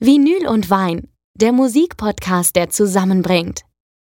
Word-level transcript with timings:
Vinyl 0.00 0.48
und 0.48 0.70
Wein, 0.70 1.06
der 1.36 1.52
Musikpodcast, 1.52 2.56
der 2.56 2.68
zusammenbringt. 2.68 3.60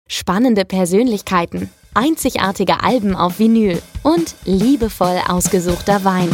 Spannende 0.08 0.64
Persönlichkeiten, 0.64 1.70
einzigartige 1.94 2.82
Alben 2.82 3.14
auf 3.14 3.38
Vinyl 3.38 3.80
und 4.02 4.34
liebevoll 4.44 5.20
ausgesuchter 5.28 6.02
Wein. 6.04 6.28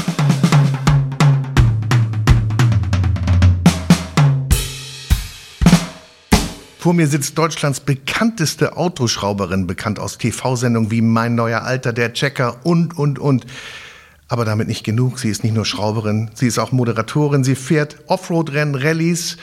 Vor 6.79 6.95
mir 6.95 7.07
sitzt 7.07 7.37
Deutschlands 7.37 7.81
bekannteste 7.81 8.79
Autoschrauberin, 8.79 9.67
bekannt 9.67 9.99
aus 9.99 10.17
TV-Sendungen 10.17 10.91
wie 10.91 11.03
Mein 11.03 11.35
neuer 11.35 11.63
Alter, 11.63 11.93
Der 11.93 12.15
Checker 12.15 12.61
und, 12.65 12.97
und, 12.97 13.19
und. 13.19 13.45
Aber 14.29 14.45
damit 14.45 14.69
nicht 14.69 14.85
genug. 14.85 15.19
Sie 15.19 15.29
ist 15.29 15.45
nicht 15.45 15.55
nur 15.55 15.65
Schrauberin, 15.65 16.31
sie 16.35 16.47
ist 16.47 16.59
auch 16.59 16.73
Moderatorin. 16.73 17.45
Sie 17.45 17.55
fährt 17.55 17.99
Offroad-Rennen, 18.07 18.75
Rallyes 18.75 19.37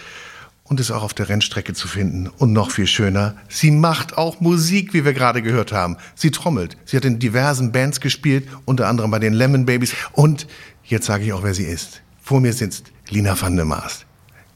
und 0.63 0.79
ist 0.79 0.91
auch 0.91 1.03
auf 1.03 1.13
der 1.13 1.27
Rennstrecke 1.27 1.73
zu 1.73 1.87
finden. 1.87 2.29
Und 2.37 2.53
noch 2.53 2.71
viel 2.71 2.87
schöner, 2.87 3.35
sie 3.49 3.71
macht 3.71 4.17
auch 4.17 4.39
Musik, 4.39 4.93
wie 4.93 5.03
wir 5.03 5.13
gerade 5.13 5.41
gehört 5.41 5.71
haben. 5.71 5.97
Sie 6.15 6.31
trommelt. 6.31 6.77
Sie 6.85 6.95
hat 6.95 7.05
in 7.05 7.19
diversen 7.19 7.71
Bands 7.71 7.99
gespielt, 7.99 8.47
unter 8.65 8.87
anderem 8.87 9.11
bei 9.11 9.19
den 9.19 9.33
Lemon 9.33 9.65
Babies. 9.65 9.93
Und 10.13 10.47
jetzt 10.83 11.05
sage 11.05 11.25
ich 11.25 11.33
auch, 11.33 11.43
wer 11.43 11.53
sie 11.53 11.65
ist. 11.65 12.01
Vor 12.21 12.39
mir 12.39 12.53
sitzt 12.53 12.85
Lina 13.09 13.39
van 13.39 13.57
der 13.57 13.65
Maas. 13.65 14.05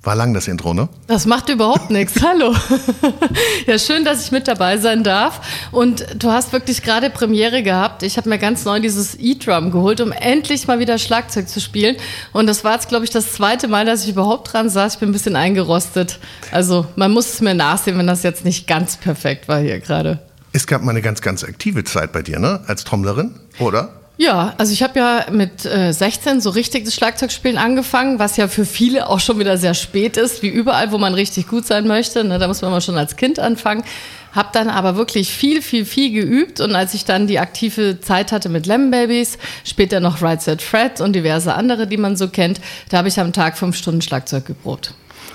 War 0.05 0.15
lang 0.15 0.35
das 0.35 0.47
Intro, 0.47 0.75
ne? 0.75 0.87
Das 1.07 1.25
macht 1.25 1.49
überhaupt 1.49 1.89
nichts. 1.89 2.21
Hallo. 2.23 2.53
ja, 3.65 3.79
schön, 3.79 4.05
dass 4.05 4.23
ich 4.23 4.31
mit 4.31 4.47
dabei 4.47 4.77
sein 4.77 5.03
darf. 5.03 5.41
Und 5.71 6.05
du 6.21 6.29
hast 6.29 6.53
wirklich 6.53 6.83
gerade 6.83 7.09
Premiere 7.09 7.63
gehabt. 7.63 8.03
Ich 8.03 8.15
habe 8.17 8.29
mir 8.29 8.37
ganz 8.37 8.65
neu 8.65 8.79
dieses 8.79 9.17
E-Drum 9.19 9.71
geholt, 9.71 10.01
um 10.01 10.11
endlich 10.11 10.67
mal 10.67 10.77
wieder 10.77 10.99
Schlagzeug 10.99 11.49
zu 11.49 11.59
spielen. 11.59 11.95
Und 12.33 12.45
das 12.45 12.63
war 12.63 12.73
jetzt, 12.73 12.87
glaube 12.87 13.03
ich, 13.03 13.09
das 13.09 13.33
zweite 13.33 13.67
Mal, 13.67 13.87
dass 13.87 14.03
ich 14.03 14.11
überhaupt 14.11 14.53
dran 14.53 14.69
saß. 14.69 14.93
Ich 14.93 14.99
bin 14.99 15.09
ein 15.09 15.13
bisschen 15.13 15.35
eingerostet. 15.35 16.19
Also 16.51 16.85
man 16.95 17.11
muss 17.11 17.33
es 17.33 17.41
mir 17.41 17.55
nachsehen, 17.55 17.97
wenn 17.97 18.05
das 18.05 18.21
jetzt 18.21 18.45
nicht 18.45 18.67
ganz 18.67 18.97
perfekt 18.97 19.47
war 19.47 19.59
hier 19.59 19.79
gerade. 19.79 20.19
Es 20.53 20.67
gab 20.67 20.83
mal 20.83 20.91
eine 20.91 21.01
ganz, 21.01 21.21
ganz 21.21 21.43
aktive 21.43 21.83
Zeit 21.83 22.11
bei 22.11 22.21
dir, 22.21 22.37
ne? 22.37 22.61
Als 22.67 22.83
Trommlerin, 22.83 23.39
oder? 23.57 24.04
Ja, 24.17 24.53
also 24.57 24.71
ich 24.71 24.81
habe 24.81 24.97
ja 24.97 25.25
mit 25.29 25.65
äh, 25.65 25.91
16 25.91 26.39
so 26.39 26.49
richtig 26.49 26.85
das 26.85 26.95
Schlagzeugspielen 26.95 27.57
angefangen, 27.57 28.17
was 28.17 28.37
ja 28.37 28.47
für 28.47 28.65
viele 28.65 29.09
auch 29.09 29.19
schon 29.19 29.39
wieder 29.39 29.57
sehr 29.57 29.73
spät 29.73 30.15
ist, 30.15 30.41
wie 30.41 30.47
überall, 30.47 30.91
wo 30.91 30.97
man 30.97 31.13
richtig 31.13 31.47
gut 31.47 31.65
sein 31.65 31.85
möchte. 31.85 32.23
Ne, 32.23 32.39
da 32.39 32.47
muss 32.47 32.61
man 32.61 32.71
mal 32.71 32.81
schon 32.81 32.97
als 32.97 33.17
Kind 33.17 33.39
anfangen. 33.39 33.83
Hab 34.31 34.53
dann 34.53 34.69
aber 34.69 34.95
wirklich 34.95 35.33
viel, 35.33 35.61
viel, 35.61 35.85
viel 35.85 36.11
geübt 36.11 36.59
und 36.59 36.75
als 36.75 36.93
ich 36.93 37.05
dann 37.05 37.27
die 37.27 37.39
aktive 37.39 37.99
Zeit 38.01 38.31
hatte 38.31 38.49
mit 38.49 38.65
Lemon 38.65 38.91
Babies, 38.91 39.37
später 39.63 39.99
noch 39.99 40.21
Right 40.21 40.41
Set 40.41 40.61
Fred 40.61 40.99
und 40.99 41.13
diverse 41.13 41.53
andere, 41.53 41.87
die 41.87 41.97
man 41.97 42.17
so 42.17 42.27
kennt, 42.27 42.59
da 42.89 42.97
habe 42.97 43.07
ich 43.07 43.19
am 43.19 43.31
Tag 43.31 43.57
fünf 43.57 43.77
Stunden 43.77 44.01
Schlagzeug 44.01 44.45
geprobt. 44.45 44.93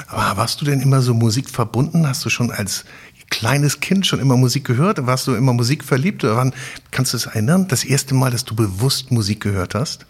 Aber 0.08 0.36
warst 0.36 0.60
du 0.60 0.64
denn 0.64 0.80
immer 0.80 1.00
so 1.02 1.14
Musik 1.14 1.48
verbunden? 1.48 2.06
Hast 2.06 2.24
du 2.24 2.30
schon 2.30 2.50
als 2.50 2.84
kleines 3.30 3.80
Kind 3.80 4.06
schon 4.06 4.20
immer 4.20 4.36
Musik 4.36 4.64
gehört? 4.64 5.06
Warst 5.06 5.26
du 5.26 5.34
immer 5.34 5.52
Musik 5.52 5.82
verliebt? 5.84 6.22
Oder 6.24 6.36
wann, 6.36 6.52
kannst 6.90 7.12
du 7.12 7.16
es 7.16 7.26
erinnern? 7.26 7.66
Das 7.68 7.84
erste 7.84 8.14
Mal, 8.14 8.30
dass 8.30 8.44
du 8.44 8.54
bewusst 8.54 9.10
Musik 9.10 9.40
gehört 9.40 9.74
hast? 9.74 10.04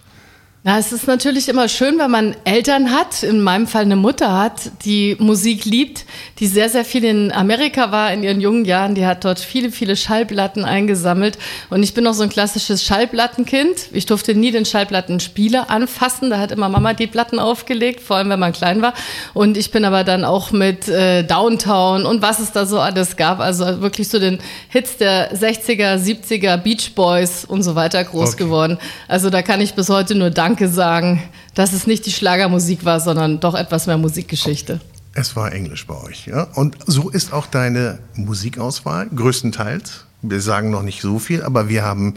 Na, 0.62 0.78
es 0.78 0.92
ist 0.92 1.06
natürlich 1.06 1.48
immer 1.48 1.68
schön, 1.68 1.98
wenn 1.98 2.10
man 2.10 2.36
Eltern 2.44 2.90
hat, 2.90 3.22
in 3.22 3.40
meinem 3.40 3.66
Fall 3.66 3.80
eine 3.80 3.96
Mutter 3.96 4.38
hat, 4.38 4.84
die 4.84 5.16
Musik 5.18 5.64
liebt, 5.64 6.04
die 6.38 6.46
sehr, 6.46 6.68
sehr 6.68 6.84
viel 6.84 7.02
in 7.04 7.32
Amerika 7.32 7.92
war 7.92 8.12
in 8.12 8.22
ihren 8.22 8.42
jungen 8.42 8.66
Jahren. 8.66 8.94
Die 8.94 9.06
hat 9.06 9.24
dort 9.24 9.38
viele, 9.38 9.72
viele 9.72 9.96
Schallplatten 9.96 10.66
eingesammelt. 10.66 11.38
Und 11.70 11.82
ich 11.82 11.94
bin 11.94 12.04
noch 12.04 12.12
so 12.12 12.24
ein 12.24 12.28
klassisches 12.28 12.84
Schallplattenkind. 12.84 13.88
Ich 13.92 14.04
durfte 14.04 14.34
nie 14.34 14.50
den 14.50 14.66
Schallplattenspieler 14.66 15.70
anfassen. 15.70 16.28
Da 16.28 16.38
hat 16.38 16.52
immer 16.52 16.68
Mama 16.68 16.92
die 16.92 17.06
Platten 17.06 17.38
aufgelegt, 17.38 18.02
vor 18.02 18.16
allem 18.16 18.28
wenn 18.28 18.40
man 18.40 18.52
klein 18.52 18.82
war. 18.82 18.92
Und 19.32 19.56
ich 19.56 19.70
bin 19.70 19.86
aber 19.86 20.04
dann 20.04 20.24
auch 20.24 20.50
mit 20.50 20.88
äh, 20.88 21.22
Downtown 21.24 22.04
und 22.04 22.20
was 22.20 22.38
es 22.38 22.52
da 22.52 22.66
so 22.66 22.80
alles 22.80 23.16
gab. 23.16 23.40
Also 23.40 23.80
wirklich 23.80 24.08
so 24.08 24.18
den 24.18 24.38
Hits 24.68 24.98
der 24.98 25.34
60er, 25.34 25.96
70er, 25.96 26.58
Beach 26.58 26.94
Boys 26.94 27.46
und 27.46 27.62
so 27.62 27.76
weiter 27.76 28.04
groß 28.04 28.34
okay. 28.34 28.44
geworden. 28.44 28.78
Also 29.08 29.30
da 29.30 29.40
kann 29.40 29.62
ich 29.62 29.72
bis 29.72 29.88
heute 29.88 30.14
nur 30.14 30.28
danken 30.28 30.49
Danke 30.50 30.68
sagen, 30.68 31.22
dass 31.54 31.72
es 31.72 31.86
nicht 31.86 32.06
die 32.06 32.10
Schlagermusik 32.10 32.84
war, 32.84 32.98
sondern 32.98 33.38
doch 33.38 33.54
etwas 33.54 33.86
mehr 33.86 33.98
Musikgeschichte. 33.98 34.80
Es 35.14 35.36
war 35.36 35.52
Englisch 35.52 35.86
bei 35.86 35.94
euch, 35.94 36.26
ja? 36.26 36.48
Und 36.56 36.76
so 36.86 37.08
ist 37.08 37.32
auch 37.32 37.46
deine 37.46 38.00
Musikauswahl, 38.16 39.06
größtenteils. 39.14 40.06
Wir 40.22 40.40
sagen 40.40 40.70
noch 40.70 40.82
nicht 40.82 41.02
so 41.02 41.20
viel, 41.20 41.44
aber 41.44 41.68
wir 41.68 41.84
haben 41.84 42.14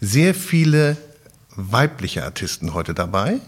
sehr 0.00 0.34
viele 0.34 0.96
weibliche 1.54 2.24
Artisten 2.24 2.74
heute 2.74 2.94
dabei. 2.94 3.38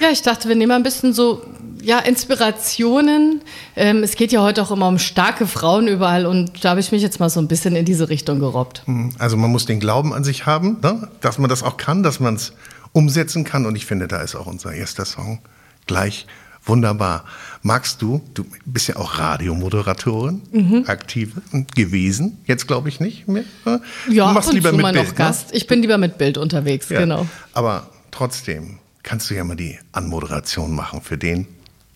Ja, 0.00 0.10
ich 0.10 0.22
dachte, 0.22 0.48
wir 0.48 0.56
nehmen 0.56 0.72
ein 0.72 0.82
bisschen 0.82 1.12
so 1.12 1.44
ja, 1.80 2.00
Inspirationen. 2.00 3.42
Ähm, 3.76 4.02
es 4.02 4.16
geht 4.16 4.32
ja 4.32 4.42
heute 4.42 4.60
auch 4.62 4.72
immer 4.72 4.88
um 4.88 4.98
starke 4.98 5.46
Frauen 5.46 5.86
überall 5.86 6.26
und 6.26 6.64
da 6.64 6.70
habe 6.70 6.80
ich 6.80 6.90
mich 6.90 7.02
jetzt 7.02 7.20
mal 7.20 7.30
so 7.30 7.38
ein 7.38 7.46
bisschen 7.46 7.76
in 7.76 7.84
diese 7.84 8.08
Richtung 8.08 8.40
gerobbt. 8.40 8.82
Hm, 8.86 9.10
also 9.20 9.36
man 9.36 9.52
muss 9.52 9.66
den 9.66 9.78
Glauben 9.78 10.12
an 10.12 10.24
sich 10.24 10.46
haben, 10.46 10.78
ne? 10.82 11.08
dass 11.20 11.38
man 11.38 11.48
das 11.48 11.62
auch 11.62 11.76
kann, 11.76 12.02
dass 12.02 12.18
man 12.18 12.34
es 12.34 12.54
umsetzen 12.92 13.44
kann. 13.44 13.66
Und 13.66 13.76
ich 13.76 13.86
finde, 13.86 14.08
da 14.08 14.20
ist 14.20 14.34
auch 14.34 14.46
unser 14.46 14.72
erster 14.72 15.04
Song 15.04 15.40
gleich 15.86 16.26
wunderbar. 16.64 17.24
Magst 17.62 18.02
du, 18.02 18.20
du 18.34 18.44
bist 18.64 18.88
ja 18.88 18.96
auch 18.96 19.18
Radiomoderatorin, 19.18 20.42
mhm. 20.52 20.84
aktive 20.86 21.40
gewesen, 21.74 22.38
jetzt 22.46 22.68
glaube 22.68 22.88
ich 22.88 23.00
nicht 23.00 23.26
mehr. 23.26 23.44
Ne? 23.64 23.80
Ja, 24.10 24.28
du 24.28 24.34
machst 24.34 24.52
lieber 24.52 24.72
mit 24.72 24.82
Bild. 24.84 24.96
Noch 24.96 25.06
ne? 25.06 25.14
Gast. 25.14 25.48
Ich 25.52 25.66
bin 25.66 25.80
lieber 25.80 25.98
mit 25.98 26.18
Bild 26.18 26.38
unterwegs, 26.38 26.88
ja. 26.90 27.00
genau. 27.00 27.26
Aber 27.52 27.88
trotzdem 28.10 28.78
kannst 29.02 29.30
du 29.30 29.34
ja 29.34 29.44
mal 29.44 29.56
die 29.56 29.78
Anmoderation 29.92 30.74
machen 30.74 31.00
für 31.00 31.18
den 31.18 31.46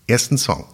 ersten 0.06 0.38
Song. 0.38 0.64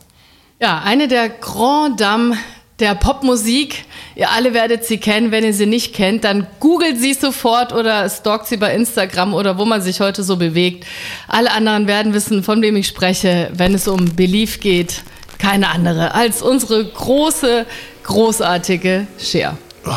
Ja, 0.61 0.81
eine 0.81 1.09
der 1.09 1.29
Grand 1.29 2.01
Dames 2.01 2.37
der 2.81 2.95
Popmusik. 2.95 3.85
Ihr 4.15 4.31
alle 4.31 4.55
werdet 4.55 4.85
sie 4.85 4.99
kennen. 4.99 5.31
Wenn 5.31 5.45
ihr 5.45 5.55
sie 5.55 5.67
nicht 5.67 5.95
kennt, 5.95 6.25
dann 6.25 6.47
googelt 6.61 6.99
sie 6.99 7.15
sofort 7.15 7.73
oder 7.73 8.09
stalkt 8.09 8.47
sie 8.47 8.57
bei 8.57 8.75
Instagram 8.75 9.35
oder 9.35 9.59
wo 9.59 9.65
man 9.65 9.83
sich 9.83 10.01
heute 10.01 10.23
so 10.23 10.37
bewegt. 10.37 10.87
Alle 11.27 11.51
anderen 11.51 11.87
werden 11.87 12.15
wissen, 12.15 12.43
von 12.43 12.63
wem 12.63 12.77
ich 12.77 12.87
spreche, 12.87 13.51
wenn 13.55 13.75
es 13.75 13.89
um 13.89 14.15
Belief 14.17 14.61
geht. 14.61 15.03
Keine 15.39 15.69
andere 15.69 16.15
als 16.15 16.43
unsere 16.43 16.85
große, 16.85 17.67
großartige 18.05 19.07
Cher. 19.19 19.57
Oh, 19.87 19.93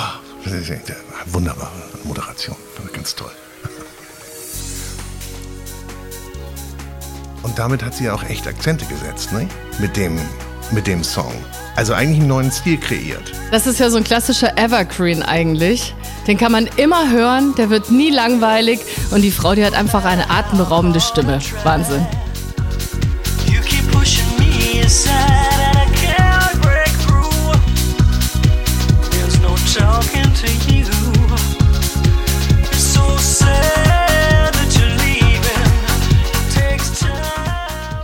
wunderbare 1.27 1.71
Moderation. 2.03 2.55
Ganz 2.93 3.15
toll. 3.15 3.31
Und 7.43 7.57
damit 7.57 7.83
hat 7.83 7.95
sie 7.95 8.05
ja 8.05 8.13
auch 8.13 8.23
echt 8.23 8.47
Akzente 8.47 8.85
gesetzt, 8.85 9.31
ne? 9.33 9.47
Mit 9.79 9.97
dem, 9.97 10.19
mit 10.71 10.87
dem 10.87 11.03
Song. 11.03 11.33
Also 11.75 11.93
eigentlich 11.93 12.19
einen 12.19 12.27
neuen 12.27 12.51
Stil 12.51 12.77
kreiert. 12.77 13.31
Das 13.51 13.67
ist 13.67 13.79
ja 13.79 13.89
so 13.89 13.97
ein 13.97 14.03
klassischer 14.03 14.57
Evergreen 14.57 15.23
eigentlich. 15.23 15.95
Den 16.27 16.37
kann 16.37 16.51
man 16.51 16.67
immer 16.77 17.09
hören, 17.09 17.55
der 17.57 17.69
wird 17.69 17.89
nie 17.91 18.11
langweilig 18.11 18.79
und 19.11 19.21
die 19.21 19.31
Frau, 19.31 19.55
die 19.55 19.65
hat 19.65 19.73
einfach 19.73 20.05
eine 20.05 20.29
atemberaubende 20.29 20.99
Stimme. 20.99 21.39
Wahnsinn. 21.63 22.05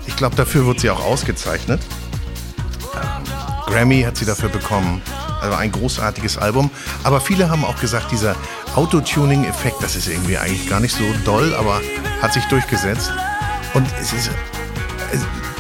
Ich 0.08 0.16
glaube, 0.20 0.36
dafür 0.36 0.66
wird 0.66 0.80
sie 0.80 0.90
auch 0.90 1.06
ausgezeichnet. 1.06 1.80
Grammy 3.68 4.02
hat 4.02 4.18
sie 4.18 4.26
dafür 4.26 4.50
bekommen. 4.50 5.02
Also 5.40 5.56
ein 5.56 5.72
großartiges 5.72 6.38
Album. 6.38 6.72
Aber 7.04 7.22
viele 7.22 7.50
haben 7.50 7.64
auch 7.64 7.80
gesagt, 7.80 8.12
dieser 8.12 8.36
Autotuning-Effekt, 8.76 9.76
das 9.82 9.96
ist 9.96 10.08
irgendwie 10.08 10.38
eigentlich 10.38 10.68
gar 10.68 10.80
nicht 10.80 10.96
so 10.96 11.04
doll, 11.24 11.54
aber 11.54 11.82
hat 12.22 12.34
sich 12.34 12.46
durchgesetzt. 12.46 13.12
Und 13.76 13.86
es 14.02 14.14
ist, 14.14 14.32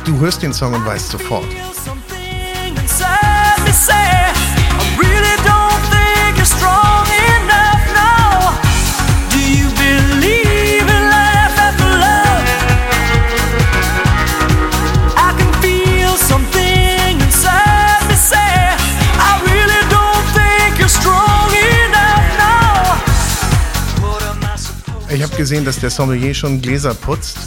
du 0.05 0.19
hörst 0.19 0.41
den 0.41 0.53
Song 0.53 0.73
und 0.73 0.85
weißt 0.85 1.09
sofort. 1.09 1.45
Gesehen, 25.37 25.63
dass 25.63 25.79
der 25.79 25.89
Sommelier 25.89 26.33
schon 26.33 26.61
Gläser 26.61 26.93
putzt. 26.93 27.37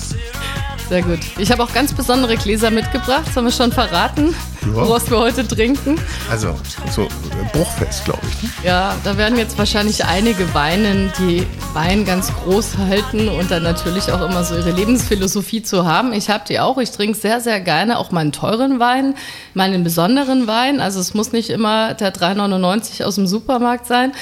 Sehr 0.88 1.02
gut. 1.02 1.20
Ich 1.38 1.52
habe 1.52 1.62
auch 1.62 1.72
ganz 1.72 1.92
besondere 1.92 2.36
Gläser 2.36 2.70
mitgebracht. 2.70 3.32
Sollen 3.32 3.46
wir 3.46 3.52
schon 3.52 3.72
verraten? 3.72 4.34
woraus 4.66 5.10
wir 5.10 5.18
heute 5.18 5.46
trinken. 5.46 5.98
Also, 6.30 6.54
so 6.90 7.08
bruchfest, 7.52 8.04
glaube 8.04 8.20
ich. 8.28 8.42
Ne? 8.42 8.48
Ja, 8.64 8.94
da 9.04 9.16
werden 9.16 9.38
jetzt 9.38 9.58
wahrscheinlich 9.58 10.04
einige 10.04 10.52
weinen, 10.54 11.12
die 11.18 11.46
Wein 11.72 12.04
ganz 12.04 12.32
groß 12.34 12.78
halten 12.78 13.28
und 13.28 13.50
dann 13.50 13.62
natürlich 13.62 14.10
auch 14.12 14.20
immer 14.20 14.44
so 14.44 14.56
ihre 14.56 14.72
Lebensphilosophie 14.72 15.62
zu 15.62 15.86
haben. 15.86 16.12
Ich 16.12 16.28
habe 16.28 16.44
die 16.48 16.60
auch. 16.60 16.78
Ich 16.78 16.90
trinke 16.90 17.16
sehr, 17.16 17.40
sehr 17.40 17.60
gerne 17.60 17.98
auch 17.98 18.10
meinen 18.10 18.32
teuren 18.32 18.80
Wein, 18.80 19.14
meinen 19.54 19.84
besonderen 19.84 20.46
Wein. 20.46 20.80
Also 20.80 21.00
es 21.00 21.14
muss 21.14 21.32
nicht 21.32 21.50
immer 21.50 21.94
der 21.94 22.12
3,99 22.12 23.04
aus 23.04 23.14
dem 23.14 23.26
Supermarkt 23.26 23.86
sein. 23.86 24.12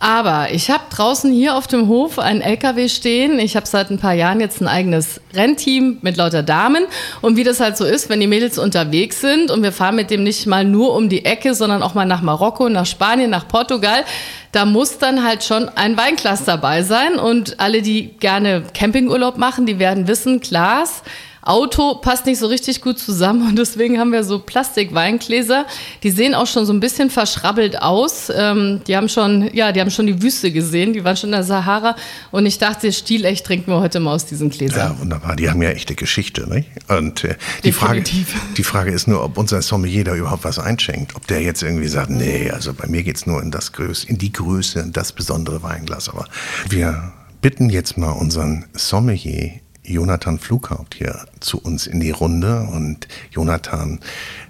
Aber 0.00 0.52
ich 0.52 0.70
habe 0.70 0.84
draußen 0.90 1.32
hier 1.32 1.56
auf 1.56 1.66
dem 1.66 1.88
Hof 1.88 2.20
einen 2.20 2.40
LKW 2.40 2.88
stehen. 2.88 3.40
Ich 3.40 3.56
habe 3.56 3.66
seit 3.66 3.90
ein 3.90 3.98
paar 3.98 4.12
Jahren 4.12 4.38
jetzt 4.38 4.60
ein 4.60 4.68
eigenes 4.68 5.20
Rennteam 5.34 5.98
mit 6.02 6.16
lauter 6.16 6.44
Damen. 6.44 6.86
Und 7.20 7.36
wie 7.36 7.42
das 7.42 7.58
halt 7.58 7.76
so 7.76 7.84
ist, 7.84 8.08
wenn 8.08 8.20
die 8.20 8.28
Mädels 8.28 8.58
unterwegs 8.58 9.20
sind 9.20 9.50
und 9.50 9.64
wir 9.64 9.72
fahren 9.72 9.96
mit 9.96 10.10
dem 10.10 10.22
nicht 10.22 10.46
mal 10.46 10.64
nur 10.64 10.94
um 10.94 11.08
die 11.08 11.24
Ecke, 11.24 11.52
sondern 11.54 11.82
auch 11.82 11.94
mal 11.94 12.06
nach 12.06 12.22
Marokko, 12.22 12.68
nach 12.68 12.86
Spanien, 12.86 13.30
nach 13.30 13.48
Portugal, 13.48 14.04
da 14.52 14.64
muss 14.64 14.98
dann 14.98 15.24
halt 15.24 15.42
schon 15.42 15.68
ein 15.68 15.96
Weinglas 15.96 16.44
dabei 16.44 16.84
sein. 16.84 17.16
Und 17.18 17.58
alle, 17.58 17.82
die 17.82 18.16
gerne 18.20 18.62
Campingurlaub 18.74 19.36
machen, 19.36 19.66
die 19.66 19.80
werden 19.80 20.06
wissen, 20.06 20.38
Glas 20.40 21.02
Auto 21.48 21.94
passt 21.94 22.26
nicht 22.26 22.38
so 22.38 22.46
richtig 22.46 22.82
gut 22.82 22.98
zusammen 22.98 23.48
und 23.48 23.58
deswegen 23.58 23.98
haben 23.98 24.12
wir 24.12 24.22
so 24.22 24.38
Plastikweingläser. 24.38 25.66
Die 26.02 26.10
sehen 26.10 26.34
auch 26.34 26.46
schon 26.46 26.66
so 26.66 26.74
ein 26.74 26.80
bisschen 26.80 27.08
verschrabbelt 27.08 27.80
aus. 27.80 28.30
Ähm, 28.34 28.82
die 28.86 28.94
haben 28.94 29.08
schon, 29.08 29.48
ja, 29.54 29.72
die 29.72 29.80
haben 29.80 29.90
schon 29.90 30.06
die 30.06 30.20
Wüste 30.22 30.52
gesehen. 30.52 30.92
Die 30.92 31.04
waren 31.04 31.16
schon 31.16 31.30
in 31.30 31.32
der 31.32 31.44
Sahara 31.44 31.96
und 32.32 32.44
ich 32.44 32.58
dachte, 32.58 32.92
stilecht 32.92 33.46
trinken 33.46 33.70
wir 33.70 33.80
heute 33.80 33.98
mal 33.98 34.12
aus 34.12 34.26
diesen 34.26 34.50
Gläsern. 34.50 34.92
Ja, 34.92 35.00
wunderbar. 35.00 35.36
Die 35.36 35.48
haben 35.48 35.62
ja 35.62 35.70
echte 35.70 35.94
Geschichte, 35.94 36.46
nicht? 36.52 36.68
Und 36.88 37.24
äh, 37.24 37.36
die 37.64 37.72
Frage, 37.72 38.04
die 38.56 38.64
Frage 38.64 38.90
ist 38.90 39.08
nur, 39.08 39.24
ob 39.24 39.38
unser 39.38 39.62
Sommelier 39.62 40.04
da 40.04 40.14
überhaupt 40.14 40.44
was 40.44 40.58
einschenkt. 40.58 41.16
Ob 41.16 41.26
der 41.28 41.40
jetzt 41.40 41.62
irgendwie 41.62 41.88
sagt, 41.88 42.10
nee, 42.10 42.50
also 42.50 42.74
bei 42.74 42.86
mir 42.86 43.02
geht's 43.02 43.26
nur 43.26 43.42
in 43.42 43.50
das 43.50 43.72
Größe, 43.72 44.06
in 44.06 44.18
die 44.18 44.32
Größe, 44.34 44.80
in 44.80 44.92
das 44.92 45.12
besondere 45.12 45.62
Weinglas. 45.62 46.10
Aber 46.10 46.26
wir 46.68 47.12
bitten 47.40 47.70
jetzt 47.70 47.96
mal 47.96 48.10
unseren 48.10 48.66
Sommelier 48.74 49.60
Jonathan 49.88 50.38
Flughaupt 50.38 50.94
hier 50.94 51.26
zu 51.40 51.58
uns 51.60 51.86
in 51.86 52.00
die 52.00 52.10
Runde 52.10 52.62
und 52.62 53.08
Jonathan 53.30 54.00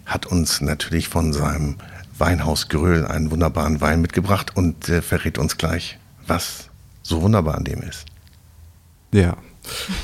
hat 0.07 0.27
uns 0.27 0.61
natürlich 0.61 1.09
von 1.09 1.33
seinem 1.33 1.77
Weinhaus 2.19 2.69
Gröhl 2.69 3.07
einen 3.07 3.31
wunderbaren 3.31 3.81
Wein 3.81 4.01
mitgebracht 4.01 4.57
und 4.57 4.89
äh, 4.89 5.03
verrät 5.03 5.39
uns 5.39 5.57
gleich, 5.57 5.99
was 6.27 6.69
so 7.03 7.23
wunderbar 7.23 7.55
an 7.55 7.65
dem 7.65 7.83
ist. 7.83 8.07
Ja, 9.13 9.37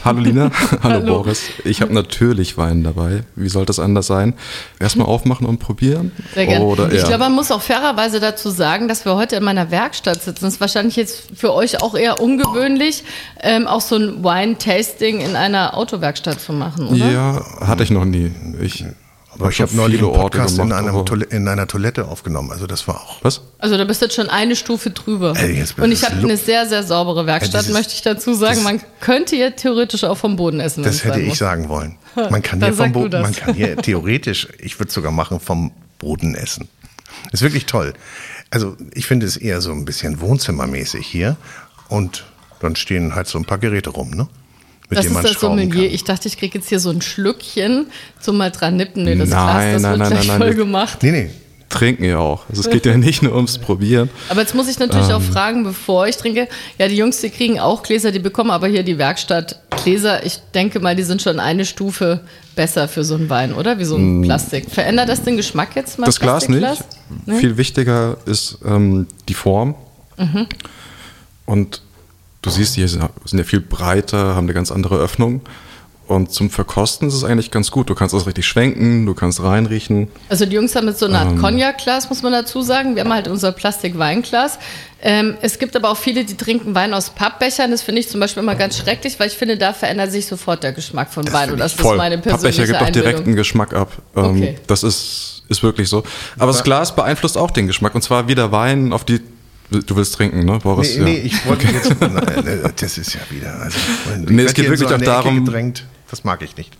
Hallo 0.04 0.20
Lina, 0.20 0.50
hallo, 0.82 0.94
hallo, 0.94 1.22
Boris. 1.22 1.42
Ich 1.64 1.80
habe 1.80 1.92
natürlich 1.92 2.56
Wein 2.56 2.82
dabei. 2.84 3.24
Wie 3.36 3.48
sollte 3.48 3.72
es 3.72 3.78
anders 3.78 4.06
sein? 4.06 4.34
Erstmal 4.80 5.06
aufmachen 5.06 5.46
und 5.46 5.58
probieren? 5.58 6.12
Sehr 6.34 6.46
gerne. 6.46 6.64
Oder 6.64 6.92
ich 6.92 7.04
glaube, 7.04 7.18
man 7.18 7.32
muss 7.32 7.50
auch 7.50 7.62
fairerweise 7.62 8.20
dazu 8.20 8.50
sagen, 8.50 8.88
dass 8.88 9.04
wir 9.04 9.14
heute 9.14 9.36
in 9.36 9.44
meiner 9.44 9.70
Werkstatt 9.70 10.22
sitzen. 10.22 10.44
Das 10.44 10.54
ist 10.54 10.60
wahrscheinlich 10.60 10.96
jetzt 10.96 11.28
für 11.36 11.52
euch 11.52 11.82
auch 11.82 11.94
eher 11.94 12.20
ungewöhnlich, 12.20 13.04
ähm, 13.42 13.66
auch 13.66 13.80
so 13.80 13.96
ein 13.96 14.24
Wine-Tasting 14.24 15.20
in 15.20 15.36
einer 15.36 15.76
Autowerkstatt 15.76 16.40
zu 16.40 16.52
machen, 16.52 16.88
oder? 16.88 17.10
Ja, 17.10 17.44
hatte 17.60 17.82
ich 17.82 17.90
noch 17.90 18.04
nie. 18.04 18.32
Ich 18.60 18.84
aber 19.34 19.50
ich 19.50 19.60
habe 19.60 19.74
neulich 19.74 20.00
einen 20.00 20.12
Podcast 20.12 20.56
gemacht, 20.56 20.80
in, 20.80 20.88
einem 20.88 21.22
in, 21.30 21.48
einer 21.48 21.66
Toilette 21.66 22.06
aufgenommen. 22.06 22.50
Also 22.50 22.66
das 22.66 22.86
war 22.86 22.96
auch. 22.96 23.18
Was? 23.22 23.42
Also 23.58 23.76
da 23.76 23.84
bist 23.84 24.00
du 24.00 24.06
jetzt 24.06 24.14
schon 24.14 24.28
eine 24.28 24.56
Stufe 24.56 24.90
drüber. 24.90 25.34
Ey, 25.36 25.64
Und 25.76 25.92
ich 25.92 26.04
habe 26.04 26.16
eine 26.16 26.36
sehr, 26.36 26.66
sehr 26.66 26.82
saubere 26.84 27.26
Werkstatt, 27.26 27.66
Ey, 27.66 27.72
möchte 27.72 27.94
ich 27.94 28.02
dazu 28.02 28.34
sagen. 28.34 28.56
Das, 28.56 28.64
man 28.64 28.80
könnte 29.00 29.36
hier 29.36 29.56
theoretisch 29.56 30.04
auch 30.04 30.16
vom 30.16 30.36
Boden 30.36 30.60
essen. 30.60 30.84
Das 30.84 31.04
hätte 31.04 31.20
ich 31.20 31.30
muss. 31.30 31.38
sagen 31.38 31.68
wollen. 31.68 31.96
Man 32.30 32.42
kann 32.42 32.62
hier 32.62 32.72
vom 32.72 32.92
Boden, 32.92 33.22
man 33.22 33.34
kann 33.34 33.54
hier 33.54 33.76
theoretisch, 33.82 34.46
ich 34.60 34.78
würde 34.78 34.92
sogar 34.92 35.10
machen, 35.10 35.40
vom 35.40 35.72
Boden 35.98 36.36
essen. 36.36 36.68
Ist 37.32 37.42
wirklich 37.42 37.66
toll. 37.66 37.92
Also 38.50 38.76
ich 38.92 39.06
finde 39.06 39.26
es 39.26 39.36
eher 39.36 39.60
so 39.60 39.72
ein 39.72 39.84
bisschen 39.84 40.20
wohnzimmermäßig 40.20 41.04
hier. 41.04 41.36
Und 41.88 42.24
dann 42.60 42.76
stehen 42.76 43.16
halt 43.16 43.26
so 43.26 43.38
ein 43.38 43.44
paar 43.44 43.58
Geräte 43.58 43.90
rum, 43.90 44.10
ne? 44.10 44.28
Mit 44.88 44.98
das 44.98 45.06
dem 45.06 45.14
man 45.14 45.24
ist 45.24 45.34
das 45.34 45.40
Sommelier. 45.40 45.90
Ich 45.90 46.04
dachte, 46.04 46.28
ich 46.28 46.36
kriege 46.36 46.58
jetzt 46.58 46.68
hier 46.68 46.80
so 46.80 46.90
ein 46.90 47.00
Schlückchen 47.00 47.86
zum 48.20 48.36
mal 48.36 48.50
dran 48.50 48.76
nippen. 48.76 49.04
Nee, 49.04 49.16
das 49.16 49.30
nein, 49.30 49.38
Glas, 49.38 49.72
das 49.72 49.82
nein, 49.82 49.90
wird 49.90 50.00
nein, 50.00 50.10
gleich 50.10 50.26
nein, 50.28 50.38
voll 50.38 50.48
nein. 50.48 50.56
gemacht. 50.56 50.98
Nee, 51.02 51.10
nee. 51.10 51.30
Trinken 51.70 52.04
ja 52.04 52.18
auch. 52.18 52.48
Also 52.48 52.60
es 52.60 52.70
geht 52.70 52.86
ja 52.86 52.96
nicht 52.96 53.22
nur 53.22 53.34
ums 53.34 53.58
Probieren. 53.58 54.08
Aber 54.28 54.42
jetzt 54.42 54.54
muss 54.54 54.68
ich 54.68 54.78
natürlich 54.78 55.08
ähm. 55.08 55.16
auch 55.16 55.22
fragen, 55.22 55.64
bevor 55.64 56.06
ich 56.06 56.16
trinke. 56.16 56.46
Ja, 56.78 56.86
die 56.86 56.96
Jungs, 56.96 57.20
die 57.20 57.30
kriegen 57.30 57.58
auch 57.58 57.82
Gläser, 57.82 58.12
die 58.12 58.20
bekommen 58.20 58.52
aber 58.52 58.68
hier 58.68 58.84
die 58.84 58.96
Werkstatt 58.96 59.60
Gläser. 59.82 60.24
Ich 60.24 60.38
denke 60.54 60.78
mal, 60.78 60.94
die 60.94 61.02
sind 61.02 61.20
schon 61.20 61.40
eine 61.40 61.64
Stufe 61.64 62.20
besser 62.54 62.86
für 62.86 63.02
so 63.02 63.16
einen 63.16 63.28
Wein, 63.28 63.52
oder? 63.52 63.78
Wie 63.80 63.84
so 63.84 63.96
ein 63.96 64.20
mm. 64.20 64.22
Plastik. 64.22 64.70
Verändert 64.70 65.08
das 65.08 65.22
den 65.22 65.36
Geschmack 65.36 65.74
jetzt 65.74 65.98
mal? 65.98 66.06
Das 66.06 66.20
Glas 66.20 66.48
nicht. 66.48 66.64
Nee? 67.26 67.38
Viel 67.38 67.56
wichtiger 67.56 68.18
ist 68.24 68.58
ähm, 68.64 69.08
die 69.28 69.34
Form. 69.34 69.74
Mhm. 70.16 70.46
Und 71.46 71.82
Du 72.44 72.50
siehst, 72.50 72.76
die 72.76 72.86
sind 72.86 73.08
ja 73.32 73.42
viel 73.42 73.62
breiter, 73.62 74.34
haben 74.34 74.44
eine 74.44 74.52
ganz 74.52 74.70
andere 74.70 74.98
Öffnung. 74.98 75.40
Und 76.06 76.30
zum 76.30 76.50
Verkosten 76.50 77.08
ist 77.08 77.14
es 77.14 77.24
eigentlich 77.24 77.50
ganz 77.50 77.70
gut. 77.70 77.88
Du 77.88 77.94
kannst 77.94 78.14
das 78.14 78.26
richtig 78.26 78.44
schwenken, 78.44 79.06
du 79.06 79.14
kannst 79.14 79.42
reinriechen. 79.42 80.08
Also 80.28 80.44
die 80.44 80.54
Jungs 80.54 80.76
haben 80.76 80.86
jetzt 80.86 80.98
so 80.98 81.06
eine 81.06 81.20
Art 81.20 81.30
ähm, 81.30 81.40
Cognac-Glas, 81.40 82.10
muss 82.10 82.22
man 82.22 82.32
dazu 82.32 82.60
sagen. 82.60 82.96
Wir 82.96 83.04
haben 83.04 83.14
halt 83.14 83.28
unser 83.28 83.52
Plastik-Weinglas. 83.52 84.58
Ähm, 85.00 85.38
es 85.40 85.58
gibt 85.58 85.74
aber 85.74 85.90
auch 85.90 85.96
viele, 85.96 86.26
die 86.26 86.36
trinken 86.36 86.74
Wein 86.74 86.92
aus 86.92 87.08
Pappbechern. 87.08 87.70
Das 87.70 87.80
finde 87.80 88.02
ich 88.02 88.10
zum 88.10 88.20
Beispiel 88.20 88.42
immer 88.42 88.56
ganz 88.56 88.76
schrecklich, 88.76 89.18
weil 89.18 89.28
ich 89.28 89.38
finde, 89.38 89.56
da 89.56 89.72
verändert 89.72 90.12
sich 90.12 90.26
sofort 90.26 90.62
der 90.62 90.72
Geschmack 90.72 91.10
von 91.14 91.32
Wein. 91.32 91.50
Und 91.50 91.60
das 91.60 91.72
voll. 91.72 91.94
ist 91.94 91.98
meine 91.98 92.18
persönliche 92.18 92.60
Pappbecher 92.60 92.66
gibt 92.66 92.82
auch 92.82 92.92
direkt 92.92 93.26
einen 93.26 93.36
Geschmack 93.36 93.72
ab. 93.72 93.92
Ähm, 94.14 94.24
okay. 94.24 94.58
Das 94.66 94.82
ist, 94.82 95.44
ist 95.48 95.62
wirklich 95.62 95.88
so. 95.88 96.02
Aber 96.38 96.52
das 96.52 96.62
Glas 96.62 96.94
beeinflusst 96.94 97.38
auch 97.38 97.50
den 97.50 97.66
Geschmack. 97.66 97.94
Und 97.94 98.02
zwar 98.02 98.28
wie 98.28 98.34
der 98.34 98.52
Wein 98.52 98.92
auf 98.92 99.04
die 99.04 99.22
Du 99.80 99.96
willst 99.96 100.14
trinken, 100.14 100.44
ne, 100.44 100.58
Boris? 100.62 100.96
Nee, 100.96 100.98
ja. 100.98 101.04
nee 101.04 101.18
ich 101.18 101.46
wollte 101.46 101.66
okay. 101.66 101.74
jetzt. 101.74 102.00
Nein, 102.00 102.72
das 102.76 102.98
ist 102.98 103.14
ja 103.14 103.20
wieder. 103.30 103.54
Also, 103.60 103.78
nee, 104.26 104.42
es 104.42 104.54
geht 104.54 104.68
wirklich 104.68 104.88
so 104.88 104.94
auch 104.94 105.00
darum. 105.00 105.44
Gedrängt. 105.44 105.86
Das 106.10 106.24
mag 106.24 106.42
ich 106.42 106.56
nicht. 106.56 106.76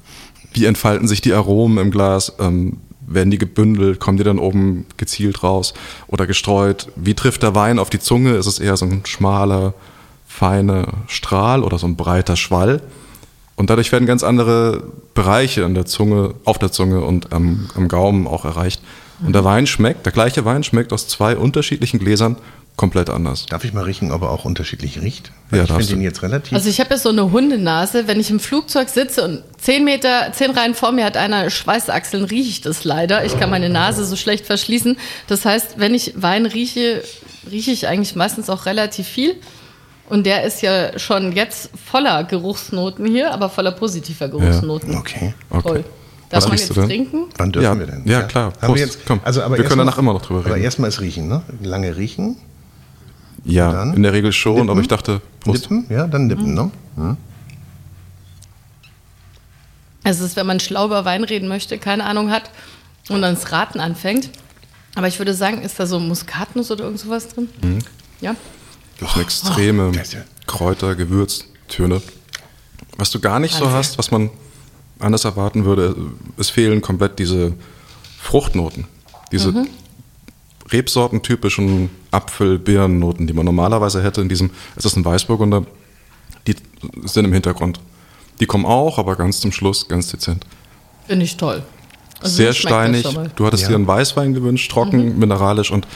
Wie 0.52 0.67
entfalten 0.67 1.08
sich 1.08 1.20
die 1.20 1.32
Aromen 1.32 1.79
im 1.79 1.91
Glas? 1.91 2.32
Ähm, 2.38 2.79
werden 3.06 3.31
die 3.31 3.38
gebündelt? 3.38 4.00
Kommen 4.00 4.19
die 4.19 4.25
dann 4.25 4.38
oben 4.38 4.87
gezielt 4.96 5.43
raus 5.43 5.75
oder 6.06 6.26
gestreut? 6.26 6.88
Wie 6.96 7.14
trifft 7.14 7.43
der 7.43 7.55
Wein 7.55 7.79
auf 7.79 7.91
die 7.91 7.99
Zunge? 7.99 8.35
Ist 8.35 8.46
es 8.46 8.58
eher 8.58 8.76
so 8.76 8.87
ein 8.87 9.02
schmaler, 9.05 9.75
feiner 10.26 10.88
Strahl 11.06 11.62
oder 11.62 11.79
so 11.79 11.87
ein 11.87 11.96
breiter 11.96 12.37
Schwall? 12.37 12.81
Und 13.56 13.70
dadurch 13.70 13.93
werden 13.93 14.06
ganz 14.06 14.25
andere 14.25 14.82
Bereiche 15.14 15.64
an 15.64 15.75
der 15.75 15.87
Zunge, 15.87 16.35
auf 16.44 16.58
der 16.58 16.73
Zunge 16.73 17.02
und 17.02 17.32
am, 17.32 17.69
am 17.75 17.88
Gaumen 17.88 18.26
auch 18.26 18.44
erreicht. 18.44 18.82
Und 19.25 19.32
der 19.32 19.44
Wein 19.44 19.67
schmeckt, 19.67 20.05
der 20.06 20.12
gleiche 20.12 20.44
Wein 20.44 20.64
schmeckt 20.64 20.93
aus 20.93 21.06
zwei 21.06 21.37
unterschiedlichen 21.37 22.00
Gläsern 22.00 22.37
komplett 22.76 23.08
anders. 23.08 23.46
Darf 23.46 23.64
ich 23.64 23.72
mal 23.72 23.84
riechen, 23.84 24.10
ob 24.10 24.22
er 24.22 24.30
auch 24.30 24.44
unterschiedlich 24.44 25.00
riecht? 25.00 25.30
Weil 25.50 25.60
ja, 25.60 25.64
ich 25.64 25.72
finde 25.72 25.92
ihn 25.92 26.00
jetzt 26.02 26.22
relativ. 26.22 26.52
Also 26.52 26.68
ich 26.68 26.80
habe 26.80 26.90
ja 26.90 26.98
so 26.98 27.08
eine 27.08 27.30
Hundenase. 27.30 28.08
Wenn 28.08 28.18
ich 28.18 28.30
im 28.30 28.40
Flugzeug 28.40 28.88
sitze 28.88 29.24
und 29.24 29.44
zehn 29.58 29.84
Meter, 29.84 30.32
zehn 30.32 30.50
Reihen 30.50 30.74
vor 30.74 30.92
mir 30.92 31.04
hat 31.04 31.16
einer 31.16 31.50
Schweißachseln, 31.50 32.24
rieche 32.24 32.48
ich 32.48 32.60
das 32.60 32.84
leider. 32.84 33.24
Ich 33.24 33.38
kann 33.38 33.50
meine 33.50 33.68
Nase 33.68 34.04
so 34.04 34.16
schlecht 34.16 34.46
verschließen. 34.46 34.96
Das 35.28 35.44
heißt, 35.44 35.78
wenn 35.78 35.94
ich 35.94 36.14
Wein 36.16 36.46
rieche, 36.46 37.02
rieche 37.50 37.70
ich 37.70 37.86
eigentlich 37.86 38.16
meistens 38.16 38.50
auch 38.50 38.66
relativ 38.66 39.06
viel. 39.06 39.36
Und 40.10 40.26
der 40.26 40.44
ist 40.44 40.60
ja 40.60 40.98
schon 40.98 41.32
jetzt 41.32 41.70
voller 41.82 42.24
Geruchsnoten 42.24 43.06
hier, 43.06 43.32
aber 43.32 43.48
voller 43.48 43.72
positiver 43.72 44.28
Geruchsnoten. 44.28 44.93
Ja. 44.93 44.98
Okay. 44.98 45.34
okay. 45.48 45.62
Toll. 45.62 45.84
Darf 46.28 46.43
Was 46.44 46.48
man 46.48 46.58
jetzt 46.58 46.74
trinken? 46.74 47.26
Wann 47.36 47.52
dürfen 47.52 47.64
ja, 47.64 47.78
wir 47.78 47.86
denn? 47.86 48.02
Ja, 48.04 48.22
klar. 48.22 48.52
Haben 48.60 48.74
wir 48.74 48.82
jetzt, 48.82 48.98
Komm, 49.06 49.20
also, 49.24 49.43
aber 49.43 49.56
wir 49.56 49.64
können 49.64 49.78
danach 49.78 49.98
immer 49.98 50.12
noch 50.12 50.22
drüber 50.22 50.40
reden. 50.40 50.50
Aber 50.50 50.60
erstmal 50.60 50.88
ist 50.88 51.00
riechen, 51.00 51.28
ne? 51.28 51.43
Lange 51.62 51.96
riechen. 51.96 52.36
Ja, 53.44 53.82
in 53.93 54.03
der 54.03 54.13
Regel 54.13 54.32
schon, 54.32 54.55
nippen. 54.55 54.70
aber 54.70 54.81
ich 54.81 54.89
dachte. 54.89 55.20
Prost. 55.41 55.70
Nippen? 55.70 55.94
Ja, 55.94 56.06
dann 56.06 56.27
nippen, 56.27 56.48
mhm. 56.48 56.55
ne? 56.55 56.70
Mhm. 56.96 57.17
Also, 60.03 60.24
es 60.24 60.31
ist, 60.31 60.36
wenn 60.36 60.46
man 60.46 60.60
schlau 60.60 60.86
über 60.86 61.05
Wein 61.05 61.24
reden 61.24 61.48
möchte, 61.48 61.79
keine 61.79 62.05
Ahnung 62.05 62.31
hat 62.31 62.51
und 63.08 63.22
dann 63.22 63.34
das 63.34 63.53
Raten 63.53 63.81
anfängt. 63.81 64.31
Aber 64.94 65.08
ich 65.08 65.19
würde 65.19 65.34
sagen, 65.34 65.63
ist 65.63 65.79
da 65.81 65.86
so 65.86 65.98
Muskatnuss 65.98 66.70
oder 66.70 66.84
irgend 66.84 67.01
sowas 67.01 67.29
drin? 67.29 67.48
Mhm. 67.63 67.79
Ja. 68.20 68.36
Das 69.01 69.13
sind 69.15 69.22
extreme 69.22 69.93
oh. 69.94 70.19
Kräuter, 70.46 70.94
Gewürztöne. 70.94 72.01
Was 72.96 73.10
du 73.10 73.20
gar 73.20 73.41
nicht 73.41 73.55
so 73.55 73.70
hast, 73.70 73.98
was 73.98 74.10
man 74.10 74.31
anders 75.01 75.24
erwarten 75.24 75.65
würde, 75.65 75.96
es 76.36 76.51
fehlen 76.51 76.81
komplett 76.81 77.19
diese 77.19 77.55
Fruchtnoten. 78.20 78.86
Diese 79.32 79.51
mhm. 79.51 79.69
Rebsortentypischen 80.74 81.88
Apfel-Birnennoten, 82.10 83.26
die 83.26 83.32
man 83.32 83.46
normalerweise 83.46 84.02
hätte 84.02 84.20
in 84.20 84.28
diesem, 84.28 84.50
es 84.76 84.84
ist 84.84 84.96
ein 84.96 85.04
Weißburgunder, 85.04 85.64
die 86.46 86.56
sind 87.04 87.24
im 87.24 87.32
Hintergrund. 87.32 87.81
Die 88.40 88.46
kommen 88.46 88.66
auch, 88.66 88.98
aber 88.98 89.14
ganz 89.14 89.40
zum 89.40 89.52
Schluss, 89.52 89.86
ganz 89.86 90.10
dezent. 90.10 90.44
Finde 91.06 91.24
ich 91.24 91.36
toll. 91.36 91.62
Also 92.20 92.36
Sehr 92.36 92.52
steinig. 92.52 93.06
Du 93.36 93.46
hattest 93.46 93.64
ja. 93.64 93.69
dir 93.70 93.74
einen 93.76 93.86
Weißwein 93.86 94.34
gewünscht, 94.34 94.70
trocken, 94.70 95.12
mhm. 95.12 95.19
mineralisch 95.19 95.70
und 95.70 95.86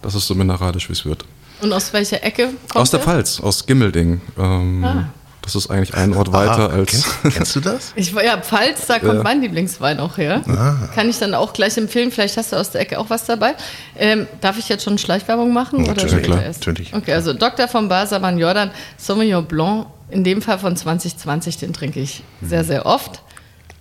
das 0.00 0.14
ist 0.14 0.26
so 0.26 0.34
mineralisch, 0.34 0.88
wie 0.88 0.94
es 0.94 1.04
wird. 1.04 1.24
Und 1.60 1.72
aus 1.72 1.92
welcher 1.92 2.24
Ecke 2.24 2.46
kommt 2.46 2.76
Aus 2.76 2.90
der, 2.90 3.00
der? 3.00 3.06
Pfalz, 3.06 3.40
aus 3.40 3.66
Gimmelding. 3.66 4.20
Ähm, 4.38 4.84
ah. 4.84 5.08
Das 5.42 5.56
ist 5.56 5.70
eigentlich 5.70 5.94
ein 5.94 6.14
Ort 6.14 6.32
weiter 6.32 6.70
Ah, 6.70 6.74
als. 6.74 6.90
Kennst, 6.90 7.36
kennst 7.36 7.56
du 7.56 7.60
das? 7.60 7.92
Ich, 7.96 8.12
ja, 8.12 8.38
Pfalz, 8.40 8.86
da 8.86 8.98
kommt 9.00 9.14
Ja. 9.14 9.22
mein 9.22 9.40
Lieblingswein 9.42 9.98
auch 9.98 10.16
her. 10.16 10.40
Ah. 10.48 10.88
Kann 10.94 11.10
ich 11.10 11.18
dann 11.18 11.34
auch 11.34 11.52
gleich 11.52 11.76
empfehlen. 11.76 12.12
Vielleicht 12.12 12.36
hast 12.36 12.52
du 12.52 12.56
aus 12.56 12.70
der 12.70 12.80
Ecke 12.82 12.98
auch 12.98 13.10
was 13.10 13.24
dabei. 13.26 13.54
Ähm, 13.96 14.26
darf 14.40 14.56
ich 14.58 14.68
jetzt 14.68 14.84
schon 14.84 14.98
Schleichwerbung 14.98 15.52
machen? 15.52 15.80
oder 15.80 15.88
Natürlich, 15.94 16.12
später 16.12 16.26
klar, 16.28 16.42
erst? 16.44 16.60
natürlich. 16.60 16.94
Okay, 16.94 17.12
also 17.12 17.32
Dr. 17.32 17.66
von 17.66 17.88
Basaman 17.88 18.38
Jordan, 18.38 18.70
Sauvignon 18.96 19.44
Blanc, 19.44 19.86
in 20.10 20.22
dem 20.24 20.42
Fall 20.42 20.58
von 20.60 20.76
2020, 20.76 21.56
den 21.58 21.72
trinke 21.72 21.98
ich 22.00 22.22
sehr, 22.40 22.62
sehr 22.64 22.86
oft. 22.86 23.20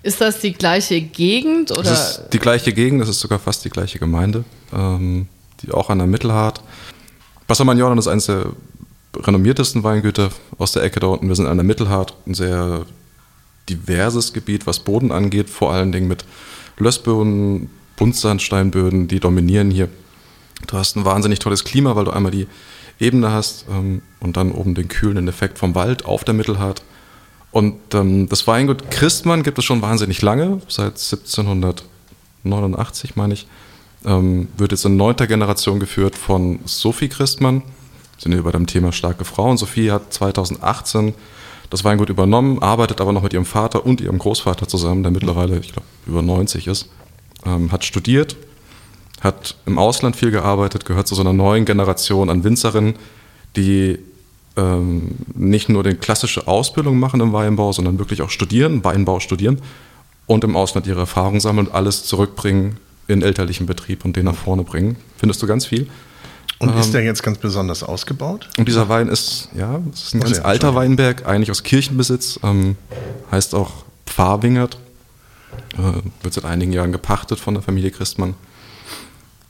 Ist 0.03 0.19
das 0.19 0.39
die 0.39 0.53
gleiche 0.53 0.99
Gegend 0.99 1.69
oder? 1.71 1.83
Das 1.83 2.17
ist 2.17 2.23
die 2.33 2.39
gleiche 2.39 2.73
Gegend, 2.73 3.01
das 3.01 3.09
ist 3.09 3.19
sogar 3.19 3.37
fast 3.37 3.63
die 3.65 3.69
gleiche 3.69 3.99
Gemeinde, 3.99 4.43
ähm, 4.73 5.27
die 5.61 5.71
auch 5.71 5.91
an 5.91 5.99
der 5.99 6.07
Mittelhart. 6.07 6.59
Bassermann 7.45 7.77
Jordan 7.77 7.99
ist 7.99 8.07
eines 8.07 8.25
der 8.25 8.45
renommiertesten 9.15 9.83
Weingüter 9.83 10.29
aus 10.57 10.71
der 10.71 10.83
Ecke 10.83 10.99
da 10.99 11.07
unten. 11.07 11.27
Wir 11.27 11.35
sind 11.35 11.47
an 11.47 11.57
der 11.57 11.63
Mittelhart, 11.63 12.15
ein 12.25 12.33
sehr 12.33 12.85
diverses 13.69 14.33
Gebiet, 14.33 14.65
was 14.67 14.79
Boden 14.79 15.11
angeht, 15.11 15.49
vor 15.49 15.73
allen 15.73 15.91
Dingen 15.91 16.07
mit 16.07 16.25
Lössböden, 16.77 17.69
Buntsandsteinböden, 17.97 19.07
die 19.07 19.19
dominieren 19.19 19.71
hier. 19.71 19.89
Du 20.67 20.77
hast 20.77 20.95
ein 20.95 21.05
wahnsinnig 21.05 21.39
tolles 21.39 21.63
Klima, 21.63 21.95
weil 21.95 22.05
du 22.05 22.11
einmal 22.11 22.31
die 22.31 22.45
Ebene 22.99 23.31
hast 23.31 23.65
ähm, 23.69 24.03
und 24.19 24.37
dann 24.37 24.51
oben 24.51 24.75
den 24.75 24.87
kühlenden 24.87 25.27
Effekt 25.27 25.57
vom 25.57 25.73
Wald 25.75 26.05
auf 26.05 26.23
der 26.23 26.35
Mittelhart. 26.35 26.83
Und 27.51 27.79
ähm, 27.93 28.29
das 28.29 28.47
Weingut 28.47 28.89
Christmann 28.91 29.43
gibt 29.43 29.59
es 29.59 29.65
schon 29.65 29.81
wahnsinnig 29.81 30.21
lange, 30.21 30.61
seit 30.67 30.93
1789 30.93 33.15
meine 33.15 33.33
ich. 33.33 33.47
Ähm, 34.05 34.47
wird 34.57 34.71
jetzt 34.71 34.85
in 34.85 34.97
neunter 34.97 35.27
Generation 35.27 35.79
geführt 35.79 36.15
von 36.15 36.59
Sophie 36.65 37.09
Christmann. 37.09 37.61
Sind 38.21 38.35
wir 38.35 38.43
bei 38.43 38.51
dem 38.51 38.67
Thema 38.67 38.91
starke 38.91 39.25
Frauen. 39.25 39.57
Sophie 39.57 39.89
hat 39.89 40.13
2018 40.13 41.15
das 41.71 41.83
Weingut 41.83 42.09
übernommen, 42.09 42.61
arbeitet 42.61 43.01
aber 43.01 43.13
noch 43.13 43.23
mit 43.23 43.33
ihrem 43.33 43.45
Vater 43.45 43.83
und 43.83 43.99
ihrem 43.99 44.19
Großvater 44.19 44.67
zusammen, 44.67 45.01
der 45.01 45.11
mittlerweile, 45.11 45.57
ich 45.57 45.73
glaube, 45.73 45.87
über 46.05 46.21
90 46.21 46.67
ist. 46.67 46.89
Ähm, 47.47 47.71
hat 47.71 47.83
studiert, 47.83 48.35
hat 49.21 49.55
im 49.65 49.79
Ausland 49.79 50.15
viel 50.15 50.29
gearbeitet, 50.29 50.85
gehört 50.85 51.07
zu 51.07 51.15
so 51.15 51.21
einer 51.21 51.33
neuen 51.33 51.65
Generation 51.65 52.29
an 52.29 52.43
Winzerinnen, 52.43 52.93
die 53.55 53.97
ähm, 54.55 55.15
nicht 55.33 55.69
nur 55.69 55.83
die 55.83 55.95
klassische 55.95 56.47
Ausbildung 56.47 56.99
machen 56.99 57.21
im 57.21 57.33
Weinbau, 57.33 57.71
sondern 57.71 57.97
wirklich 57.97 58.21
auch 58.21 58.29
studieren, 58.29 58.83
Weinbau 58.83 59.19
studieren 59.19 59.61
und 60.27 60.43
im 60.43 60.55
Ausland 60.55 60.85
ihre 60.85 60.99
Erfahrungen 60.99 61.39
sammeln 61.39 61.67
und 61.67 61.73
alles 61.73 62.03
zurückbringen 62.03 62.77
in 63.07 63.23
elterlichen 63.23 63.65
Betrieb 63.65 64.05
und 64.05 64.15
den 64.15 64.25
nach 64.25 64.35
vorne 64.35 64.63
bringen. 64.63 64.95
Findest 65.17 65.41
du 65.41 65.47
ganz 65.47 65.65
viel. 65.65 65.87
Und 66.61 66.69
Ähm. 66.69 66.77
ist 66.79 66.93
der 66.93 67.01
jetzt 67.03 67.23
ganz 67.23 67.39
besonders 67.39 67.81
ausgebaut? 67.81 68.47
Und 68.57 68.67
dieser 68.67 68.87
Wein 68.87 69.07
ist, 69.07 69.49
ja, 69.55 69.79
es 69.91 70.03
ist 70.03 70.13
ein 70.13 70.21
Ach 70.21 70.25
ganz 70.25 70.37
ja, 70.37 70.43
alter. 70.43 70.75
Weinberg, 70.75 71.25
eigentlich 71.25 71.49
aus 71.49 71.63
Kirchenbesitz, 71.63 72.39
ähm, 72.43 72.75
heißt 73.31 73.55
auch 73.55 73.71
Pfarrwingert, 74.05 74.77
äh, 75.73 76.01
wird 76.21 76.33
seit 76.33 76.45
einigen 76.45 76.71
Jahren 76.71 76.91
gepachtet 76.91 77.39
von 77.39 77.55
der 77.55 77.63
Familie 77.63 77.89
Christmann. 77.89 78.35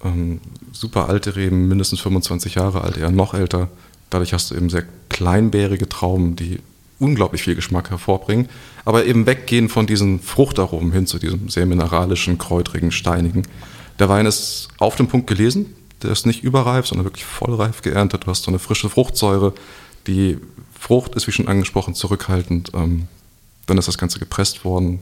Ähm, 0.05 0.39
super 0.71 1.09
alte 1.09 1.35
Reben, 1.35 1.67
mindestens 1.67 1.99
25 1.99 2.55
Jahre 2.55 2.81
alt, 2.81 2.95
eher 2.95 3.11
noch 3.11 3.33
älter. 3.33 3.67
Dadurch 4.09 4.31
hast 4.33 4.49
du 4.51 4.55
eben 4.55 4.69
sehr 4.69 4.83
kleinbärige 5.09 5.89
Trauben, 5.89 6.37
die 6.37 6.59
unglaublich 6.97 7.43
viel 7.43 7.55
Geschmack 7.55 7.89
hervorbringen, 7.89 8.47
aber 8.85 9.05
eben 9.05 9.25
weggehen 9.25 9.67
von 9.67 9.85
diesen 9.85 10.21
Fruchtaromen 10.21 10.93
hin 10.93 11.07
zu 11.07 11.19
diesem 11.19 11.49
sehr 11.49 11.65
mineralischen, 11.65 12.37
kräutrigen, 12.37 12.91
steinigen. 12.91 13.43
Der 13.99 14.07
Wein 14.07 14.25
ist 14.25 14.69
auf 14.77 14.95
den 14.95 15.07
Punkt 15.07 15.27
gelesen, 15.27 15.73
der 16.03 16.11
ist 16.11 16.25
nicht 16.25 16.43
überreif, 16.43 16.87
sondern 16.87 17.05
wirklich 17.05 17.25
vollreif 17.25 17.81
geerntet. 17.81 18.23
Du 18.25 18.27
hast 18.31 18.43
so 18.43 18.51
eine 18.51 18.59
frische 18.59 18.89
Fruchtsäure. 18.89 19.53
Die 20.07 20.37
Frucht 20.79 21.15
ist, 21.15 21.27
wie 21.27 21.31
schon 21.31 21.47
angesprochen, 21.47 21.93
zurückhaltend. 21.93 22.71
Ähm, 22.73 23.07
dann 23.67 23.77
ist 23.77 23.87
das 23.87 23.97
Ganze 23.97 24.19
gepresst 24.19 24.65
worden. 24.65 24.99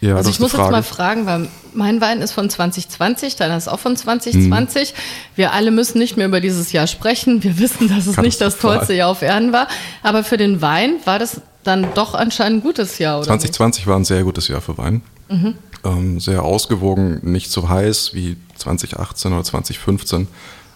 Ja, 0.00 0.16
Also 0.16 0.28
ich 0.28 0.40
muss 0.40 0.52
jetzt 0.52 0.58
mal 0.58 0.82
Frage. 0.82 0.82
fragen, 0.82 1.26
weil 1.26 1.48
mein 1.72 2.00
Wein 2.00 2.20
ist 2.20 2.32
von 2.32 2.50
2020, 2.50 3.36
deiner 3.36 3.56
ist 3.56 3.68
auch 3.68 3.78
von 3.78 3.96
2020. 3.96 4.92
Mhm. 4.92 4.96
Wir 5.36 5.52
alle 5.52 5.70
müssen 5.70 5.98
nicht 5.98 6.16
mehr 6.18 6.26
über 6.26 6.40
dieses 6.40 6.72
Jahr 6.72 6.86
sprechen. 6.86 7.42
Wir 7.42 7.58
wissen, 7.58 7.88
dass 7.88 8.06
es 8.06 8.18
nicht 8.18 8.40
das 8.40 8.58
tollste 8.58 8.92
Jahr 8.94 9.08
auf 9.08 9.22
Erden 9.22 9.52
war. 9.52 9.68
Aber 10.02 10.22
für 10.22 10.36
den 10.36 10.60
Wein 10.60 10.96
war 11.04 11.18
das 11.18 11.40
dann 11.64 11.86
doch 11.94 12.14
anscheinend 12.14 12.58
ein 12.58 12.62
gutes 12.62 12.98
Jahr, 12.98 13.18
oder? 13.18 13.26
2020 13.26 13.86
war 13.86 13.96
ein 13.96 14.04
sehr 14.04 14.22
gutes 14.22 14.48
Jahr 14.48 14.60
für 14.60 14.76
Wein. 14.76 15.02
Mhm. 15.28 15.54
Ähm, 15.84 16.20
sehr 16.20 16.42
ausgewogen, 16.42 17.20
nicht 17.22 17.50
so 17.50 17.68
heiß 17.68 18.12
wie 18.12 18.36
2018 18.58 19.32
oder 19.32 19.44
2015, 19.44 20.28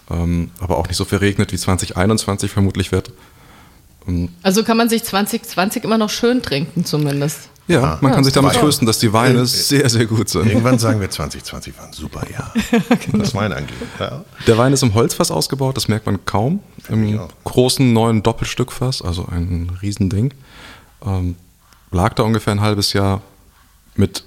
ähm, 0.09 0.51
aber 0.59 0.77
auch 0.77 0.87
nicht 0.87 0.97
so 0.97 1.05
verregnet 1.05 1.51
wie 1.51 1.57
2021 1.57 2.51
vermutlich 2.51 2.91
wird. 2.91 3.11
nicht? 4.05 4.33
Also 4.43 4.63
kann 4.63 4.77
man 4.77 4.89
sich 4.89 5.03
2020 5.03 5.83
immer 5.83 5.97
noch 5.97 6.09
schön 6.09 6.41
trinken 6.41 6.85
zumindest. 6.85 7.49
Ja, 7.67 7.83
Ah. 7.83 7.97
man 8.01 8.11
kann 8.11 8.21
Ja, 8.21 8.23
sich 8.25 8.33
damit 8.33 8.53
trösten, 8.53 8.85
dass 8.87 8.99
die 8.99 9.13
Weine 9.13 9.41
Äh, 9.41 9.45
sehr, 9.45 9.87
sehr 9.87 10.05
gut 10.07 10.27
sind. 10.29 10.47
Irgendwann 10.47 10.79
sagen 10.79 10.99
wir 10.99 11.09
2020 11.09 11.77
war 11.77 11.85
ein 11.85 11.93
super 11.93 12.23
Jahr. 12.29 12.51
Was 13.13 13.33
Wein 13.35 13.53
angeht. 13.53 13.75
Ja. 13.99 14.25
Der 14.47 14.57
Wein 14.57 14.73
ist 14.73 14.81
im 14.83 14.93
Holzfass 14.95 15.29
ausgebaut, 15.31 15.77
das 15.77 15.87
merkt 15.87 16.05
man 16.07 16.25
kaum. 16.25 16.59
Im 16.89 17.19
großen 17.43 17.93
neuen 17.93 18.23
Doppelstückfass, 18.23 19.01
also 19.03 19.27
ein 19.31 19.71
Riesending. 19.81 20.33
Ähm, 21.05 21.35
lag 21.91 22.13
da 22.15 22.23
ungefähr 22.23 22.51
ein 22.53 22.61
halbes 22.61 22.93
Jahr 22.93 23.21
mit 23.95 24.23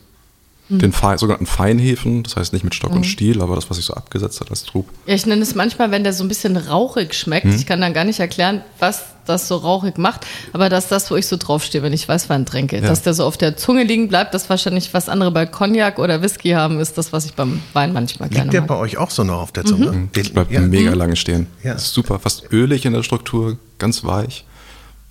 den 0.68 0.92
Fein, 0.92 1.18
sogenannten 1.18 1.47
Feinhefen, 1.47 2.23
das 2.23 2.37
heißt 2.37 2.52
nicht 2.54 2.64
mit 2.64 2.75
Stock 2.75 2.92
und 2.92 3.04
Stiel, 3.04 3.42
aber 3.42 3.54
das, 3.54 3.68
was 3.68 3.76
sich 3.76 3.85
so 3.85 3.94
abgesetzt 3.94 4.40
hat 4.40 4.50
als 4.50 4.64
Trub. 4.64 4.88
Ja, 5.06 5.14
ich 5.14 5.26
nenne 5.26 5.42
es 5.42 5.54
manchmal, 5.54 5.90
wenn 5.90 6.04
der 6.04 6.14
so 6.14 6.25
ein 6.25 6.28
bisschen 6.28 6.56
rauchig 6.56 7.14
schmeckt. 7.14 7.47
Mhm. 7.47 7.54
Ich 7.54 7.66
kann 7.66 7.83
dann 7.83 7.92
gar 7.92 8.04
nicht 8.04 8.18
erklären, 8.18 8.62
was 8.78 9.04
das 9.26 9.49
so 9.49 9.56
rauchig 9.56 9.99
macht, 9.99 10.26
aber 10.52 10.68
dass 10.68 10.88
das, 10.88 11.11
wo 11.11 11.16
ich 11.16 11.26
so 11.26 11.37
draufstehe, 11.37 11.83
wenn 11.83 11.92
ich 11.92 12.09
Weißwein 12.09 12.47
trinke, 12.47 12.80
dass 12.80 13.02
der 13.02 13.14
so 13.14 13.25
auf 13.25 13.37
der 13.37 13.56
Zunge 13.56 13.85
liegen 13.85 14.09
bleibt, 14.09 14.35
das 14.35 14.49
wahrscheinlich, 14.50 14.92
was 14.92 15.09
andere 15.09 15.30
bei 15.30 15.47
Cognac 15.47 15.99
oder 15.99 16.23
Whisky 16.23 16.50
haben, 16.50 16.80
ist 16.80 16.97
das, 16.99 17.12
was 17.12 17.26
ich 17.26 17.35
beim 17.35 17.61
Wein 17.73 17.92
manchmal 17.92 18.28
gerne 18.28 18.44
Liegt 18.44 18.54
der 18.54 18.61
mag. 18.62 18.68
bei 18.68 18.76
euch 18.76 18.97
auch 18.97 19.11
so 19.11 19.25
noch 19.25 19.40
auf 19.42 19.52
der 19.52 19.64
Zunge? 19.64 19.92
Mhm. 19.92 20.09
Das 20.12 20.30
bleibt 20.30 20.50
ja. 20.50 20.61
mega 20.61 20.92
lange 20.94 21.16
stehen. 21.16 21.47
Ja. 21.62 21.75
Das 21.75 21.85
ist 21.85 21.94
super, 21.94 22.18
fast 22.18 22.52
ölig 22.52 22.85
in 22.87 22.92
der 22.92 23.02
Struktur, 23.02 23.59
ganz 23.78 24.04
weich. 24.04 24.44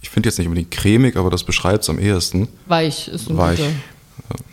Ich 0.02 0.10
finde 0.10 0.30
jetzt 0.30 0.38
nicht 0.38 0.48
unbedingt 0.48 0.72
cremig, 0.72 1.16
aber 1.16 1.30
das 1.30 1.44
beschreibt 1.44 1.84
es 1.84 1.90
am 1.90 1.98
ehesten. 1.98 2.50
Weich 2.68 3.08
ist 3.08 3.30
ein 3.30 3.38
Weich. 3.38 3.58
guter. 3.58 3.72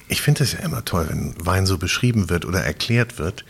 Ich 0.08 0.22
finde 0.22 0.42
es 0.42 0.52
ja 0.52 0.58
immer 0.60 0.84
toll, 0.84 1.06
wenn 1.08 1.34
Wein 1.44 1.66
so 1.66 1.78
beschrieben 1.78 2.30
wird 2.30 2.44
oder 2.44 2.60
erklärt 2.60 3.18
wird. 3.18 3.44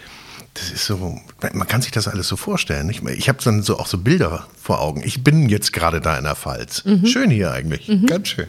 Das 0.55 0.73
ist 0.73 0.85
so, 0.85 1.21
man 1.53 1.69
kann 1.69 1.81
sich 1.81 1.93
das 1.93 2.09
alles 2.09 2.27
so 2.27 2.37
vorstellen. 2.37 2.89
Nicht? 2.89 3.03
Ich 3.17 3.29
habe 3.29 3.39
dann 3.43 3.63
so 3.63 3.79
auch 3.79 3.87
so 3.87 3.99
Bilder 3.99 4.47
vor 4.61 4.81
Augen. 4.81 5.01
Ich 5.05 5.23
bin 5.23 5.49
jetzt 5.49 5.73
gerade 5.73 6.01
da 6.01 6.19
in 6.19 6.25
der 6.25 6.35
Pfalz. 6.35 6.83
Schön 7.05 7.31
hier 7.31 7.53
eigentlich, 7.53 7.89
ganz 8.07 8.29
schön. 8.29 8.49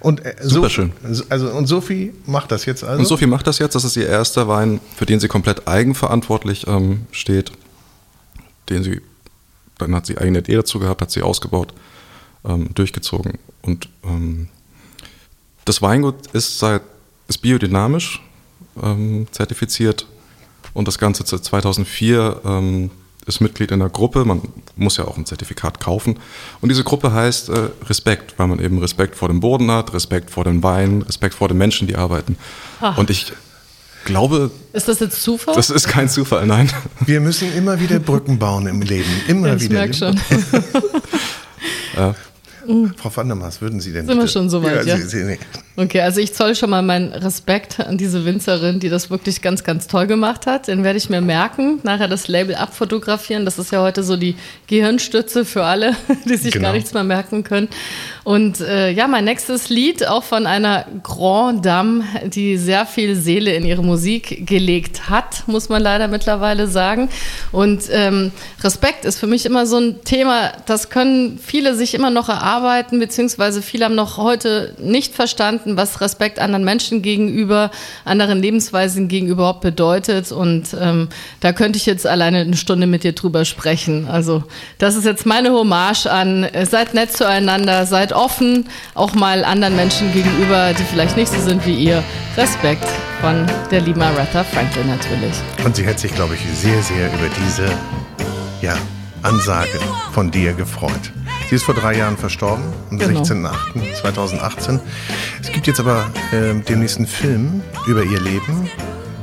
Und 0.00 0.24
äh, 0.24 0.34
Super 0.40 0.68
so, 0.68 0.74
schön. 0.74 0.92
Also 1.28 1.50
und 1.50 1.66
Sophie 1.66 2.14
macht 2.24 2.50
das 2.52 2.64
jetzt 2.64 2.82
also. 2.84 3.00
Und 3.00 3.06
Sophie 3.06 3.26
macht 3.26 3.46
das 3.46 3.58
jetzt. 3.58 3.74
Das 3.74 3.84
ist 3.84 3.96
ihr 3.96 4.08
erster 4.08 4.48
Wein, 4.48 4.80
für 4.96 5.04
den 5.04 5.20
sie 5.20 5.28
komplett 5.28 5.68
eigenverantwortlich 5.68 6.66
ähm, 6.66 7.06
steht. 7.12 7.52
Den 8.70 8.82
sie, 8.82 9.02
dann 9.76 9.94
hat 9.94 10.06
sie 10.06 10.16
eigene 10.16 10.38
Idee 10.38 10.54
dazu 10.56 10.78
gehabt, 10.78 11.02
hat 11.02 11.10
sie 11.10 11.20
ausgebaut, 11.20 11.74
ähm, 12.46 12.70
durchgezogen. 12.74 13.38
Und 13.60 13.90
ähm, 14.04 14.48
das 15.66 15.82
Weingut 15.82 16.28
ist 16.32 16.58
seit 16.58 16.82
ist 17.32 17.38
biodynamisch 17.38 18.20
ähm, 18.82 19.26
zertifiziert 19.30 20.06
und 20.74 20.86
das 20.86 20.98
Ganze 20.98 21.24
seit 21.26 21.44
2004 21.44 22.40
ähm, 22.44 22.90
ist 23.26 23.40
Mitglied 23.40 23.70
in 23.70 23.80
einer 23.80 23.90
Gruppe. 23.90 24.24
Man 24.24 24.42
muss 24.76 24.96
ja 24.96 25.04
auch 25.04 25.16
ein 25.16 25.24
Zertifikat 25.24 25.80
kaufen. 25.80 26.18
Und 26.60 26.68
diese 26.70 26.82
Gruppe 26.84 27.12
heißt 27.12 27.50
äh, 27.50 27.68
Respekt, 27.86 28.34
weil 28.36 28.48
man 28.48 28.58
eben 28.58 28.78
Respekt 28.78 29.14
vor 29.16 29.28
dem 29.28 29.40
Boden 29.40 29.70
hat, 29.70 29.94
Respekt 29.94 30.30
vor 30.30 30.44
dem 30.44 30.62
Wein, 30.62 31.02
Respekt 31.02 31.34
vor 31.34 31.48
den 31.48 31.56
Menschen, 31.56 31.86
die 31.86 31.96
arbeiten. 31.96 32.36
Ah. 32.80 32.94
Und 32.96 33.10
ich 33.10 33.32
glaube, 34.04 34.50
Ist 34.72 34.88
das 34.88 34.98
jetzt 35.00 35.22
Zufall? 35.22 35.54
das 35.54 35.70
ist 35.70 35.86
kein 35.86 36.08
Zufall, 36.08 36.46
nein. 36.46 36.68
Wir 37.06 37.20
müssen 37.20 37.54
immer 37.54 37.78
wieder 37.78 38.00
Brücken 38.00 38.38
bauen 38.38 38.66
im 38.66 38.82
Leben. 38.82 39.10
Immer 39.28 39.48
ja, 39.48 39.54
ich 39.54 39.62
wieder. 39.62 39.74
merke 39.74 39.94
schon. 39.94 40.20
Frau 42.96 43.10
Vandermaas, 43.16 43.60
würden 43.60 43.80
Sie 43.80 43.92
denn 43.92 44.06
Sind 44.06 44.16
wir 44.16 44.22
bitte- 44.22 44.32
schon 44.32 44.50
so 44.50 44.62
weit, 44.62 44.86
ja? 44.86 44.96
Sie, 44.96 45.02
Sie, 45.02 45.24
nee. 45.24 45.38
Okay, 45.76 46.02
also 46.02 46.20
ich 46.20 46.34
zoll 46.34 46.54
schon 46.54 46.68
mal 46.70 46.82
meinen 46.82 47.12
Respekt 47.12 47.80
an 47.80 47.96
diese 47.96 48.24
Winzerin, 48.26 48.78
die 48.78 48.88
das 48.90 49.08
wirklich 49.10 49.40
ganz, 49.40 49.64
ganz 49.64 49.86
toll 49.86 50.06
gemacht 50.06 50.46
hat. 50.46 50.68
Den 50.68 50.84
werde 50.84 50.98
ich 50.98 51.08
mir 51.08 51.20
merken, 51.22 51.80
nachher 51.82 52.08
das 52.08 52.28
Label 52.28 52.54
abfotografieren. 52.56 53.44
Das 53.46 53.58
ist 53.58 53.72
ja 53.72 53.80
heute 53.80 54.02
so 54.02 54.16
die 54.16 54.36
Gehirnstütze 54.66 55.44
für 55.44 55.64
alle, 55.64 55.96
die 56.26 56.36
sich 56.36 56.52
Genau. 56.52 56.66
gar 56.68 56.72
nichts 56.74 56.92
mehr 56.92 57.04
merken 57.04 57.42
können. 57.42 57.68
Und 58.24 58.60
äh, 58.60 58.90
ja, 58.90 59.08
mein 59.08 59.24
nächstes 59.24 59.68
Lied 59.68 60.06
auch 60.06 60.22
von 60.22 60.46
einer 60.46 60.86
Grand 61.02 61.66
Dame, 61.66 62.04
die 62.24 62.56
sehr 62.56 62.86
viel 62.86 63.16
Seele 63.16 63.52
in 63.54 63.64
ihre 63.64 63.82
Musik 63.82 64.46
gelegt 64.46 65.10
hat, 65.10 65.42
muss 65.46 65.68
man 65.68 65.82
leider 65.82 66.08
mittlerweile 66.08 66.68
sagen. 66.68 67.08
Und 67.50 67.82
ähm, 67.90 68.32
Respekt 68.62 69.04
ist 69.04 69.18
für 69.18 69.26
mich 69.26 69.44
immer 69.44 69.66
so 69.66 69.78
ein 69.78 70.04
Thema, 70.04 70.52
das 70.66 70.88
können 70.88 71.38
viele 71.44 71.74
sich 71.74 71.94
immer 71.94 72.10
noch 72.10 72.28
erarbeiten, 72.28 73.00
beziehungsweise 73.00 73.60
viele 73.60 73.86
haben 73.86 73.96
noch 73.96 74.18
heute 74.18 74.76
nicht 74.78 75.14
verstanden, 75.14 75.76
was 75.76 76.00
Respekt 76.00 76.38
anderen 76.38 76.64
Menschen 76.64 77.02
gegenüber, 77.02 77.70
anderen 78.04 78.40
Lebensweisen 78.40 79.08
gegenüber 79.08 79.32
überhaupt 79.32 79.62
bedeutet. 79.62 80.30
Und 80.30 80.68
ähm, 80.80 81.08
da 81.40 81.52
könnte 81.52 81.76
ich 81.76 81.86
jetzt 81.86 82.06
alleine 82.06 82.38
eine 82.38 82.56
Stunde 82.56 82.86
mit 82.86 83.02
dir 83.02 83.12
drüber 83.12 83.44
sprechen. 83.44 84.06
Also 84.08 84.44
das 84.78 84.94
ist 84.94 85.04
jetzt 85.04 85.26
meine 85.26 85.52
Hommage 85.52 86.06
an, 86.06 86.44
äh, 86.44 86.64
seid 86.64 86.94
nett 86.94 87.12
zueinander, 87.12 87.84
seid 87.86 88.11
seid 88.12 88.14
offen, 88.14 88.68
auch 88.94 89.14
mal 89.14 89.44
anderen 89.44 89.76
Menschen 89.76 90.12
gegenüber, 90.12 90.72
die 90.74 90.84
vielleicht 90.84 91.16
nicht 91.16 91.32
so 91.32 91.40
sind 91.40 91.64
wie 91.66 91.74
ihr. 91.74 92.02
Respekt 92.36 92.86
von 93.20 93.46
der 93.70 93.80
lieben 93.80 94.00
Aretha 94.02 94.44
Franklin 94.44 94.88
natürlich. 94.88 95.34
Und 95.64 95.76
sie 95.76 95.84
hätte 95.84 96.00
sich, 96.00 96.14
glaube 96.14 96.34
ich, 96.34 96.40
sehr, 96.58 96.82
sehr 96.82 97.08
über 97.08 97.28
diese 97.46 97.66
ja, 98.60 98.74
Ansage 99.22 99.78
von 100.12 100.30
dir 100.30 100.52
gefreut. 100.52 101.12
Sie 101.48 101.56
ist 101.56 101.64
vor 101.64 101.74
drei 101.74 101.96
Jahren 101.96 102.16
verstorben, 102.16 102.64
am 102.90 102.98
Genau. 102.98 103.20
16.08.2018. 103.22 104.80
Es 105.42 105.52
gibt 105.52 105.66
jetzt 105.66 105.80
aber 105.80 106.06
äh, 106.32 106.54
demnächst 106.66 106.96
einen 106.96 107.06
Film 107.06 107.62
über 107.86 108.02
ihr 108.02 108.20
Leben. 108.20 108.70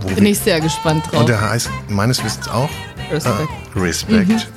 Wo 0.02 0.10
Bin 0.16 0.26
ich 0.28 0.40
sehr 0.40 0.62
gespannt 0.62 1.06
drauf. 1.12 1.22
und 1.22 1.30
der 1.30 1.42
heißt 1.42 1.70
meines 1.90 2.24
Wissens 2.24 2.48
auch 2.48 2.70
Respekt. 3.12 3.50
Äh, 3.76 3.80
Respect. 3.80 4.48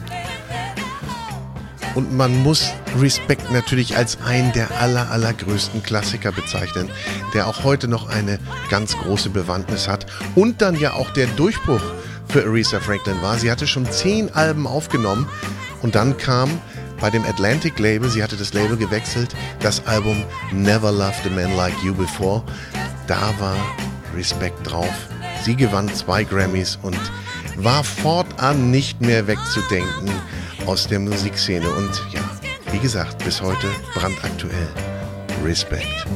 Und 1.95 2.13
man 2.13 2.43
muss 2.43 2.73
Respect 2.99 3.51
natürlich 3.51 3.97
als 3.97 4.19
einen 4.23 4.53
der 4.53 4.81
aller, 4.81 5.11
allergrößten 5.11 5.83
Klassiker 5.83 6.33
bezeichnen, 6.33 6.91
der 7.35 7.47
auch 7.47 7.65
heute 7.65 7.89
noch 7.89 8.09
eine 8.09 8.39
ganz 8.71 8.97
große 8.97 9.31
Bewandtnis 9.31 9.89
hat 9.89 10.07
und 10.35 10.63
dann 10.63 10.77
ja 10.77 10.95
auch 10.95 11.11
der 11.11 11.27
Durchbruch 11.29 11.83
für 12.29 12.45
Aretha 12.45 12.81
Franklin 12.81 13.21
war. 13.21 13.37
Sie 13.37 13.51
hatte 13.51 13.67
schon 13.67 13.91
zehn 13.91 14.33
Alben 14.35 14.67
aufgenommen 14.67 15.29
und 15.83 15.95
dann 15.95 16.17
kam 16.17 16.51
bei 17.01 17.11
dem 17.11 17.25
Atlantic 17.25 17.79
Label, 17.79 18.09
sie 18.09 18.23
hatte 18.23 18.37
das 18.37 18.55
Label 18.55 18.77
gewechselt, 18.77 19.35
das 19.61 19.87
Album 19.87 20.23
Never 20.53 20.93
Loved 20.93 21.27
a 21.27 21.31
Man 21.31 21.57
Like 21.57 21.75
You 21.85 21.95
Before. 21.95 22.43
Da 23.07 23.35
war 23.39 23.57
Respect 24.17 24.59
drauf. 24.65 24.95
Sie 25.45 25.57
gewann 25.57 25.93
zwei 25.93 26.23
Grammys 26.25 26.79
und 26.81 26.99
war 27.57 27.83
fortan 27.85 28.71
nicht 28.71 29.01
mehr 29.01 29.27
wegzudenken 29.27 30.11
aus 30.67 30.87
der 30.87 30.99
Musikszene. 30.99 31.69
Und 31.69 32.03
ja, 32.13 32.21
wie 32.71 32.79
gesagt, 32.79 33.25
bis 33.25 33.41
heute 33.41 33.69
brandaktuell. 33.95 34.69
Respect. 35.45 36.07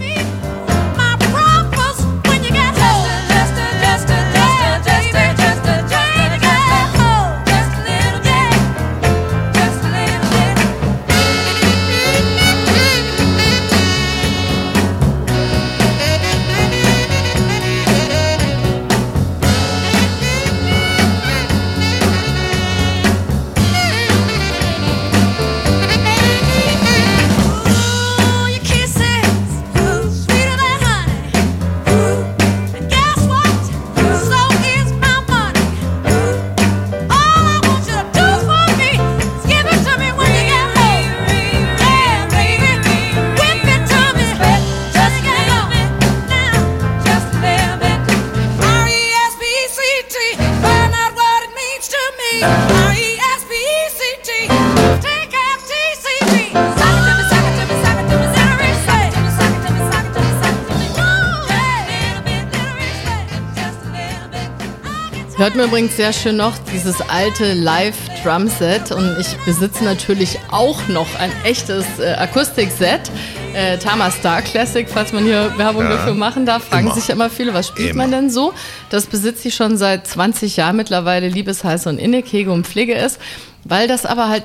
Hört 65.46 65.54
man 65.54 65.66
übrigens 65.68 65.96
sehr 65.96 66.12
schön 66.12 66.38
noch 66.38 66.58
dieses 66.72 67.00
alte 67.08 67.52
Live-Drum-Set 67.52 68.90
und 68.90 69.16
ich 69.20 69.28
besitze 69.46 69.84
natürlich 69.84 70.40
auch 70.50 70.88
noch 70.88 71.06
ein 71.20 71.30
echtes 71.44 71.84
äh, 72.00 72.14
Akustikset. 72.14 73.12
Äh, 73.54 73.78
Tama 73.78 74.10
Star 74.10 74.42
Classic, 74.42 74.88
falls 74.88 75.12
man 75.12 75.22
hier 75.22 75.56
Werbung 75.56 75.84
Ja, 75.84 75.90
dafür 75.98 76.14
machen 76.14 76.46
darf, 76.46 76.64
fragen 76.64 76.86
immer. 76.86 76.96
sich 76.96 77.06
ja 77.06 77.14
immer 77.14 77.30
viele, 77.30 77.54
was 77.54 77.68
spielt 77.68 77.90
Immer. 77.90 78.02
man 78.02 78.10
denn 78.10 78.30
so? 78.30 78.54
Das 78.90 79.06
besitze 79.06 79.46
ich 79.46 79.54
schon 79.54 79.76
seit 79.76 80.08
20 80.08 80.56
Jahren 80.56 80.74
mittlerweile, 80.74 81.28
liebesheiß 81.28 81.86
und 81.86 81.98
innig, 81.98 82.26
hege 82.32 82.50
und 82.50 82.66
pflege 82.66 82.96
es, 82.96 83.20
weil 83.62 83.86
das 83.86 84.04
aber 84.04 84.28
halt 84.28 84.42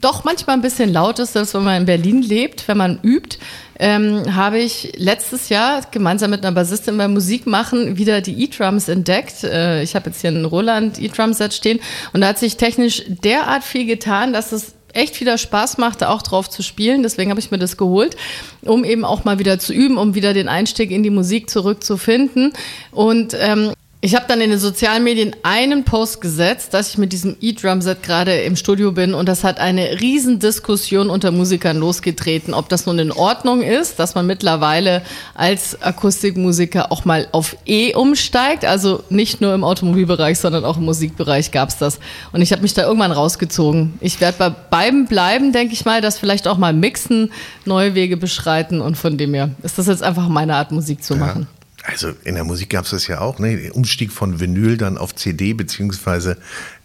doch 0.00 0.24
manchmal 0.24 0.56
ein 0.56 0.62
bisschen 0.62 0.92
laut 0.92 1.18
ist, 1.18 1.32
selbst 1.32 1.54
wenn 1.54 1.64
man 1.64 1.80
in 1.80 1.86
Berlin 1.86 2.22
lebt, 2.22 2.68
wenn 2.68 2.76
man 2.76 2.98
übt, 3.02 3.38
ähm, 3.78 4.34
habe 4.34 4.58
ich 4.58 4.92
letztes 4.96 5.48
Jahr 5.48 5.82
gemeinsam 5.90 6.30
mit 6.30 6.44
einer 6.44 6.54
Bassistin 6.54 6.96
beim 6.96 7.12
Musikmachen 7.12 7.96
wieder 7.98 8.20
die 8.20 8.44
E-Drums 8.44 8.88
entdeckt. 8.88 9.44
Äh, 9.44 9.82
ich 9.82 9.94
habe 9.94 10.10
jetzt 10.10 10.20
hier 10.20 10.30
ein 10.30 10.44
Roland 10.44 11.00
E-Drum-Set 11.00 11.54
stehen 11.54 11.80
und 12.12 12.20
da 12.20 12.28
hat 12.28 12.38
sich 12.38 12.56
technisch 12.56 13.02
derart 13.06 13.64
viel 13.64 13.86
getan, 13.86 14.32
dass 14.32 14.52
es 14.52 14.74
echt 14.92 15.20
wieder 15.20 15.36
Spaß 15.38 15.78
machte, 15.78 16.08
auch 16.08 16.22
drauf 16.22 16.48
zu 16.48 16.62
spielen. 16.62 17.02
Deswegen 17.02 17.30
habe 17.30 17.40
ich 17.40 17.50
mir 17.50 17.58
das 17.58 17.76
geholt, 17.76 18.16
um 18.62 18.82
eben 18.84 19.04
auch 19.04 19.24
mal 19.24 19.38
wieder 19.38 19.58
zu 19.58 19.72
üben, 19.74 19.98
um 19.98 20.14
wieder 20.14 20.32
den 20.32 20.48
Einstieg 20.48 20.90
in 20.90 21.02
die 21.02 21.10
Musik 21.10 21.50
zurückzufinden. 21.50 22.52
Und 22.92 23.36
ähm, 23.38 23.72
ich 24.02 24.14
habe 24.14 24.26
dann 24.28 24.40
in 24.40 24.50
den 24.50 24.58
sozialen 24.60 25.02
Medien 25.02 25.34
einen 25.42 25.82
Post 25.84 26.20
gesetzt, 26.20 26.74
dass 26.74 26.90
ich 26.90 26.98
mit 26.98 27.12
diesem 27.12 27.36
E-Drum-Set 27.40 28.04
gerade 28.04 28.42
im 28.42 28.54
Studio 28.54 28.92
bin 28.92 29.14
und 29.14 29.28
das 29.28 29.42
hat 29.42 29.58
eine 29.58 30.00
riesen 30.00 30.38
Diskussion 30.38 31.10
unter 31.10 31.32
Musikern 31.32 31.78
losgetreten, 31.78 32.54
ob 32.54 32.68
das 32.68 32.86
nun 32.86 32.98
in 32.98 33.10
Ordnung 33.10 33.62
ist, 33.62 33.98
dass 33.98 34.14
man 34.14 34.26
mittlerweile 34.26 35.02
als 35.34 35.82
Akustikmusiker 35.82 36.92
auch 36.92 37.04
mal 37.04 37.26
auf 37.32 37.56
E 37.66 37.94
umsteigt, 37.94 38.64
also 38.64 39.02
nicht 39.08 39.40
nur 39.40 39.54
im 39.54 39.64
Automobilbereich, 39.64 40.38
sondern 40.38 40.64
auch 40.64 40.76
im 40.76 40.84
Musikbereich 40.84 41.50
gab 41.50 41.70
es 41.70 41.78
das. 41.78 41.98
Und 42.32 42.42
ich 42.42 42.52
habe 42.52 42.62
mich 42.62 42.74
da 42.74 42.82
irgendwann 42.82 43.12
rausgezogen. 43.12 43.94
Ich 44.00 44.20
werde 44.20 44.38
bei 44.38 44.50
beiden 44.50 45.06
bleiben, 45.06 45.52
denke 45.52 45.72
ich 45.72 45.84
mal, 45.84 46.00
das 46.00 46.18
vielleicht 46.18 46.46
auch 46.46 46.58
mal 46.58 46.74
mixen, 46.74 47.32
neue 47.64 47.94
Wege 47.94 48.16
beschreiten 48.16 48.80
und 48.80 48.96
von 48.96 49.16
dem 49.16 49.34
her 49.34 49.50
ist 49.64 49.78
das 49.78 49.86
jetzt 49.86 50.02
einfach 50.02 50.28
meine 50.28 50.54
Art, 50.54 50.70
Musik 50.70 51.02
zu 51.02 51.16
machen. 51.16 51.48
Also 51.86 52.12
in 52.24 52.34
der 52.34 52.44
Musik 52.44 52.70
gab 52.70 52.84
es 52.84 52.90
das 52.90 53.06
ja 53.06 53.20
auch, 53.20 53.38
ne? 53.38 53.70
Umstieg 53.72 54.12
von 54.12 54.40
Vinyl 54.40 54.76
dann 54.76 54.98
auf 54.98 55.14
CD 55.14 55.52
beziehungsweise 55.52 56.36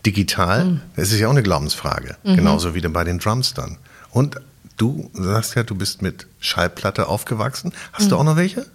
digital. 0.05 0.81
Das 0.95 1.11
ist 1.11 1.19
ja 1.19 1.27
auch 1.27 1.31
eine 1.31 1.43
Glaubensfrage. 1.43 2.17
Genauso 2.23 2.75
wie 2.75 2.81
bei 2.81 3.03
den 3.03 3.19
Drums 3.19 3.53
dann. 3.53 3.77
Und 4.11 4.35
du 4.77 5.09
sagst 5.13 5.55
ja, 5.55 5.63
du 5.63 5.75
bist 5.75 6.01
mit 6.01 6.27
Schallplatte 6.39 7.07
aufgewachsen. 7.07 7.73
Hast 7.93 8.11
du 8.11 8.17
auch 8.17 8.23
noch 8.23 8.35
welche? 8.35 8.65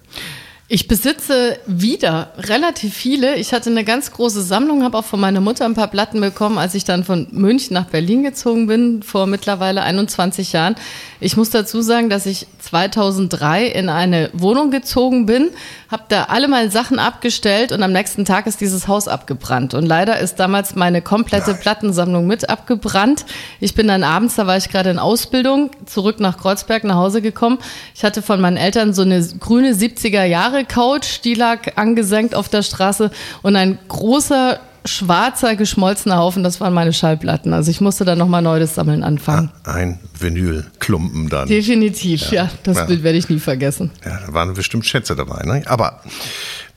Ich 0.69 0.89
besitze 0.89 1.61
wieder 1.67 2.33
relativ 2.39 2.93
viele. 2.93 3.37
Ich 3.37 3.53
hatte 3.53 3.71
eine 3.71 3.85
ganz 3.85 4.11
große 4.11 4.43
Sammlung, 4.43 4.83
habe 4.83 4.99
auch 4.99 5.05
von 5.05 5.21
meiner 5.21 5.41
Mutter 5.41 5.65
ein 5.65 5.75
paar 5.75 5.87
Platten 5.87 6.21
bekommen, 6.21 6.59
als 6.59 6.75
ich 6.75 6.83
dann 6.83 7.05
von 7.05 7.29
München 7.31 7.75
nach 7.75 7.85
Berlin 7.85 8.25
gezogen 8.25 8.67
bin, 8.67 9.05
vor 9.05 9.29
mittlerweile 9.29 9.83
21 9.83 10.53
Jahren. 10.53 10.75
Ich 11.21 11.37
muss 11.37 11.51
dazu 11.51 11.83
sagen, 11.83 12.11
dass 12.11 12.27
ich 12.27 12.49
2003 12.59 13.65
in 13.65 13.89
eine 13.89 14.29
Wohnung 14.33 14.73
gezogen 14.73 15.25
bin, 15.25 15.51
habe 15.89 16.03
da 16.09 16.25
alle 16.25 16.49
meine 16.49 16.69
Sachen 16.69 16.99
abgestellt 16.99 17.71
und 17.71 17.85
am 17.85 17.93
nächsten 17.93 18.25
Tag 18.25 18.49
ist 18.49 18.61
dieses 18.61 18.89
Haus 18.89 19.07
abgebrannt. 19.07 19.73
Und 19.73 19.87
leider 19.87 20.19
ist 20.19 20.41
damals 20.41 20.75
meine 20.75 21.01
komplette 21.01 21.55
Plattensammlung 21.55 22.27
mit 22.27 22.51
abgebrannt. 22.51 23.25
Ich 23.61 23.77
bin 23.77 23.87
dann 23.87 24.03
abends, 24.03 24.35
da 24.35 24.49
war 24.49 24.57
ich 24.57 24.69
gerade 24.69 24.91
in 24.91 24.99
Ausbildung, 24.99 25.71
zurück 25.87 26.19
nach 26.19 26.39
Kreuzberg 26.39 26.83
nach 26.83 26.97
Hause 26.97 27.23
gekommen. 27.23 27.59
Ich 27.95 28.03
hatte 28.03 28.21
von 28.21 28.41
meinen 28.41 28.57
Eltern 28.57 28.95
so 28.95 29.03
eine 29.03 29.25
grüne 29.39 29.73
70er 29.73 30.25
Jahre 30.25 30.56
Couch, 30.65 31.21
die 31.25 31.35
lag 31.35 31.77
angesenkt 31.77 32.35
auf 32.35 32.49
der 32.49 32.63
Straße 32.63 33.11
und 33.43 33.57
ein 33.57 33.79
großer 33.89 34.59
schwarzer 34.85 35.57
geschmolzener 35.57 36.19
Haufen, 36.19 36.45
das 36.45 36.61
waren 36.61 36.73
meine 36.73 36.93
Schallplatten. 36.93 37.53
Also 37.53 37.73
ich 37.73 37.81
musste 37.81 38.05
dann 38.05 38.19
nochmal 38.19 38.41
neu 38.43 38.61
das 38.61 38.77
Sammeln 38.77 39.03
anfangen. 39.03 39.51
Ein 39.65 39.99
Vinylklumpen 40.17 41.29
dann. 41.29 41.49
Definitiv, 41.49 42.31
ja. 42.31 42.49
das 42.63 42.77
Ja. 42.79 42.85
Bild 42.85 43.03
werde 43.03 43.19
ich 43.19 43.29
nie 43.29 43.41
vergessen. 43.41 43.91
Ja, 44.05 44.21
da 44.27 44.33
waren 44.33 44.55
bestimmt 44.55 44.87
Schätze 44.87 45.17
dabei. 45.17 45.43
Ne? 45.45 45.63
Aber 45.67 46.01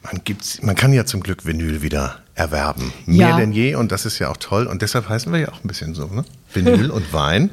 man, 0.02 0.22
gibt's, 0.24 0.60
man 0.64 0.76
kann 0.76 0.92
ja 0.92 1.06
zum 1.06 1.22
Glück 1.22 1.46
Vinyl 1.46 1.82
wieder 1.84 2.16
erwerben. 2.34 2.94
Mehr 3.06 3.30
Ja. 3.30 3.38
denn 3.38 3.52
je 3.52 3.76
und 3.76 3.92
das 3.92 4.06
ist 4.08 4.18
ja 4.18 4.30
auch 4.30 4.38
toll. 4.38 4.66
Und 4.66 4.82
deshalb 4.82 5.08
heißen 5.08 5.32
wir 5.32 5.40
ja 5.42 5.50
auch 5.50 5.64
ein 5.64 5.68
bisschen 5.68 5.94
so. 5.94 6.08
Ne? 6.08 6.26
Vinyl 6.52 6.90
und 6.92 7.14
Wein. 7.14 7.52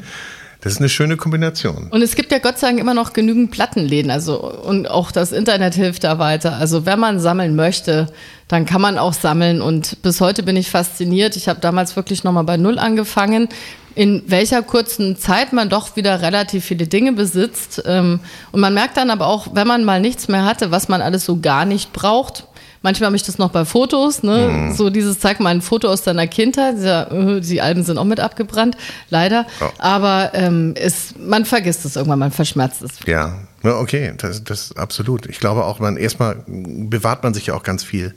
Das 0.60 0.72
ist 0.72 0.78
eine 0.78 0.88
schöne 0.88 1.16
Kombination. 1.16 1.88
Und 1.90 2.02
es 2.02 2.16
gibt 2.16 2.32
ja 2.32 2.38
Gott 2.38 2.58
sei 2.58 2.68
Dank 2.68 2.80
immer 2.80 2.94
noch 2.94 3.12
genügend 3.12 3.50
Plattenläden, 3.50 4.10
also 4.10 4.40
und 4.40 4.90
auch 4.90 5.12
das 5.12 5.32
Internet 5.32 5.74
hilft 5.74 6.04
da 6.04 6.18
weiter. 6.18 6.56
Also 6.56 6.86
wenn 6.86 6.98
man 6.98 7.20
sammeln 7.20 7.54
möchte, 7.56 8.06
dann 8.48 8.64
kann 8.64 8.80
man 8.80 8.98
auch 8.98 9.12
sammeln. 9.12 9.60
Und 9.60 10.02
bis 10.02 10.20
heute 10.20 10.42
bin 10.42 10.56
ich 10.56 10.70
fasziniert. 10.70 11.36
Ich 11.36 11.48
habe 11.48 11.60
damals 11.60 11.94
wirklich 11.96 12.24
nochmal 12.24 12.44
bei 12.44 12.56
Null 12.56 12.78
angefangen, 12.78 13.48
in 13.94 14.22
welcher 14.26 14.62
kurzen 14.62 15.16
Zeit 15.16 15.52
man 15.52 15.68
doch 15.68 15.96
wieder 15.96 16.20
relativ 16.22 16.64
viele 16.64 16.86
Dinge 16.86 17.12
besitzt. 17.12 17.82
Ähm, 17.86 18.20
Und 18.52 18.60
man 18.60 18.74
merkt 18.74 18.96
dann 18.96 19.10
aber 19.10 19.26
auch, 19.26 19.48
wenn 19.54 19.66
man 19.66 19.84
mal 19.84 20.00
nichts 20.00 20.28
mehr 20.28 20.44
hatte, 20.44 20.70
was 20.70 20.88
man 20.88 21.00
alles 21.00 21.24
so 21.24 21.40
gar 21.40 21.64
nicht 21.64 21.92
braucht. 21.92 22.44
Manchmal 22.86 23.06
habe 23.06 23.16
ich 23.16 23.24
das 23.24 23.36
noch 23.36 23.50
bei 23.50 23.64
Fotos, 23.64 24.22
ne? 24.22 24.72
So 24.72 24.90
dieses, 24.90 25.18
zeig 25.18 25.40
mal 25.40 25.48
ein 25.48 25.60
Foto 25.60 25.88
aus 25.88 26.02
deiner 26.02 26.28
Kindheit. 26.28 26.76
Dieser, 26.76 27.10
äh, 27.10 27.40
die 27.40 27.60
Alben 27.60 27.82
sind 27.82 27.98
auch 27.98 28.04
mit 28.04 28.20
abgebrannt, 28.20 28.76
leider. 29.10 29.44
Ja. 29.58 29.72
Aber 29.78 30.30
ähm, 30.34 30.72
es, 30.76 31.12
man 31.18 31.44
vergisst 31.46 31.84
es 31.84 31.96
irgendwann, 31.96 32.20
man 32.20 32.30
verschmerzt 32.30 32.82
es. 32.82 32.92
Ja, 33.04 33.40
ja 33.64 33.80
okay, 33.80 34.14
das, 34.16 34.44
das 34.44 34.76
absolut. 34.76 35.26
Ich 35.26 35.40
glaube 35.40 35.64
auch, 35.64 35.80
man 35.80 35.96
erstmal 35.96 36.44
bewahrt 36.46 37.24
man 37.24 37.34
sich 37.34 37.46
ja 37.46 37.54
auch 37.54 37.64
ganz 37.64 37.82
viel 37.82 38.14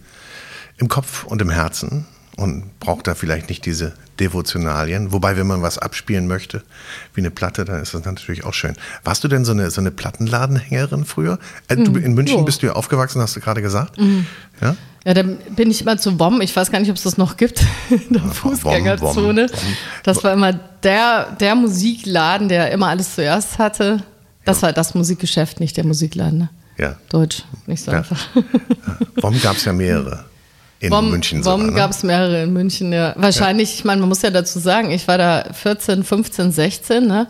im 0.78 0.88
Kopf 0.88 1.24
und 1.24 1.42
im 1.42 1.50
Herzen 1.50 2.06
und 2.40 2.80
braucht 2.80 3.08
da 3.08 3.16
vielleicht 3.16 3.50
nicht 3.50 3.66
diese 3.66 3.94
Devotionalien. 4.20 5.12
Wobei, 5.12 5.36
wenn 5.38 5.48
man 5.48 5.62
was 5.62 5.78
abspielen 5.78 6.28
möchte, 6.28 6.64
wie 7.14 7.22
eine 7.22 7.32
Platte, 7.32 7.66
dann 7.66 7.82
ist 7.82 7.94
das 7.94 8.06
natürlich 8.06 8.46
auch 8.46 8.54
schön. 8.54 8.76
Warst 9.04 9.24
du 9.24 9.28
denn 9.28 9.44
so 9.44 9.52
eine, 9.52 9.70
so 9.72 9.82
eine 9.82 9.92
Plattenladenhängerin 9.92 11.06
früher? 11.06 11.38
Äh, 11.68 11.76
du, 11.76 11.98
in 11.98 12.14
München 12.14 12.38
ja. 12.38 12.44
bist 12.44 12.62
du 12.62 12.68
ja 12.68 12.74
aufgewachsen, 12.74 13.22
hast 13.22 13.36
du 13.36 13.42
gerade 13.42 13.62
gesagt. 13.62 13.98
Ja? 14.62 14.76
Ja, 15.06 15.14
dann 15.14 15.38
bin 15.56 15.70
ich 15.70 15.82
immer 15.82 15.98
zu 15.98 16.20
WOM. 16.20 16.42
Ich 16.42 16.56
weiß 16.56 16.72
gar 16.72 16.80
nicht, 16.80 16.90
ob 16.90 16.96
es 16.96 17.04
das 17.04 17.18
noch 17.18 17.38
gibt 17.38 17.64
in 17.90 18.02
der 18.14 18.22
Fußgängerzone. 18.22 19.50
WOM, 19.50 19.58
WOM. 19.58 19.78
Das 20.04 20.24
war 20.24 20.34
immer 20.34 20.54
der, 20.54 21.36
der 21.40 21.56
Musikladen, 21.56 22.48
der 22.48 22.72
immer 22.72 22.88
alles 22.88 23.16
zuerst 23.16 23.58
hatte. 23.58 24.04
Das 24.46 24.62
war 24.62 24.74
das 24.74 24.96
Musikgeschäft, 24.96 25.60
nicht 25.60 25.78
der 25.78 25.86
Musikladen. 25.86 26.40
Ne? 26.40 26.50
Ja. 26.78 26.96
Deutsch, 27.10 27.44
nicht 27.68 27.84
so 27.84 27.92
Ja. 27.92 28.00
einfach. 28.00 28.28
Warum 29.16 29.40
gab 29.42 29.58
es 29.58 29.66
ja 29.66 29.74
mehrere 29.74 30.26
in 30.80 30.92
WOM, 30.92 31.12
München 31.12 31.44
sogar, 31.44 31.60
WOM 31.60 31.68
ne? 31.68 31.74
gab 31.74 31.92
es 31.92 32.04
mehrere 32.04 32.44
in 32.44 32.54
München, 32.54 32.94
ja. 32.94 33.14
Wahrscheinlich, 33.18 33.74
ich 33.74 33.86
meine, 33.86 34.00
man 34.00 34.10
muss 34.10 34.22
ja 34.22 34.30
dazu 34.30 34.60
sagen, 34.60 34.92
ich 34.92 35.08
war 35.08 35.18
da 35.18 35.46
14, 35.54 36.04
15, 36.04 36.52
16, 36.52 37.08
ne? 37.08 37.28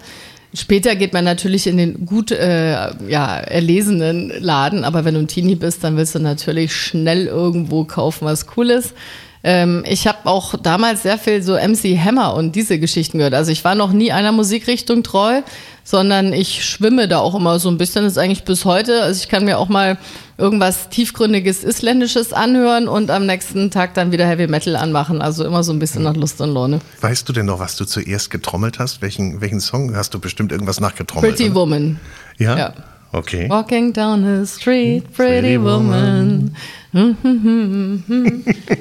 Später 0.53 0.95
geht 0.95 1.13
man 1.13 1.25
natürlich 1.25 1.67
in 1.67 1.77
den 1.77 2.07
gut 2.07 2.31
äh, 2.31 2.91
ja, 3.07 3.37
erlesenen 3.37 4.33
Laden, 4.39 4.83
aber 4.83 5.05
wenn 5.05 5.13
du 5.13 5.19
ein 5.19 5.27
Teenie 5.27 5.55
bist, 5.55 5.83
dann 5.83 5.95
willst 5.95 6.15
du 6.15 6.19
natürlich 6.19 6.73
schnell 6.75 7.27
irgendwo 7.27 7.83
kaufen, 7.83 8.25
was 8.25 8.47
cool 8.57 8.71
ist. 8.71 8.95
Ähm, 9.43 9.83
ich 9.87 10.05
habe 10.05 10.17
auch 10.25 10.55
damals 10.61 11.03
sehr 11.03 11.17
viel 11.17 11.41
so 11.41 11.53
MC 11.53 11.97
Hammer 11.97 12.33
und 12.33 12.55
diese 12.55 12.77
Geschichten 12.79 13.19
gehört. 13.19 13.33
Also 13.33 13.51
ich 13.51 13.63
war 13.63 13.75
noch 13.75 13.93
nie 13.93 14.11
einer 14.11 14.33
Musikrichtung 14.33 15.01
treu, 15.01 15.41
sondern 15.83 16.33
ich 16.33 16.65
schwimme 16.65 17.07
da 17.07 17.19
auch 17.19 17.35
immer 17.35 17.57
so 17.59 17.69
ein 17.69 17.77
bisschen. 17.77 18.03
Das 18.03 18.13
ist 18.13 18.17
eigentlich 18.17 18.43
bis 18.43 18.65
heute. 18.65 19.01
Also 19.01 19.21
ich 19.23 19.29
kann 19.29 19.45
mir 19.45 19.57
auch 19.57 19.69
mal 19.69 19.97
irgendwas 20.37 20.89
tiefgründiges 20.89 21.63
Isländisches 21.63 22.33
anhören 22.33 22.87
und 22.89 23.11
am 23.11 23.25
nächsten 23.25 23.71
Tag 23.71 23.93
dann 23.93 24.11
wieder 24.11 24.27
Heavy 24.27 24.47
Metal 24.47 24.75
anmachen. 24.75 25.21
Also 25.21 25.45
immer 25.45 25.63
so 25.63 25.71
ein 25.71 25.79
bisschen 25.79 26.03
nach 26.03 26.15
Lust 26.15 26.41
und 26.41 26.53
Laune. 26.53 26.79
Weißt 26.99 27.27
du 27.29 27.33
denn 27.33 27.45
noch, 27.45 27.59
was 27.59 27.77
du 27.77 27.85
zuerst 27.85 28.29
getrommelt 28.29 28.77
hast? 28.77 29.01
Welchen, 29.01 29.39
welchen 29.39 29.61
Song 29.61 29.95
hast 29.95 30.13
du 30.13 30.19
bestimmt 30.19 30.51
irgendwas 30.51 30.81
nachgetrommelt? 30.81 31.35
Pretty 31.35 31.51
oder? 31.51 31.61
Woman. 31.61 31.99
Ja? 32.37 32.57
Ja. 32.57 32.73
Okay. 33.11 33.49
Walking 33.49 33.91
down 33.91 34.23
the 34.23 34.45
street, 34.45 35.11
pretty 35.13 35.57
Pretty 35.57 35.61
woman. 35.63 36.55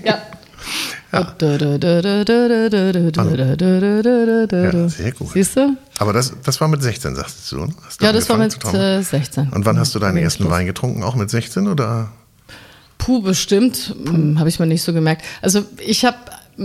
ja. 0.05 0.19
Ja, 1.13 1.35
sehr 4.89 5.13
gut. 5.13 5.31
Siehst 5.33 5.57
du? 5.57 5.77
Aber 5.99 6.13
das, 6.13 6.33
das 6.45 6.61
war 6.61 6.69
mit 6.69 6.83
16, 6.83 7.17
sagst 7.17 7.51
du, 7.53 7.57
ne? 7.57 7.69
Hast 7.87 8.03
Ja, 8.03 8.13
das 8.13 8.29
war 8.29 8.37
mit 8.37 8.53
zu 8.53 8.59
trommeln? 8.59 9.01
äh, 9.01 9.03
16. 9.03 9.49
Und 9.51 9.65
wann 9.65 9.79
hast 9.79 9.95
du 9.95 9.99
deinen 9.99 10.19
ersten. 10.19 10.49
Wein 10.51 10.67
getrunken? 10.67 11.03
Auch 11.03 11.15
mit 11.15 11.31
16 11.31 11.67
oder? 11.69 12.11
Puh, 12.99 13.23
bestimmt. 13.23 13.95
Hm, 14.05 14.39
habe 14.39 14.49
ich 14.49 14.59
mir 14.59 14.67
nicht 14.67 14.83
so 14.83 14.93
gemerkt. 14.93 15.25
Also 15.41 15.65
ich 15.85 16.05
habe, 16.05 16.17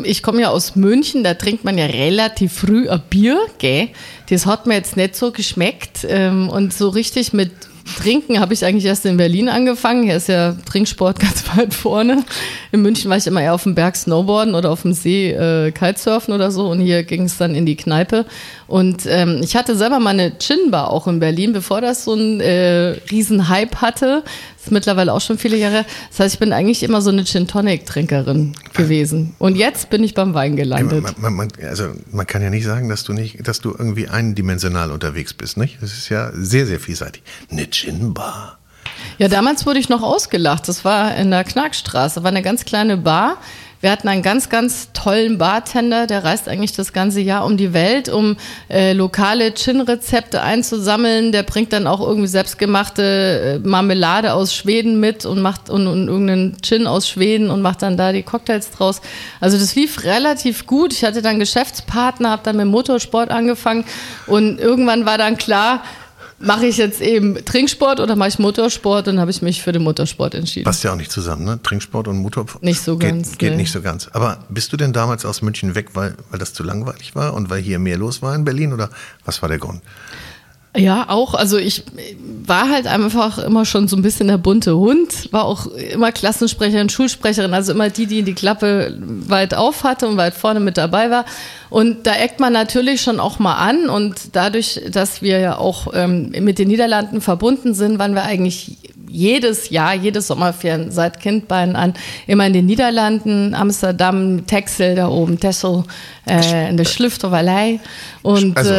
ich 0.04 0.24
komme 0.24 0.42
ja 0.42 0.50
aus 0.50 0.76
München, 0.76 1.24
da 1.24 1.36
trinkt 1.36 1.64
man 1.64 1.78
ja 1.78 1.86
relativ 1.86 2.54
früh 2.54 2.90
ein 2.90 3.02
Bier, 3.10 3.40
gell? 3.60 3.90
Das 4.30 4.46
hat 4.46 4.66
mir 4.68 4.76
jetzt 4.76 4.98
nicht 4.98 5.16
so 5.16 5.32
geschmeckt. 5.32 6.06
Ähm, 6.08 6.50
und 6.50 6.74
so 6.74 6.90
richtig 6.90 7.34
mit 7.34 7.52
Trinken 7.86 8.40
habe 8.40 8.54
ich 8.54 8.66
eigentlich 8.66 8.86
erst 8.86 9.06
in 9.06 9.18
Berlin 9.18 9.50
angefangen. 9.50 10.04
Hier 10.04 10.16
ist 10.16 10.30
ja 10.30 10.56
Trinksport 10.66 11.20
ganz 11.22 11.44
weit 11.56 11.74
vorne. 11.74 12.24
In 12.72 12.82
München 12.82 13.10
war 13.10 13.18
ich 13.18 13.28
immer 13.28 13.42
eher 13.42 13.54
auf 13.54 13.64
dem 13.64 13.76
Berg 13.76 13.96
Snowboarden 13.96 14.56
oder 14.56 14.72
auf 14.72 14.84
dem 14.84 14.94
See 14.94 15.32
äh, 15.32 15.72
Kitesurfen 15.72 16.34
oder 16.34 16.52
so. 16.52 16.70
Und 16.70 16.80
hier 16.80 17.04
ging 17.04 17.24
es 17.24 17.38
dann 17.38 17.56
in 17.56 17.66
die 17.66 17.76
Kneipe. 17.76 18.26
Und 18.68 19.06
ähm, 19.06 19.42
ich 19.44 19.56
hatte 19.56 19.76
selber 19.76 20.00
mal 20.00 20.12
eine 20.12 20.38
Gin-Bar 20.38 20.92
auch 20.92 21.08
in 21.08 21.20
Berlin, 21.20 21.54
bevor 21.54 21.82
das 21.82 22.06
so 22.06 22.14
einen 22.14 22.40
äh, 22.40 22.96
riesen 23.12 23.50
Hype 23.50 23.76
hatte. 23.78 24.24
Ist 24.64 24.72
mittlerweile 24.72 25.12
auch 25.12 25.20
schon 25.20 25.38
viele 25.38 25.58
Jahre. 25.58 25.86
Das 26.10 26.22
heißt, 26.22 26.36
ich 26.36 26.40
bin 26.40 26.54
eigentlich 26.54 26.84
immer 26.84 27.02
so 27.02 27.10
eine 27.10 27.26
Gin-Tonic-Trinkerin 27.26 28.54
gewesen. 28.74 29.36
Und 29.38 29.58
jetzt 29.58 29.90
bin 29.90 30.06
ich 30.06 30.14
beim 30.14 30.34
Wein 30.34 30.56
gelandet. 30.56 31.04
Man, 31.04 31.14
man, 31.18 31.34
man, 31.34 31.48
also 31.68 31.90
man 32.12 32.26
kann 32.26 32.42
ja 32.42 32.50
nicht 32.50 32.64
sagen, 32.64 32.88
dass 32.88 33.04
du 33.04 33.12
nicht, 33.12 33.46
dass 33.46 33.60
du 33.60 33.72
irgendwie 33.72 34.08
eindimensional 34.08 34.92
unterwegs 34.92 35.34
bist, 35.34 35.58
nicht? 35.58 35.80
Das 35.82 35.92
ist 35.92 36.08
ja 36.08 36.32
sehr, 36.34 36.66
sehr 36.66 36.80
vielseitig. 36.80 37.24
Eine 37.52 37.68
Gin-Bar. 37.70 38.58
Ja, 39.18 39.28
damals 39.28 39.66
wurde 39.66 39.80
ich 39.80 39.90
noch 39.90 40.02
ausgelacht. 40.02 40.70
Das 40.70 40.86
war 40.86 41.14
in 41.16 41.30
der 41.30 41.44
Knackstraße. 41.44 42.24
War 42.24 42.32
eine 42.32 42.42
ganz 42.42 42.64
kleine 42.64 42.96
Bar. 42.96 43.38
Wir 43.84 43.92
hatten 43.92 44.08
einen 44.08 44.22
ganz, 44.22 44.48
ganz 44.48 44.94
tollen 44.94 45.38
Bartender, 45.38 46.08
der 46.08 46.24
reist 46.24 46.48
eigentlich 46.48 46.72
das 46.72 46.94
ganze 46.94 47.20
Jahr 47.20 47.44
um 47.44 47.58
die 47.58 47.74
Welt, 47.74 48.08
um 48.08 48.38
äh, 48.70 48.94
lokale 48.94 49.54
Gin-Rezepte 49.54 50.42
einzusammeln. 50.42 51.34
Der 51.34 51.44
bringt 51.44 51.74
dann 51.74 51.86
auch 51.86 52.00
irgendwie 52.00 52.30
selbstgemachte 52.30 53.60
äh, 53.62 53.68
Marmelade 53.68 54.36
aus 54.36 54.56
Schweden 54.56 55.02
mit 55.02 55.26
und 55.26 55.42
macht 55.42 55.70
und, 55.70 55.88
und 55.88 56.08
irgendeinen 56.08 56.62
Gin 56.62 56.88
aus 56.88 57.10
Schweden 57.10 57.50
und 57.50 57.62
macht 57.62 57.82
dann 57.82 57.98
da 57.98 58.14
die 58.14 58.24
Cocktails 58.24 58.72
draus. 58.72 59.02
Also 59.42 59.58
das 59.58 59.76
lief 59.76 60.06
relativ 60.06 60.66
gut. 60.66 60.94
Ich 60.94 61.04
hatte 61.04 61.22
dann 61.22 61.38
Geschäftspartner, 61.38 62.30
habe 62.30 62.44
dann 62.46 62.56
mit 62.56 62.68
Motorsport 62.68 63.32
angefangen 63.32 63.84
und 64.28 64.62
irgendwann 64.62 65.06
war 65.06 65.18
dann 65.18 65.38
klar, 65.38 65.84
mache 66.44 66.66
ich 66.66 66.78
jetzt 66.78 67.02
eben 67.02 67.44
Trinksport 67.44 68.00
oder 68.00 68.16
mache 68.16 68.30
ich 68.30 68.40
Motorsport? 68.40 69.08
Dann 69.08 69.20
habe 69.20 69.32
ich 69.32 69.42
mich 69.42 69.62
für 69.62 69.72
den 69.72 69.84
Motorsport 69.84 70.36
entschieden. 70.36 70.66
Passt 70.66 70.84
ja 70.84 70.92
auch 70.92 70.98
nicht 70.98 71.12
zusammen, 71.12 71.46
ne? 71.46 71.60
Trinksport 71.62 72.08
und 72.08 72.18
Motorsport. 72.18 72.64
Nicht 72.64 72.82
so 72.82 72.98
geht, 72.98 73.10
ganz, 73.10 73.38
Geht 73.38 73.52
nee. 73.52 73.58
nicht 73.58 73.72
so 73.72 73.82
ganz. 73.82 74.10
Aber 74.14 74.40
bist 74.50 74.72
du 74.74 74.78
denn 74.78 74.94
damals 74.94 75.26
aus 75.26 75.42
München 75.42 75.76
weg, 75.76 75.90
weil, 75.94 76.16
weil 76.30 76.40
das 76.40 76.54
zu 76.54 76.64
langweilig 76.64 77.16
war 77.16 77.34
und 77.34 77.50
weil 77.50 77.62
hier 77.62 77.80
mehr 77.80 77.98
los 77.98 78.22
war 78.22 78.36
in 78.36 78.46
Berlin 78.46 78.74
oder 78.74 78.90
was 79.26 79.42
war 79.42 79.50
der 79.50 79.60
Grund? 79.60 79.82
Ja, 80.76 81.06
auch. 81.10 81.36
Also 81.36 81.58
ich 81.58 81.84
war 82.46 82.70
halt 82.70 82.88
einfach 82.88 83.38
immer 83.38 83.64
schon 83.64 83.88
so 83.88 83.96
ein 83.96 84.02
bisschen 84.02 84.28
der 84.28 84.40
bunte 84.40 84.76
Hund, 84.76 85.32
war 85.32 85.46
auch 85.46 85.68
immer 85.68 86.12
Klassensprecherin, 86.12 86.90
Schulsprecherin, 86.90 87.54
also 87.54 87.74
immer 87.74 87.90
die, 87.90 88.08
die 88.08 88.24
die 88.24 88.34
Klappe 88.34 88.98
weit 89.00 89.54
auf 89.54 89.84
hatte 89.84 90.08
und 90.08 90.18
weit 90.18 90.34
vorne 90.34 90.60
mit 90.60 90.78
dabei 90.78 91.12
war. 91.12 91.26
Und 91.70 92.08
da 92.08 92.16
eckt 92.16 92.40
man 92.40 92.54
natürlich 92.54 93.02
schon 93.02 93.20
auch 93.20 93.38
mal 93.38 93.56
an 93.56 93.88
und 93.88 94.36
dadurch, 94.36 94.82
dass 94.90 95.22
wir 95.22 95.40
ja 95.40 95.58
auch 95.58 95.88
ähm, 95.94 96.32
mit 96.40 96.58
den 96.58 96.70
Niederlanden 96.70 97.22
verbunden 97.22 97.76
sind, 97.76 98.00
waren 98.00 98.16
wir 98.16 98.24
eigentlich 98.24 98.78
jedes 99.14 99.70
Jahr, 99.70 99.94
jedes 99.94 100.28
Sommerferien 100.28 100.90
seit 100.90 101.20
Kindbeinen 101.20 101.76
an 101.76 101.94
immer 102.26 102.48
in 102.48 102.54
den 102.54 102.66
Niederlanden, 102.66 103.54
Amsterdam, 103.54 104.48
Texel 104.48 104.96
da 104.96 105.08
oben, 105.08 105.40
Texel, 105.40 105.84
äh, 106.28 106.70
in 106.70 106.78
der 106.78 106.86
Schlüftervallei. 106.86 107.80
Und, 108.22 108.56
Also, 108.58 108.72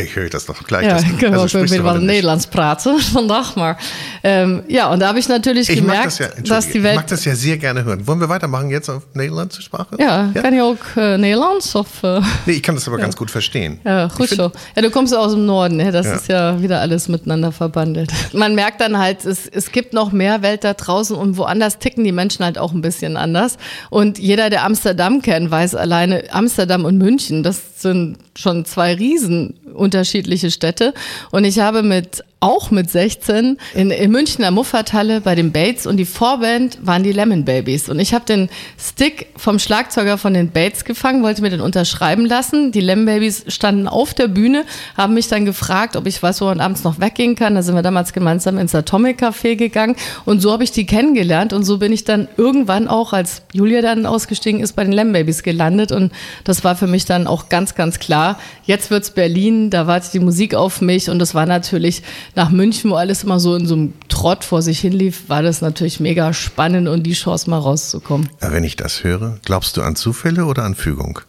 ich 0.00 0.16
höre 0.16 0.30
das 0.30 0.46
doch 0.46 0.62
gleich. 0.64 0.86
ja, 0.86 0.94
das, 0.94 1.04
kan 1.20 1.34
also 1.34 1.58
du 1.58 1.64
wat 1.84 1.94
heute 1.94 1.98
nicht. 1.98 2.06
Nederlands 2.06 2.46
praten 2.46 2.96
vandaag, 3.12 3.54
maar 3.56 3.76
ähm, 4.24 4.62
ja, 4.68 4.90
und 4.90 5.00
da 5.00 5.08
habe 5.08 5.18
ich 5.18 5.28
natürlich 5.28 5.68
Ich 5.68 5.76
gemerkt, 5.80 6.06
das 6.06 6.18
ja, 6.18 6.28
dass 6.42 6.68
die 6.70 6.78
ich 6.78 6.84
Welt 6.84 6.96
mag 6.96 7.06
das 7.06 7.24
ja 7.26 7.34
sehr 7.34 7.58
gerne 7.58 7.84
hören. 7.84 8.06
Wollen 8.06 8.20
wir 8.20 8.28
weitermachen 8.30 8.70
jetzt 8.70 8.88
auf 8.88 9.02
Nederlandse 9.14 9.60
Sprache? 9.60 9.96
ja, 9.98 10.30
kann 10.34 10.54
je 10.54 10.62
ook 10.62 10.78
äh, 10.96 11.18
Nederlands 11.18 11.76
of 11.76 12.02
äh, 12.02 12.20
Nee, 12.46 12.52
ich 12.52 12.62
kann 12.62 12.74
das 12.74 12.88
aber 12.88 12.96
ganz 12.96 13.14
gut 13.16 13.30
verstehen. 13.30 13.80
ja, 13.84 14.06
gut 14.06 14.30
Ich 14.30 14.36
so. 14.36 14.50
Ja, 14.74 14.82
du 14.82 14.90
kommst 14.90 15.12
ja 15.12 15.18
aus 15.18 15.32
dem 15.32 15.44
Norden, 15.44 15.78
das 15.92 16.06
Ja. 16.06 16.14
ist 16.14 16.28
ja 16.28 16.62
wieder 16.62 16.80
alles 16.80 17.08
miteinander 17.08 17.52
verbandelt. 17.52 18.10
Man 18.32 18.54
merkt 18.54 18.80
dann 18.80 18.96
halt, 18.98 19.24
es, 19.26 19.46
es 19.46 19.70
gibt 19.72 19.92
noch 19.92 20.12
mehr 20.12 20.40
Welt 20.42 20.64
da 20.64 20.72
draußen 20.72 21.14
und 21.14 21.36
woanders 21.36 21.78
ticken 21.78 22.04
die 22.04 22.12
Menschen 22.12 22.44
halt 22.44 22.56
auch 22.58 22.72
ein 22.72 22.80
bisschen 22.80 23.16
anders. 23.18 23.58
Und 23.90 24.18
jeder, 24.18 24.48
der 24.48 24.64
Amsterdam 24.64 25.20
kennt, 25.20 25.50
weiß 25.50 25.74
alleine, 25.74 26.24
Amsterdam 26.30 26.77
und 26.84 26.98
München, 26.98 27.42
das 27.42 27.82
sind 27.82 28.18
schon 28.36 28.64
zwei 28.64 28.94
riesen 28.94 29.54
unterschiedliche 29.74 30.50
Städte. 30.50 30.94
Und 31.30 31.44
ich 31.44 31.60
habe 31.60 31.82
mit 31.82 32.24
auch 32.40 32.70
mit 32.70 32.88
16 32.88 33.58
in, 33.74 33.90
in 33.90 34.10
München 34.12 34.42
der 34.42 34.52
Muffathalle 34.52 35.20
bei 35.20 35.34
den 35.34 35.50
Bates 35.50 35.86
und 35.86 35.96
die 35.96 36.04
Vorband 36.04 36.78
waren 36.82 37.02
die 37.02 37.10
Lemon 37.10 37.44
Babies. 37.44 37.88
Und 37.88 37.98
ich 37.98 38.14
habe 38.14 38.24
den 38.24 38.48
Stick 38.78 39.26
vom 39.36 39.58
Schlagzeuger 39.58 40.18
von 40.18 40.34
den 40.34 40.50
Bates 40.50 40.84
gefangen, 40.84 41.22
wollte 41.24 41.42
mir 41.42 41.50
den 41.50 41.60
unterschreiben 41.60 42.26
lassen. 42.26 42.70
Die 42.70 42.80
Lemon 42.80 43.06
Babies 43.06 43.44
standen 43.48 43.88
auf 43.88 44.14
der 44.14 44.28
Bühne, 44.28 44.64
haben 44.96 45.14
mich 45.14 45.26
dann 45.26 45.44
gefragt, 45.44 45.96
ob 45.96 46.06
ich 46.06 46.22
weiß, 46.22 46.40
wo 46.40 46.44
man 46.44 46.60
abends 46.60 46.84
noch 46.84 47.00
weggehen 47.00 47.34
kann. 47.34 47.56
Da 47.56 47.62
sind 47.62 47.74
wir 47.74 47.82
damals 47.82 48.12
gemeinsam 48.12 48.58
ins 48.58 48.74
Atomic 48.74 49.20
Café 49.20 49.56
gegangen 49.56 49.96
und 50.24 50.40
so 50.40 50.52
habe 50.52 50.62
ich 50.62 50.70
die 50.70 50.86
kennengelernt 50.86 51.52
und 51.52 51.64
so 51.64 51.78
bin 51.78 51.92
ich 51.92 52.04
dann 52.04 52.28
irgendwann 52.36 52.86
auch, 52.86 53.12
als 53.12 53.42
Julia 53.52 53.82
dann 53.82 54.06
ausgestiegen 54.06 54.60
ist, 54.60 54.74
bei 54.74 54.84
den 54.84 54.92
Lemon 54.92 55.12
Babies 55.12 55.42
gelandet 55.42 55.90
und 55.90 56.12
das 56.44 56.62
war 56.62 56.76
für 56.76 56.86
mich 56.86 57.04
dann 57.04 57.26
auch 57.26 57.48
ganz, 57.48 57.74
ganz 57.74 57.98
klar. 57.98 58.38
Jetzt 58.64 58.92
wird's 58.92 59.10
Berlin, 59.10 59.70
da 59.70 59.88
wartet 59.88 60.14
die 60.14 60.20
Musik 60.20 60.54
auf 60.54 60.80
mich 60.80 61.10
und 61.10 61.18
das 61.18 61.34
war 61.34 61.46
natürlich 61.46 62.02
nach 62.38 62.50
München, 62.50 62.90
wo 62.90 62.94
alles 62.94 63.24
immer 63.24 63.40
so 63.40 63.56
in 63.56 63.66
so 63.66 63.74
einem 63.74 63.94
Trott 64.08 64.44
vor 64.44 64.62
sich 64.62 64.78
hinlief, 64.78 65.28
war 65.28 65.42
das 65.42 65.60
natürlich 65.60 65.98
mega 65.98 66.32
spannend 66.32 66.86
und 66.86 67.02
die 67.02 67.12
Chance 67.12 67.50
mal 67.50 67.58
rauszukommen. 67.58 68.30
Wenn 68.38 68.62
ich 68.62 68.76
das 68.76 69.02
höre, 69.02 69.38
glaubst 69.44 69.76
du 69.76 69.82
an 69.82 69.96
Zufälle 69.96 70.44
oder 70.44 70.62
an 70.62 70.76
Fügung? 70.76 71.20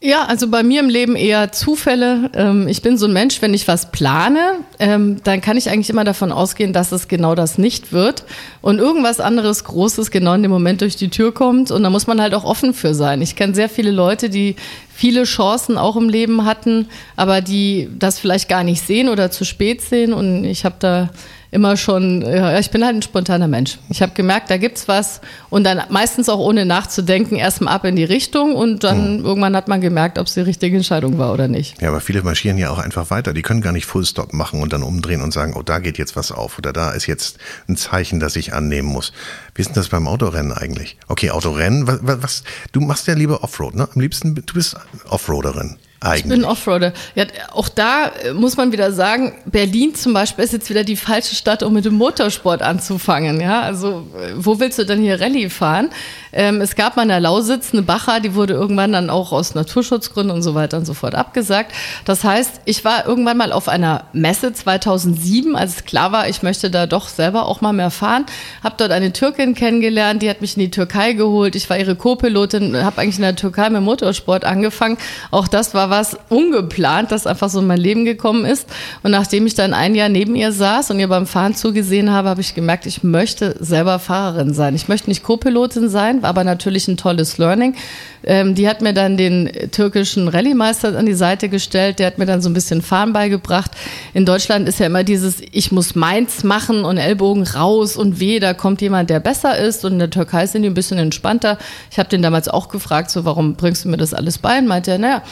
Ja, 0.00 0.26
also 0.26 0.46
bei 0.46 0.62
mir 0.62 0.78
im 0.78 0.88
Leben 0.88 1.16
eher 1.16 1.50
Zufälle. 1.50 2.30
Ähm, 2.32 2.68
ich 2.68 2.82
bin 2.82 2.96
so 2.96 3.06
ein 3.06 3.12
Mensch, 3.12 3.42
wenn 3.42 3.52
ich 3.52 3.66
was 3.66 3.90
plane, 3.90 4.60
ähm, 4.78 5.16
dann 5.24 5.40
kann 5.40 5.56
ich 5.56 5.70
eigentlich 5.70 5.90
immer 5.90 6.04
davon 6.04 6.30
ausgehen, 6.30 6.72
dass 6.72 6.92
es 6.92 7.08
genau 7.08 7.34
das 7.34 7.58
nicht 7.58 7.92
wird 7.92 8.22
und 8.62 8.78
irgendwas 8.78 9.18
anderes 9.18 9.64
Großes 9.64 10.12
genau 10.12 10.34
in 10.34 10.42
dem 10.42 10.52
Moment 10.52 10.82
durch 10.82 10.94
die 10.94 11.08
Tür 11.08 11.34
kommt 11.34 11.72
und 11.72 11.82
da 11.82 11.90
muss 11.90 12.06
man 12.06 12.20
halt 12.20 12.32
auch 12.34 12.44
offen 12.44 12.74
für 12.74 12.94
sein. 12.94 13.20
Ich 13.22 13.34
kenne 13.34 13.56
sehr 13.56 13.68
viele 13.68 13.90
Leute, 13.90 14.30
die 14.30 14.54
viele 14.88 15.24
Chancen 15.24 15.76
auch 15.76 15.96
im 15.96 16.08
Leben 16.08 16.44
hatten, 16.44 16.86
aber 17.16 17.40
die 17.40 17.88
das 17.98 18.20
vielleicht 18.20 18.48
gar 18.48 18.62
nicht 18.62 18.86
sehen 18.86 19.08
oder 19.08 19.32
zu 19.32 19.44
spät 19.44 19.80
sehen 19.80 20.12
und 20.12 20.44
ich 20.44 20.64
habe 20.64 20.76
da 20.78 21.10
immer 21.50 21.76
schon, 21.76 22.22
ja, 22.22 22.58
ich 22.58 22.70
bin 22.70 22.84
halt 22.84 22.96
ein 22.96 23.02
spontaner 23.02 23.48
Mensch. 23.48 23.78
Ich 23.88 24.02
habe 24.02 24.12
gemerkt, 24.12 24.50
da 24.50 24.58
gibt's 24.58 24.86
was 24.86 25.20
und 25.48 25.64
dann 25.64 25.82
meistens 25.88 26.28
auch 26.28 26.38
ohne 26.38 26.66
nachzudenken 26.66 27.36
erstmal 27.36 27.74
ab 27.74 27.84
in 27.84 27.96
die 27.96 28.04
Richtung 28.04 28.54
und 28.54 28.84
dann 28.84 29.24
irgendwann 29.24 29.56
hat 29.56 29.68
man 29.68 29.80
gemerkt, 29.80 30.18
ob 30.18 30.26
es 30.26 30.34
die 30.34 30.40
richtige 30.40 30.76
Entscheidung 30.76 31.18
war 31.18 31.32
oder 31.32 31.48
nicht. 31.48 31.80
Ja, 31.80 31.88
aber 31.88 32.00
viele 32.00 32.22
marschieren 32.22 32.58
ja 32.58 32.70
auch 32.70 32.78
einfach 32.78 33.10
weiter. 33.10 33.32
Die 33.32 33.42
können 33.42 33.62
gar 33.62 33.72
nicht 33.72 33.86
Fullstop 33.86 34.32
machen 34.32 34.60
und 34.60 34.72
dann 34.72 34.82
umdrehen 34.82 35.22
und 35.22 35.32
sagen, 35.32 35.54
oh, 35.56 35.62
da 35.62 35.78
geht 35.78 35.96
jetzt 35.96 36.16
was 36.16 36.32
auf 36.32 36.58
oder 36.58 36.72
da 36.72 36.90
ist 36.90 37.06
jetzt 37.06 37.38
ein 37.68 37.76
Zeichen, 37.76 38.20
das 38.20 38.36
ich 38.36 38.52
annehmen 38.52 38.88
muss. 38.88 39.12
Wie 39.54 39.62
ist 39.62 39.68
denn 39.68 39.74
das 39.76 39.88
beim 39.88 40.06
Autorennen 40.06 40.52
eigentlich? 40.52 40.98
Okay, 41.08 41.30
Autorennen, 41.30 41.86
was, 41.86 42.00
was 42.02 42.42
du 42.72 42.80
machst 42.80 43.06
ja 43.06 43.14
lieber 43.14 43.42
Offroad, 43.42 43.74
ne? 43.74 43.88
Am 43.94 44.00
liebsten, 44.00 44.34
du 44.34 44.54
bist 44.54 44.76
Offroaderin. 45.08 45.76
Eigentlich. 46.00 46.24
Ich 46.24 46.30
bin 46.30 46.44
Offroader. 46.44 46.92
Ja, 47.16 47.24
auch 47.52 47.68
da 47.68 48.06
äh, 48.06 48.32
muss 48.32 48.56
man 48.56 48.70
wieder 48.70 48.92
sagen, 48.92 49.34
Berlin 49.46 49.96
zum 49.96 50.12
Beispiel 50.12 50.44
ist 50.44 50.52
jetzt 50.52 50.70
wieder 50.70 50.84
die 50.84 50.94
falsche 50.94 51.34
Stadt, 51.34 51.64
um 51.64 51.72
mit 51.72 51.84
dem 51.84 51.94
Motorsport 51.94 52.62
anzufangen. 52.62 53.40
Ja, 53.40 53.62
also 53.62 54.06
äh, 54.16 54.32
wo 54.36 54.60
willst 54.60 54.78
du 54.78 54.84
denn 54.84 55.00
hier 55.00 55.20
Rallye 55.20 55.50
fahren? 55.50 55.90
Ähm, 56.32 56.60
es 56.60 56.76
gab 56.76 56.96
mal 56.96 57.02
in 57.02 57.08
der 57.08 57.20
Lausitz 57.20 57.72
eine 57.72 57.82
Bacher, 57.82 58.20
die 58.20 58.34
wurde 58.34 58.54
irgendwann 58.54 58.92
dann 58.92 59.10
auch 59.10 59.32
aus 59.32 59.54
Naturschutzgründen 59.54 60.34
und 60.34 60.42
so 60.42 60.54
weiter 60.54 60.76
und 60.76 60.84
so 60.84 60.94
fort 60.94 61.14
abgesagt. 61.14 61.72
Das 62.04 62.22
heißt, 62.22 62.60
ich 62.64 62.84
war 62.84 63.06
irgendwann 63.06 63.36
mal 63.36 63.50
auf 63.50 63.68
einer 63.68 64.04
Messe 64.12 64.52
2007, 64.52 65.56
als 65.56 65.76
es 65.76 65.84
klar 65.84 66.12
war, 66.12 66.28
ich 66.28 66.42
möchte 66.42 66.70
da 66.70 66.86
doch 66.86 67.08
selber 67.08 67.46
auch 67.46 67.60
mal 67.60 67.72
mehr 67.72 67.90
fahren. 67.90 68.26
Habe 68.62 68.76
dort 68.78 68.92
eine 68.92 69.12
Türkin 69.12 69.54
kennengelernt, 69.54 70.22
die 70.22 70.30
hat 70.30 70.42
mich 70.42 70.56
in 70.56 70.60
die 70.60 70.70
Türkei 70.70 71.14
geholt. 71.14 71.56
Ich 71.56 71.68
war 71.68 71.78
ihre 71.78 71.96
Co-Pilotin, 71.96 72.76
habe 72.84 73.00
eigentlich 73.00 73.16
in 73.16 73.22
der 73.22 73.36
Türkei 73.36 73.68
mit 73.70 73.82
Motorsport 73.82 74.44
angefangen. 74.44 74.98
Auch 75.30 75.48
das 75.48 75.74
war 75.90 75.98
was 75.98 76.16
ungeplant, 76.28 77.10
das 77.12 77.26
einfach 77.26 77.48
so 77.48 77.60
in 77.60 77.66
mein 77.66 77.78
Leben 77.78 78.04
gekommen 78.04 78.44
ist. 78.44 78.66
Und 79.02 79.10
nachdem 79.10 79.46
ich 79.46 79.54
dann 79.54 79.74
ein 79.74 79.94
Jahr 79.94 80.08
neben 80.08 80.36
ihr 80.36 80.52
saß 80.52 80.90
und 80.90 81.00
ihr 81.00 81.08
beim 81.08 81.26
Fahren 81.26 81.54
zugesehen 81.54 82.10
habe, 82.10 82.28
habe 82.28 82.40
ich 82.40 82.54
gemerkt, 82.54 82.86
ich 82.86 83.02
möchte 83.02 83.56
selber 83.60 83.98
Fahrerin 83.98 84.54
sein. 84.54 84.74
Ich 84.74 84.88
möchte 84.88 85.08
nicht 85.08 85.22
Co-Pilotin 85.22 85.88
sein, 85.88 86.24
aber 86.24 86.44
natürlich 86.44 86.88
ein 86.88 86.96
tolles 86.96 87.38
Learning. 87.38 87.74
Ähm, 88.24 88.54
die 88.54 88.68
hat 88.68 88.82
mir 88.82 88.92
dann 88.92 89.16
den 89.16 89.50
türkischen 89.70 90.28
Rallye-Meister 90.28 90.96
an 90.96 91.06
die 91.06 91.14
Seite 91.14 91.48
gestellt, 91.48 91.98
der 91.98 92.08
hat 92.08 92.18
mir 92.18 92.26
dann 92.26 92.42
so 92.42 92.50
ein 92.50 92.54
bisschen 92.54 92.82
Fahren 92.82 93.12
beigebracht. 93.12 93.70
In 94.12 94.24
Deutschland 94.24 94.68
ist 94.68 94.80
ja 94.80 94.86
immer 94.86 95.04
dieses, 95.04 95.40
ich 95.52 95.72
muss 95.72 95.94
meins 95.94 96.44
machen 96.44 96.84
und 96.84 96.98
Ellbogen 96.98 97.44
raus 97.44 97.96
und 97.96 98.20
weh, 98.20 98.40
da 98.40 98.54
kommt 98.54 98.80
jemand, 98.80 99.10
der 99.10 99.20
besser 99.20 99.56
ist. 99.56 99.84
Und 99.84 99.94
in 99.94 99.98
der 100.00 100.10
Türkei 100.10 100.46
sind 100.46 100.62
die 100.62 100.68
ein 100.68 100.74
bisschen 100.74 100.98
entspannter. 100.98 101.58
Ich 101.90 101.98
habe 101.98 102.08
den 102.08 102.22
damals 102.22 102.48
auch 102.48 102.68
gefragt, 102.68 103.10
so 103.10 103.24
warum 103.24 103.54
bringst 103.54 103.84
du 103.84 103.88
mir 103.88 103.96
das 103.96 104.14
alles 104.14 104.38
bei? 104.38 104.58
Und 104.58 104.66
meinte 104.66 104.90
er, 104.90 104.98
naja, 104.98 105.22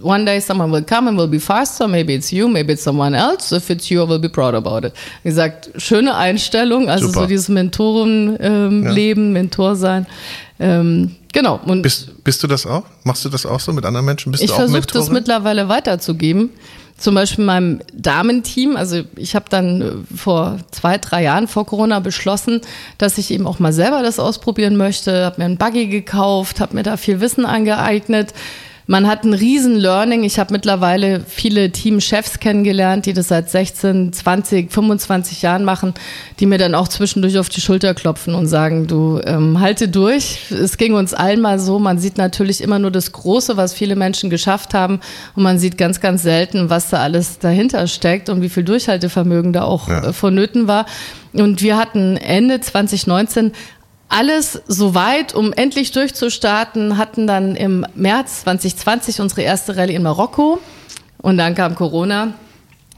One 0.00 0.24
day 0.24 0.40
someone 0.40 0.72
will 0.72 0.84
come 0.84 1.08
and 1.08 1.18
will 1.18 1.28
be 1.28 1.38
faster. 1.38 1.86
Maybe 1.86 2.14
it's 2.14 2.32
you, 2.32 2.48
maybe 2.48 2.72
it's 2.72 2.82
someone 2.82 3.14
else. 3.14 3.52
If 3.52 3.68
it's 3.68 3.90
you, 3.90 4.02
I 4.02 4.08
will 4.08 4.18
be 4.18 4.28
proud 4.28 4.54
about 4.54 4.86
it. 4.86 4.94
Wie 5.22 5.28
gesagt, 5.28 5.70
schöne 5.76 6.14
Einstellung. 6.16 6.88
Also 6.88 7.08
Super. 7.08 7.20
so 7.20 7.26
dieses 7.26 7.48
Mentorenleben, 7.48 8.40
ähm, 8.40 9.26
Ja. 9.26 9.32
Mentor 9.32 9.76
sein. 9.76 10.06
Ähm, 10.58 11.16
genau. 11.32 11.60
Und 11.66 11.82
Bist, 11.82 12.24
bist 12.24 12.42
du 12.42 12.46
das 12.46 12.64
auch? 12.66 12.84
Machst 13.04 13.24
du 13.24 13.28
das 13.28 13.44
auch 13.44 13.60
so 13.60 13.72
mit 13.72 13.84
anderen 13.84 14.06
Menschen? 14.06 14.32
Bist 14.32 14.42
ich 14.42 14.50
versuche 14.50 14.80
das 14.80 15.10
mittlerweile 15.10 15.68
weiterzugeben. 15.68 16.50
Zum 16.96 17.14
Beispiel 17.14 17.44
meinem 17.44 17.80
Damenteam. 17.92 18.76
Also 18.76 19.02
ich 19.16 19.34
habe 19.34 19.46
dann 19.50 19.82
äh, 19.82 20.16
vor 20.16 20.58
zwei, 20.70 20.96
drei 20.98 21.24
Jahren 21.24 21.48
vor 21.48 21.66
Corona 21.66 21.98
beschlossen, 22.00 22.60
dass 22.96 23.18
ich 23.18 23.30
eben 23.30 23.46
auch 23.46 23.58
mal 23.58 23.72
selber 23.72 24.02
das 24.02 24.18
ausprobieren 24.18 24.76
möchte. 24.76 25.24
Habe 25.24 25.40
mir 25.40 25.44
einen 25.46 25.58
Buggy 25.58 25.88
gekauft, 25.88 26.60
habe 26.60 26.76
mir 26.76 26.82
da 26.82 26.96
viel 26.96 27.20
Wissen 27.20 27.44
angeeignet. 27.44 28.32
Man 28.86 29.06
hat 29.06 29.24
ein 29.24 29.32
riesen 29.32 29.76
Learning. 29.76 30.24
Ich 30.24 30.38
habe 30.38 30.52
mittlerweile 30.52 31.20
viele 31.26 31.70
Teamchefs 31.70 32.40
kennengelernt, 32.40 33.06
die 33.06 33.12
das 33.12 33.28
seit 33.28 33.48
16, 33.48 34.12
20, 34.12 34.72
25 34.72 35.42
Jahren 35.42 35.64
machen, 35.64 35.94
die 36.40 36.46
mir 36.46 36.58
dann 36.58 36.74
auch 36.74 36.88
zwischendurch 36.88 37.38
auf 37.38 37.48
die 37.48 37.60
Schulter 37.60 37.94
klopfen 37.94 38.34
und 38.34 38.48
sagen, 38.48 38.86
du 38.88 39.20
ähm, 39.24 39.60
halte 39.60 39.88
durch. 39.88 40.50
Es 40.50 40.76
ging 40.78 40.94
uns 40.94 41.14
allen 41.14 41.40
mal 41.40 41.58
so. 41.60 41.78
Man 41.78 41.98
sieht 41.98 42.18
natürlich 42.18 42.60
immer 42.60 42.78
nur 42.78 42.90
das 42.90 43.12
Große, 43.12 43.56
was 43.56 43.72
viele 43.72 43.94
Menschen 43.96 44.30
geschafft 44.30 44.74
haben 44.74 45.00
und 45.36 45.42
man 45.44 45.58
sieht 45.58 45.78
ganz, 45.78 46.00
ganz 46.00 46.22
selten, 46.22 46.68
was 46.68 46.90
da 46.90 46.98
alles 46.98 47.38
dahinter 47.38 47.86
steckt 47.86 48.28
und 48.28 48.42
wie 48.42 48.48
viel 48.48 48.64
Durchhaltevermögen 48.64 49.52
da 49.52 49.62
auch 49.62 49.88
Ja. 49.88 50.08
äh, 50.08 50.12
vonnöten 50.12 50.66
war. 50.66 50.86
Und 51.32 51.62
wir 51.62 51.76
hatten 51.78 52.16
Ende 52.16 52.60
2019 52.60 53.52
alles 54.12 54.60
soweit, 54.68 55.34
um 55.34 55.52
endlich 55.52 55.90
durchzustarten, 55.92 56.98
hatten 56.98 57.26
dann 57.26 57.56
im 57.56 57.86
März 57.94 58.42
2020 58.42 59.20
unsere 59.20 59.42
erste 59.42 59.76
Rallye 59.76 59.94
in 59.94 60.02
Marokko 60.02 60.58
und 61.22 61.38
dann 61.38 61.54
kam 61.54 61.74
Corona. 61.74 62.34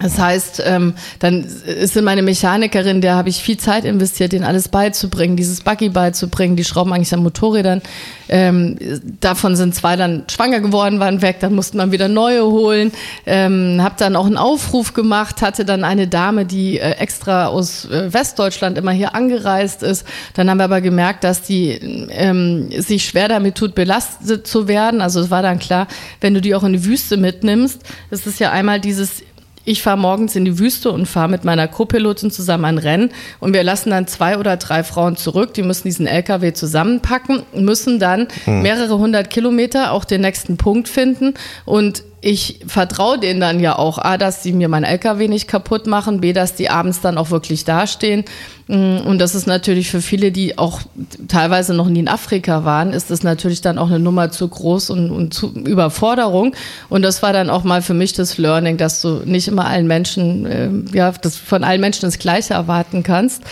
Das 0.00 0.18
heißt, 0.18 0.60
ähm, 0.66 0.94
dann 1.20 1.44
ist 1.44 2.00
meine 2.02 2.22
Mechanikerin, 2.22 3.00
der 3.00 3.14
habe 3.14 3.28
ich 3.28 3.36
viel 3.36 3.58
Zeit 3.58 3.84
investiert, 3.84 4.32
denen 4.32 4.44
alles 4.44 4.68
beizubringen, 4.68 5.36
dieses 5.36 5.60
Buggy 5.60 5.88
beizubringen, 5.88 6.56
die 6.56 6.64
schrauben 6.64 6.92
eigentlich 6.92 7.14
an 7.14 7.22
Motorrädern. 7.22 7.80
Ähm, 8.28 8.76
davon 9.20 9.54
sind 9.54 9.72
zwei 9.72 9.94
dann 9.94 10.24
schwanger 10.28 10.58
geworden, 10.58 10.98
waren 10.98 11.22
weg, 11.22 11.36
dann 11.38 11.54
mussten 11.54 11.78
wir 11.78 11.92
wieder 11.92 12.08
neue 12.08 12.44
holen. 12.44 12.90
Ähm, 13.24 13.78
habe 13.80 13.94
dann 13.96 14.16
auch 14.16 14.26
einen 14.26 14.36
Aufruf 14.36 14.94
gemacht, 14.94 15.42
hatte 15.42 15.64
dann 15.64 15.84
eine 15.84 16.08
Dame, 16.08 16.44
die 16.44 16.80
äh, 16.80 16.96
extra 16.96 17.46
aus 17.46 17.84
äh, 17.84 18.12
Westdeutschland 18.12 18.76
immer 18.76 18.90
hier 18.90 19.14
angereist 19.14 19.84
ist. 19.84 20.04
Dann 20.34 20.50
haben 20.50 20.58
wir 20.58 20.64
aber 20.64 20.80
gemerkt, 20.80 21.22
dass 21.22 21.42
die 21.42 21.70
ähm, 22.10 22.68
sich 22.82 23.04
schwer 23.04 23.28
damit 23.28 23.54
tut, 23.54 23.76
belastet 23.76 24.48
zu 24.48 24.66
werden. 24.66 25.00
Also 25.00 25.20
es 25.20 25.30
war 25.30 25.42
dann 25.42 25.60
klar, 25.60 25.86
wenn 26.20 26.34
du 26.34 26.40
die 26.40 26.56
auch 26.56 26.64
in 26.64 26.72
die 26.72 26.84
Wüste 26.84 27.16
mitnimmst, 27.16 27.80
das 28.10 28.26
ist 28.26 28.40
ja 28.40 28.50
einmal 28.50 28.80
dieses 28.80 29.22
ich 29.64 29.82
fahre 29.82 29.98
morgens 29.98 30.36
in 30.36 30.44
die 30.44 30.58
Wüste 30.58 30.90
und 30.90 31.06
fahre 31.06 31.28
mit 31.28 31.44
meiner 31.44 31.68
Co-Pilotin 31.68 32.30
zusammen 32.30 32.64
ein 32.64 32.78
Rennen 32.78 33.10
und 33.40 33.54
wir 33.54 33.62
lassen 33.62 33.90
dann 33.90 34.06
zwei 34.06 34.38
oder 34.38 34.56
drei 34.56 34.84
Frauen 34.84 35.16
zurück, 35.16 35.54
die 35.54 35.62
müssen 35.62 35.88
diesen 35.88 36.06
LKW 36.06 36.52
zusammenpacken, 36.52 37.42
müssen 37.54 37.98
dann 37.98 38.28
mehrere 38.46 38.98
hundert 38.98 39.30
Kilometer 39.30 39.92
auch 39.92 40.04
den 40.04 40.20
nächsten 40.20 40.56
Punkt 40.56 40.88
finden 40.88 41.34
und 41.64 42.02
ich 42.24 42.60
vertraue 42.66 43.18
denen 43.18 43.38
dann 43.38 43.60
ja 43.60 43.76
auch, 43.78 43.98
A, 43.98 44.16
dass 44.16 44.42
sie 44.42 44.52
mir 44.52 44.68
meinen 44.68 44.84
LKW 44.84 45.28
nicht 45.28 45.46
kaputt 45.46 45.86
machen, 45.86 46.22
B, 46.22 46.32
dass 46.32 46.54
die 46.54 46.70
abends 46.70 47.02
dann 47.02 47.18
auch 47.18 47.30
wirklich 47.30 47.66
dastehen. 47.66 48.24
Mm, 48.66 48.96
Und 49.04 49.18
das 49.18 49.34
ist 49.34 49.46
natürlich 49.46 49.90
für 49.90 50.00
viele, 50.00 50.32
die 50.32 50.56
auch 50.56 50.80
teilweise 51.28 51.74
noch 51.74 51.86
nie 51.86 52.00
in 52.00 52.08
Afrika 52.08 52.64
waren, 52.64 52.94
ist 52.94 53.10
das 53.10 53.24
natürlich 53.24 53.60
dann 53.60 53.76
auch 53.76 53.88
eine 53.88 53.98
Nummer 53.98 54.30
zu 54.30 54.48
groß 54.48 54.88
und, 54.88 55.10
und 55.10 55.34
zu 55.34 55.52
Überforderung. 55.52 56.54
Und 56.88 57.02
das 57.02 57.22
war 57.22 57.34
dann 57.34 57.50
auch 57.50 57.62
mal 57.62 57.82
für 57.82 57.94
mich 57.94 58.14
das 58.14 58.38
Learning, 58.38 58.78
dass 58.78 59.02
du 59.02 59.20
nicht 59.26 59.46
immer 59.46 59.66
allen 59.66 59.86
Menschen, 59.86 60.46
äh, 60.46 60.70
ja, 60.96 61.12
das 61.12 61.36
von 61.36 61.62
allen 61.62 61.82
Menschen 61.82 62.06
das 62.06 62.18
Gleiche 62.18 62.54
erwarten 62.54 63.02
kannst. 63.02 63.42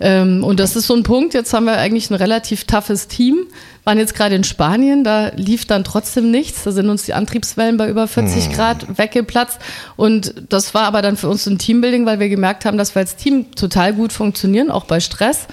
Ähm, 0.00 0.42
und 0.42 0.58
das 0.58 0.76
ist 0.76 0.86
so 0.86 0.94
ein 0.94 1.02
Punkt. 1.02 1.34
Jetzt 1.34 1.52
haben 1.52 1.66
wir 1.66 1.76
eigentlich 1.76 2.10
ein 2.10 2.14
relativ 2.14 2.64
toughes 2.64 3.06
Team. 3.06 3.46
Waren 3.84 3.98
jetzt 3.98 4.14
gerade 4.14 4.34
in 4.34 4.44
Spanien, 4.44 5.04
da 5.04 5.28
lief 5.36 5.64
dann 5.66 5.84
trotzdem 5.84 6.30
nichts. 6.30 6.64
Da 6.64 6.72
sind 6.72 6.88
uns 6.88 7.04
die 7.04 7.14
Antriebswellen 7.14 7.76
bei 7.76 7.88
über 7.88 8.08
40 8.08 8.52
Grad 8.52 8.98
weggeplatzt. 8.98 9.58
Und 9.96 10.34
das 10.48 10.74
war 10.74 10.84
aber 10.84 11.02
dann 11.02 11.16
für 11.16 11.28
uns 11.28 11.46
ein 11.46 11.58
Teambuilding, 11.58 12.06
weil 12.06 12.18
wir 12.18 12.28
gemerkt 12.28 12.64
haben, 12.64 12.78
dass 12.78 12.94
wir 12.94 13.00
als 13.00 13.16
Team 13.16 13.52
total 13.54 13.94
gut 13.94 14.12
funktionieren, 14.12 14.70
auch 14.70 14.84
bei 14.84 15.00
Stress. 15.00 15.46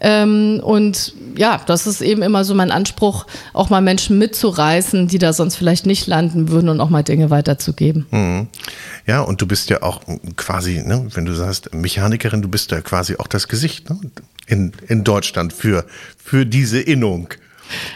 Ähm, 0.00 0.60
und 0.62 1.14
ja, 1.36 1.60
das 1.66 1.86
ist 1.86 2.00
eben 2.00 2.22
immer 2.22 2.44
so 2.44 2.54
mein 2.54 2.70
Anspruch, 2.70 3.26
auch 3.52 3.68
mal 3.70 3.80
Menschen 3.82 4.18
mitzureißen, 4.18 5.08
die 5.08 5.18
da 5.18 5.32
sonst 5.32 5.56
vielleicht 5.56 5.84
nicht 5.86 6.06
landen 6.06 6.48
würden 6.48 6.68
und 6.70 6.80
auch 6.80 6.90
mal 6.90 7.02
Dinge 7.02 7.30
weiterzugeben. 7.30 8.06
Mhm. 8.10 8.48
Ja, 9.06 9.20
und 9.20 9.40
du 9.42 9.46
bist 9.46 9.70
ja 9.70 9.82
auch 9.82 10.00
quasi, 10.36 10.82
ne, 10.84 11.06
wenn 11.14 11.24
du 11.24 11.34
sagst 11.34 11.74
Mechanikerin, 11.74 12.42
du 12.42 12.48
bist 12.48 12.70
ja 12.70 12.80
quasi 12.80 13.16
auch 13.16 13.26
das 13.26 13.48
Gesicht 13.48 13.90
ne, 13.90 13.98
in, 14.46 14.72
in 14.88 15.04
Deutschland 15.04 15.52
für, 15.52 15.84
für 16.22 16.46
diese 16.46 16.80
Innung. 16.80 17.28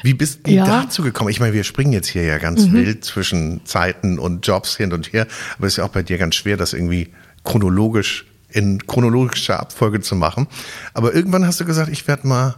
Wie 0.03 0.15
bist 0.15 0.47
du 0.47 0.53
Ja. 0.53 0.65
dazu 0.67 1.03
gekommen? 1.03 1.31
Ich 1.31 1.41
meine, 1.41 1.53
wir 1.53 1.65
springen 1.65 1.93
jetzt 1.93 2.07
hier 2.09 2.23
ja 2.23 2.39
ganz 2.39 2.71
wild 2.71 3.05
zwischen 3.05 3.65
Zeiten 3.65 4.19
und 4.19 4.47
Jobs 4.47 4.77
hin 4.77 4.93
und 4.93 5.13
her, 5.13 5.27
aber 5.59 5.67
es 5.67 5.73
ist 5.73 5.77
ja 5.79 5.85
auch 5.85 5.89
bei 5.89 6.03
dir 6.03 6.17
ganz 6.19 6.37
schwer, 6.37 6.57
das 6.57 6.75
irgendwie 6.75 7.09
chronologisch 7.43 8.25
in 8.55 8.87
chronologischer 8.87 9.61
Abfolge 9.61 10.01
zu 10.01 10.15
machen. 10.17 10.47
Aber 10.95 11.13
irgendwann 11.15 11.47
hast 11.47 11.61
du 11.61 11.65
gesagt, 11.65 11.91
ich 11.91 12.07
werde 12.09 12.27
mal 12.27 12.55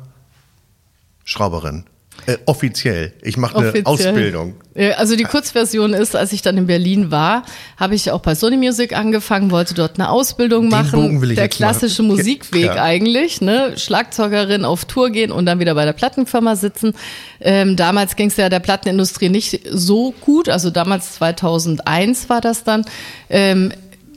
Schrauberin. 1.24 1.84
Äh, 2.24 2.38
offiziell. 2.46 3.12
Ich 3.22 3.36
mache 3.36 3.58
eine. 3.58 3.84
Ausbildung. 3.86 4.54
Ja, 4.74 4.92
Also 4.92 5.16
die 5.16 5.24
Kurzversion 5.24 5.92
ist, 5.92 6.16
als 6.16 6.32
ich 6.32 6.40
dann 6.40 6.56
in 6.56 6.66
Berlin 6.66 7.10
war, 7.10 7.42
habe 7.76 7.94
ich 7.94 8.10
auch 8.10 8.20
bei 8.20 8.34
Sony 8.34 8.56
Music 8.56 8.96
angefangen, 8.96 9.50
wollte 9.50 9.74
dort 9.74 9.98
eine 9.98 10.08
Ausbildung 10.08 10.68
machen. 10.68 11.20
Der 11.20 11.34
machen. 11.44 11.50
klassische 11.50 12.02
Ja, 12.02 12.08
Musikweg 12.08 12.72
klar. 12.72 12.82
eigentlich, 12.84 13.42
ne? 13.42 13.74
Schlagzeugerin 13.76 14.64
auf 14.64 14.86
Tour 14.86 15.10
gehen 15.10 15.30
und 15.30 15.44
dann 15.44 15.60
wieder 15.60 15.74
bei 15.74 15.84
der 15.84 15.92
Plattenfirma 15.92 16.56
sitzen. 16.56 16.94
Ähm, 17.40 17.76
damals 17.76 18.16
ging 18.16 18.28
es 18.28 18.36
ja 18.38 18.48
der 18.48 18.60
Plattenindustrie 18.60 19.28
nicht 19.28 19.60
so 19.70 20.12
gut, 20.22 20.48
also 20.48 20.70
damals 20.70 21.12
2001 21.14 22.30
war 22.30 22.40
das 22.40 22.64
dann. 22.64 22.86
Ähm, 23.28 23.72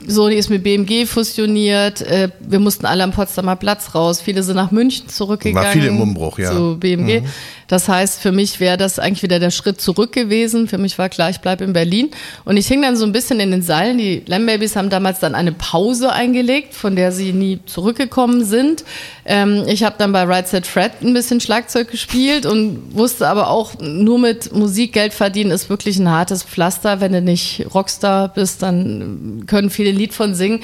Sony 0.06 0.36
ist 0.36 0.50
mit 0.50 0.62
BMG 0.62 1.06
fusioniert. 1.06 2.00
Äh, 2.00 2.30
wir 2.40 2.58
mussten 2.58 2.86
alle 2.86 3.04
am 3.04 3.12
Potsdamer 3.12 3.56
Platz 3.56 3.94
raus. 3.94 4.20
Viele 4.20 4.42
sind 4.42 4.56
nach 4.56 4.70
München 4.70 5.08
zurückgegangen. 5.08 5.66
War 5.66 5.72
viel 5.72 5.84
im 5.86 6.00
Umbruch, 6.00 6.38
ja. 6.38 6.52
Zu 6.52 6.78
BMG. 6.78 7.22
Das 7.70 7.88
heißt, 7.88 8.20
für 8.20 8.32
mich 8.32 8.58
wäre 8.58 8.76
das 8.76 8.98
eigentlich 8.98 9.22
wieder 9.22 9.38
der 9.38 9.52
Schritt 9.52 9.80
zurück 9.80 10.12
gewesen. 10.12 10.66
Für 10.66 10.76
mich 10.76 10.98
war 10.98 11.08
klar, 11.08 11.30
ich 11.30 11.38
bleibe 11.38 11.62
in 11.62 11.72
Berlin. 11.72 12.10
Und 12.44 12.56
ich 12.56 12.66
hing 12.66 12.82
dann 12.82 12.96
so 12.96 13.04
ein 13.04 13.12
bisschen 13.12 13.38
in 13.38 13.52
den 13.52 13.62
Seilen. 13.62 13.96
Die 13.96 14.24
Lamb 14.26 14.48
Babies 14.48 14.74
haben 14.74 14.90
damals 14.90 15.20
dann 15.20 15.36
eine 15.36 15.52
Pause 15.52 16.10
eingelegt, 16.10 16.74
von 16.74 16.96
der 16.96 17.12
sie 17.12 17.32
nie 17.32 17.60
zurückgekommen 17.66 18.44
sind. 18.44 18.82
Ähm, 19.24 19.62
ich 19.68 19.84
habe 19.84 19.94
dann 19.98 20.10
bei 20.10 20.24
Right 20.24 20.48
Set 20.48 20.66
Fred 20.66 20.94
ein 21.00 21.14
bisschen 21.14 21.40
Schlagzeug 21.40 21.92
gespielt 21.92 22.44
und 22.44 22.96
wusste 22.96 23.28
aber 23.28 23.50
auch, 23.50 23.78
nur 23.78 24.18
mit 24.18 24.52
Musik 24.52 24.92
Geld 24.92 25.14
verdienen 25.14 25.52
ist 25.52 25.70
wirklich 25.70 25.96
ein 26.00 26.10
hartes 26.10 26.42
Pflaster. 26.42 27.00
Wenn 27.00 27.12
du 27.12 27.22
nicht 27.22 27.66
Rockstar 27.72 28.34
bist, 28.34 28.62
dann 28.62 29.44
können 29.46 29.70
viele 29.70 29.90
ein 29.90 29.96
Lied 29.96 30.12
von 30.12 30.34
singen 30.34 30.60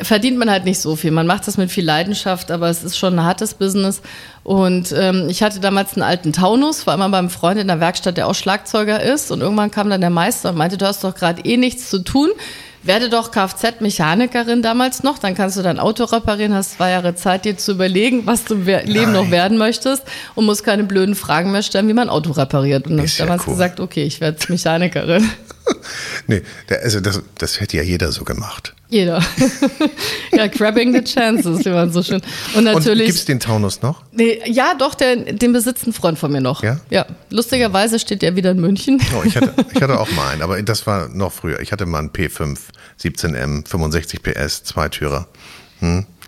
verdient 0.00 0.38
man 0.38 0.50
halt 0.50 0.64
nicht 0.64 0.80
so 0.80 0.96
viel. 0.96 1.10
Man 1.10 1.26
macht 1.26 1.46
das 1.46 1.56
mit 1.56 1.70
viel 1.70 1.84
Leidenschaft, 1.84 2.50
aber 2.50 2.68
es 2.68 2.82
ist 2.82 2.96
schon 2.96 3.18
ein 3.18 3.24
hartes 3.24 3.54
Business. 3.54 4.00
Und 4.42 4.92
ähm, 4.96 5.28
ich 5.28 5.42
hatte 5.42 5.60
damals 5.60 5.94
einen 5.94 6.02
alten 6.02 6.32
Taunus, 6.32 6.86
war 6.86 6.94
immer 6.94 7.08
beim 7.08 7.30
Freund 7.30 7.58
in 7.60 7.68
der 7.68 7.80
Werkstatt, 7.80 8.16
der 8.16 8.26
auch 8.26 8.34
Schlagzeuger 8.34 9.02
ist. 9.02 9.30
Und 9.30 9.40
irgendwann 9.40 9.70
kam 9.70 9.88
dann 9.90 10.00
der 10.00 10.10
Meister 10.10 10.50
und 10.50 10.56
meinte, 10.56 10.76
du 10.76 10.86
hast 10.86 11.04
doch 11.04 11.14
gerade 11.14 11.42
eh 11.42 11.56
nichts 11.56 11.90
zu 11.90 12.00
tun. 12.00 12.30
Werde 12.82 13.08
doch 13.08 13.30
Kfz-Mechanikerin 13.30 14.60
damals 14.60 15.02
noch, 15.02 15.18
dann 15.18 15.34
kannst 15.34 15.56
du 15.56 15.62
dein 15.62 15.78
Auto 15.78 16.04
reparieren, 16.04 16.52
hast 16.52 16.72
zwei 16.76 16.90
Jahre 16.90 17.14
Zeit, 17.14 17.46
dir 17.46 17.56
zu 17.56 17.72
überlegen, 17.72 18.26
was 18.26 18.44
du 18.44 18.56
im 18.56 18.66
Leben 18.66 19.12
noch 19.12 19.30
werden 19.30 19.56
möchtest 19.56 20.02
und 20.34 20.44
musst 20.44 20.64
keine 20.64 20.84
blöden 20.84 21.14
Fragen 21.14 21.50
mehr 21.50 21.62
stellen, 21.62 21.88
wie 21.88 21.94
man 21.94 22.10
Auto 22.10 22.32
repariert. 22.32 22.84
Und 22.84 22.90
dann 22.90 22.98
habe 22.98 23.06
Ist 23.06 23.12
ich 23.12 23.18
damals 23.18 23.46
cool. 23.46 23.54
gesagt, 23.54 23.80
okay, 23.80 24.04
ich 24.04 24.20
werde 24.20 24.38
Mechanikerin. 24.48 25.30
Nee, 26.26 26.42
also 26.82 27.00
das, 27.00 27.22
das 27.38 27.58
hätte 27.58 27.78
ja 27.78 27.82
jeder 27.82 28.12
so 28.12 28.24
gemacht. 28.24 28.74
Jeder. 28.94 29.20
ja, 30.32 30.46
grabbing 30.46 30.92
the 30.92 31.02
chances, 31.02 31.64
wie 31.64 31.70
man 31.70 31.90
so 31.90 32.00
schön. 32.00 32.22
Und 32.54 32.62
natürlich. 32.62 33.06
gibt's 33.06 33.24
den 33.24 33.40
Taunus 33.40 33.82
noch? 33.82 34.04
Nee, 34.12 34.40
ja, 34.46 34.74
doch, 34.78 34.94
der, 34.94 35.16
den 35.16 35.52
besitzt 35.52 35.84
ein 35.88 35.92
Freund 35.92 36.16
von 36.16 36.30
mir 36.30 36.40
noch. 36.40 36.62
Ja? 36.62 36.78
Ja. 36.90 37.04
Lustigerweise 37.28 37.98
steht 37.98 38.22
der 38.22 38.36
wieder 38.36 38.52
in 38.52 38.60
München. 38.60 39.02
Oh, 39.18 39.22
ich, 39.24 39.36
hatte, 39.36 39.52
ich 39.74 39.82
hatte 39.82 39.98
auch 39.98 40.08
mal 40.16 40.28
einen, 40.28 40.42
aber 40.42 40.62
das 40.62 40.86
war 40.86 41.08
noch 41.08 41.32
früher. 41.32 41.58
Ich 41.58 41.72
hatte 41.72 41.86
mal 41.86 41.98
einen 41.98 42.10
P5, 42.10 42.56
17M, 43.02 43.66
65 43.66 44.22
PS, 44.22 44.62
Zweitürer. 44.62 45.26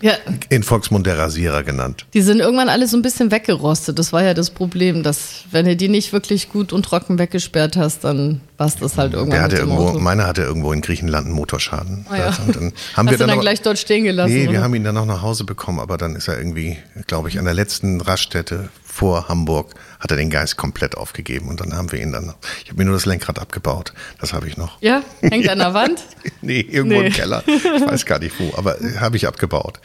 Ja, 0.01 0.13
In 0.49 0.61
Volksmund 0.63 1.07
der 1.07 1.17
Rasierer 1.17 1.63
genannt. 1.63 2.05
die 2.13 2.21
sind 2.21 2.39
irgendwann 2.39 2.69
alle 2.69 2.87
so 2.87 2.95
ein 2.97 3.01
bisschen 3.01 3.31
weggerostet. 3.31 3.97
Das 3.97 4.13
war 4.13 4.23
ja 4.23 4.33
das 4.35 4.51
Problem, 4.51 5.01
dass 5.01 5.45
wenn 5.51 5.65
du 5.65 5.75
die 5.75 5.89
nicht 5.89 6.13
wirklich 6.13 6.49
gut 6.49 6.71
und 6.71 6.83
trocken 6.83 7.17
weggesperrt 7.17 7.77
hast, 7.77 8.03
dann 8.03 8.41
war 8.57 8.71
das 8.79 8.97
halt 8.97 9.13
irgendwann. 9.13 9.31
Der 9.31 9.41
hatte 9.43 9.55
irgendwo, 9.57 9.87
Auto. 9.87 9.99
meiner 9.99 10.27
hatte 10.27 10.43
irgendwo 10.43 10.71
in 10.71 10.81
Griechenland 10.81 11.25
einen 11.27 11.35
Motorschaden. 11.35 12.05
Ah, 12.09 12.17
ja. 12.17 12.37
Und 12.45 12.55
dann 12.55 12.63
haben 12.63 12.73
Hast 12.73 12.95
wir 12.95 13.03
du 13.03 13.09
dann, 13.11 13.17
dann 13.19 13.29
aber- 13.31 13.41
gleich 13.41 13.61
dort 13.61 13.79
stehen 13.79 14.03
gelassen? 14.03 14.33
Nee, 14.33 14.43
wir 14.43 14.49
oder? 14.51 14.61
haben 14.63 14.75
ihn 14.75 14.83
dann 14.83 14.95
noch 14.95 15.05
nach 15.05 15.21
Hause 15.23 15.43
bekommen, 15.45 15.79
aber 15.79 15.97
dann 15.97 16.15
ist 16.15 16.27
er 16.27 16.37
irgendwie, 16.37 16.77
glaube 17.07 17.29
ich, 17.29 17.39
an 17.39 17.45
der 17.45 17.53
letzten 17.55 17.99
Raststätte 18.01 18.69
vor 18.83 19.29
Hamburg, 19.29 19.75
hat 19.99 20.09
er 20.09 20.17
den 20.17 20.31
Geist 20.31 20.57
komplett 20.57 20.97
aufgegeben 20.97 21.49
und 21.49 21.59
dann 21.61 21.75
haben 21.75 21.91
wir 21.91 22.01
ihn 22.01 22.11
dann, 22.13 22.33
ich 22.63 22.69
habe 22.71 22.79
mir 22.79 22.85
nur 22.85 22.95
das 22.95 23.05
Lenkrad 23.05 23.37
abgebaut, 23.37 23.93
das 24.19 24.33
habe 24.33 24.47
ich 24.47 24.57
noch. 24.57 24.81
ja, 24.81 25.03
hängt 25.21 25.47
an 25.49 25.59
der 25.59 25.73
Wand. 25.75 25.99
Nee, 26.41 26.59
irgendwo 26.59 26.99
Nee. 26.99 27.07
im 27.07 27.13
Keller, 27.13 27.41
ich 27.47 27.63
weiß 27.63 28.05
gar 28.05 28.19
nicht 28.19 28.33
wo, 28.39 28.53
aber 28.57 28.81
äh, 28.81 28.97
habe 28.99 29.15
ich 29.17 29.27
abgebaut. 29.27 29.79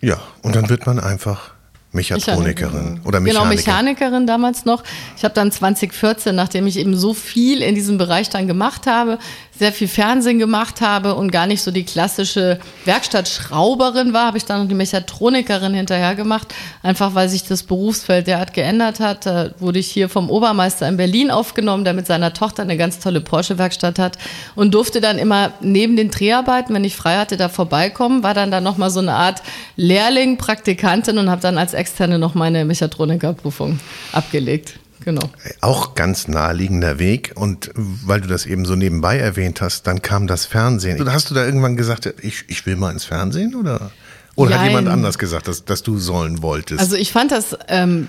Ja, 0.00 0.20
und 0.42 0.56
dann 0.56 0.68
wird 0.68 0.86
man 0.86 0.98
einfach 0.98 1.52
Mechatronikerin 1.92 3.02
oder 3.04 3.20
Genau, 3.20 3.44
Mechaniker. 3.44 3.72
Mechanikerin 3.72 4.26
damals 4.26 4.64
noch. 4.64 4.82
Ich 5.16 5.24
habe 5.24 5.34
dann 5.34 5.52
2014, 5.52 6.34
nachdem 6.34 6.66
ich 6.66 6.78
eben 6.78 6.96
so 6.96 7.14
viel 7.14 7.62
in 7.62 7.74
diesem 7.74 7.98
Bereich 7.98 8.30
dann 8.30 8.46
gemacht 8.46 8.86
habe, 8.86 9.18
sehr 9.58 9.72
viel 9.72 9.88
Fernsehen 9.88 10.38
gemacht 10.38 10.80
habe 10.80 11.14
und 11.14 11.30
gar 11.30 11.46
nicht 11.46 11.62
so 11.62 11.70
die 11.70 11.84
klassische 11.84 12.58
Werkstattschrauberin 12.84 14.12
war, 14.12 14.26
habe 14.26 14.38
ich 14.38 14.44
dann 14.44 14.62
noch 14.62 14.68
die 14.68 14.74
Mechatronikerin 14.74 15.74
hinterher 15.74 16.14
gemacht, 16.14 16.54
einfach 16.82 17.14
weil 17.14 17.28
sich 17.28 17.44
das 17.44 17.62
Berufsfeld 17.62 18.26
derart 18.26 18.54
geändert 18.54 18.98
hat. 18.98 19.26
Da 19.26 19.50
wurde 19.58 19.78
ich 19.78 19.88
hier 19.88 20.08
vom 20.08 20.30
Obermeister 20.30 20.88
in 20.88 20.96
Berlin 20.96 21.30
aufgenommen, 21.30 21.84
der 21.84 21.92
mit 21.92 22.06
seiner 22.06 22.32
Tochter 22.32 22.62
eine 22.62 22.76
ganz 22.76 22.98
tolle 22.98 23.20
Porsche-Werkstatt 23.20 23.98
hat 23.98 24.18
und 24.54 24.72
durfte 24.72 25.00
dann 25.00 25.18
immer 25.18 25.52
neben 25.60 25.96
den 25.96 26.10
Dreharbeiten, 26.10 26.74
wenn 26.74 26.84
ich 26.84 26.96
frei 26.96 27.16
hatte, 27.16 27.36
da 27.36 27.48
vorbeikommen, 27.48 28.22
war 28.22 28.34
dann 28.34 28.50
da 28.50 28.60
nochmal 28.60 28.90
so 28.90 29.00
eine 29.00 29.12
Art 29.12 29.42
Lehrling, 29.76 30.38
Praktikantin 30.38 31.18
und 31.18 31.28
habe 31.30 31.42
dann 31.42 31.58
als 31.58 31.74
Externe 31.74 32.18
noch 32.18 32.34
meine 32.34 32.64
Mechatronikerprüfung 32.64 33.78
abgelegt. 34.12 34.78
Genau. 35.04 35.30
Auch 35.60 35.94
ganz 35.94 36.28
naheliegender 36.28 36.98
Weg. 36.98 37.32
Und 37.34 37.70
weil 37.74 38.20
du 38.20 38.28
das 38.28 38.46
eben 38.46 38.64
so 38.64 38.76
nebenbei 38.76 39.18
erwähnt 39.18 39.60
hast, 39.60 39.86
dann 39.86 40.02
kam 40.02 40.26
das 40.26 40.46
Fernsehen. 40.46 41.12
Hast 41.12 41.30
du 41.30 41.34
da 41.34 41.44
irgendwann 41.44 41.76
gesagt, 41.76 42.12
ich, 42.22 42.44
ich 42.48 42.66
will 42.66 42.76
mal 42.76 42.90
ins 42.92 43.04
Fernsehen? 43.04 43.54
Oder, 43.54 43.90
oder 44.34 44.58
hat 44.58 44.68
jemand 44.68 44.88
anders 44.88 45.18
gesagt, 45.18 45.48
dass, 45.48 45.64
dass 45.64 45.82
du 45.82 45.98
sollen 45.98 46.42
wolltest? 46.42 46.80
Also 46.80 46.96
ich 46.96 47.12
fand 47.12 47.32
das, 47.32 47.56
ähm, 47.68 48.08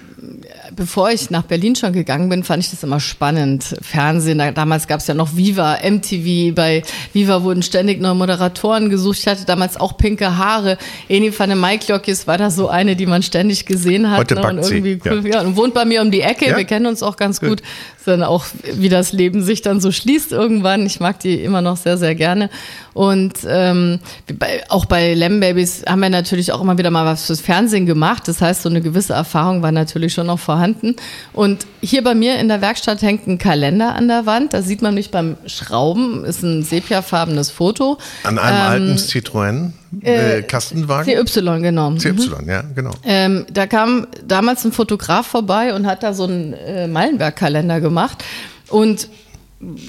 bevor 0.75 1.11
ich 1.11 1.29
nach 1.29 1.43
Berlin 1.43 1.75
schon 1.75 1.93
gegangen 1.93 2.29
bin, 2.29 2.43
fand 2.43 2.63
ich 2.63 2.71
das 2.71 2.83
immer 2.83 2.99
spannend. 2.99 3.75
Fernsehen, 3.81 4.37
da, 4.37 4.51
damals 4.51 4.87
gab 4.87 4.99
es 4.99 5.07
ja 5.07 5.13
noch 5.13 5.35
Viva, 5.35 5.77
MTV, 5.83 6.55
bei 6.55 6.83
Viva 7.13 7.43
wurden 7.43 7.63
ständig 7.63 8.01
neue 8.01 8.15
Moderatoren 8.15 8.89
gesucht. 8.89 9.19
Ich 9.19 9.27
hatte 9.27 9.45
damals 9.45 9.77
auch 9.77 9.97
pinke 9.97 10.37
Haare. 10.37 10.77
Eni 11.09 11.37
van 11.37 11.49
den 11.49 11.59
Maiklokjes 11.59 12.27
war 12.27 12.37
da 12.37 12.49
so 12.49 12.69
eine, 12.69 12.95
die 12.95 13.05
man 13.05 13.23
ständig 13.23 13.65
gesehen 13.65 14.09
hat. 14.09 14.19
Heute 14.19 14.35
und 14.35 14.41
backt 14.41 14.65
sie, 14.65 14.75
irgendwie 14.75 14.99
cool, 15.09 15.27
ja. 15.27 15.35
ja. 15.35 15.41
und 15.41 15.55
wohnt 15.57 15.73
bei 15.73 15.85
mir 15.85 16.01
um 16.01 16.11
die 16.11 16.21
Ecke. 16.21 16.49
Ja? 16.49 16.57
Wir 16.57 16.65
kennen 16.65 16.85
uns 16.85 17.03
auch 17.03 17.17
ganz 17.17 17.39
Gut. 17.39 17.49
gut. 17.49 17.61
Dann 18.05 18.21
auch, 18.21 18.45
wie 18.73 18.89
das 18.89 19.13
Leben 19.13 19.43
sich 19.43 19.61
dann 19.61 19.79
so 19.79 19.89
schließt 19.89 20.33
irgendwann. 20.33 20.85
Ich 20.85 20.99
mag 20.99 21.21
die 21.21 21.41
immer 21.41 21.61
noch 21.61 21.77
sehr, 21.77 21.97
sehr 21.97 22.15
gerne. 22.15 22.49
Und 22.93 23.33
ähm, 23.47 23.99
bei, 24.37 24.61
auch 24.67 24.85
bei 24.85 25.13
Lamb 25.13 25.39
Babies 25.39 25.83
haben 25.87 26.01
wir 26.01 26.09
natürlich 26.09 26.51
auch 26.51 26.59
immer 26.59 26.77
wieder 26.77 26.91
mal 26.91 27.05
was 27.05 27.27
fürs 27.27 27.39
Fernsehen 27.39 27.85
gemacht. 27.85 28.27
Das 28.27 28.41
heißt, 28.41 28.63
so 28.63 28.69
eine 28.69 28.81
gewisse 28.81 29.13
Erfahrung 29.13 29.61
war 29.61 29.71
natürlich 29.71 30.12
schon 30.13 30.27
noch 30.27 30.39
vorhanden. 30.39 30.95
Und 31.33 31.65
hier 31.81 32.03
bei 32.03 32.15
mir 32.15 32.37
in 32.39 32.47
der 32.47 32.61
Werkstatt 32.61 33.01
hängt 33.01 33.27
ein 33.27 33.37
Kalender 33.37 33.95
an 33.95 34.07
der 34.07 34.25
Wand. 34.25 34.53
Da 34.53 34.61
sieht 34.61 34.81
man 34.81 34.93
mich 34.93 35.11
beim 35.11 35.37
Schrauben. 35.45 36.23
Ist 36.25 36.43
ein 36.43 36.63
sepiafarbenes 36.63 37.51
Foto. 37.51 37.97
An 38.23 38.39
einem 38.39 38.61
alten 38.61 38.97
Citroën 38.97 39.71
äh, 40.01 40.41
Kastenwagen? 40.43 41.27
CY, 41.27 41.61
genau. 41.61 41.91
Mhm. 41.91 41.99
CY, 41.99 42.29
ja, 42.47 42.63
genau. 42.75 42.91
Ähm, 43.03 43.45
da 43.51 43.67
kam 43.67 44.07
damals 44.25 44.65
ein 44.65 44.71
Fotograf 44.71 45.27
vorbei 45.27 45.73
und 45.73 45.85
hat 45.85 46.03
da 46.03 46.13
so 46.13 46.23
einen 46.23 46.53
äh, 46.53 46.87
Meilenberg-Kalender 46.87 47.81
gemacht. 47.81 48.23
Und 48.69 49.07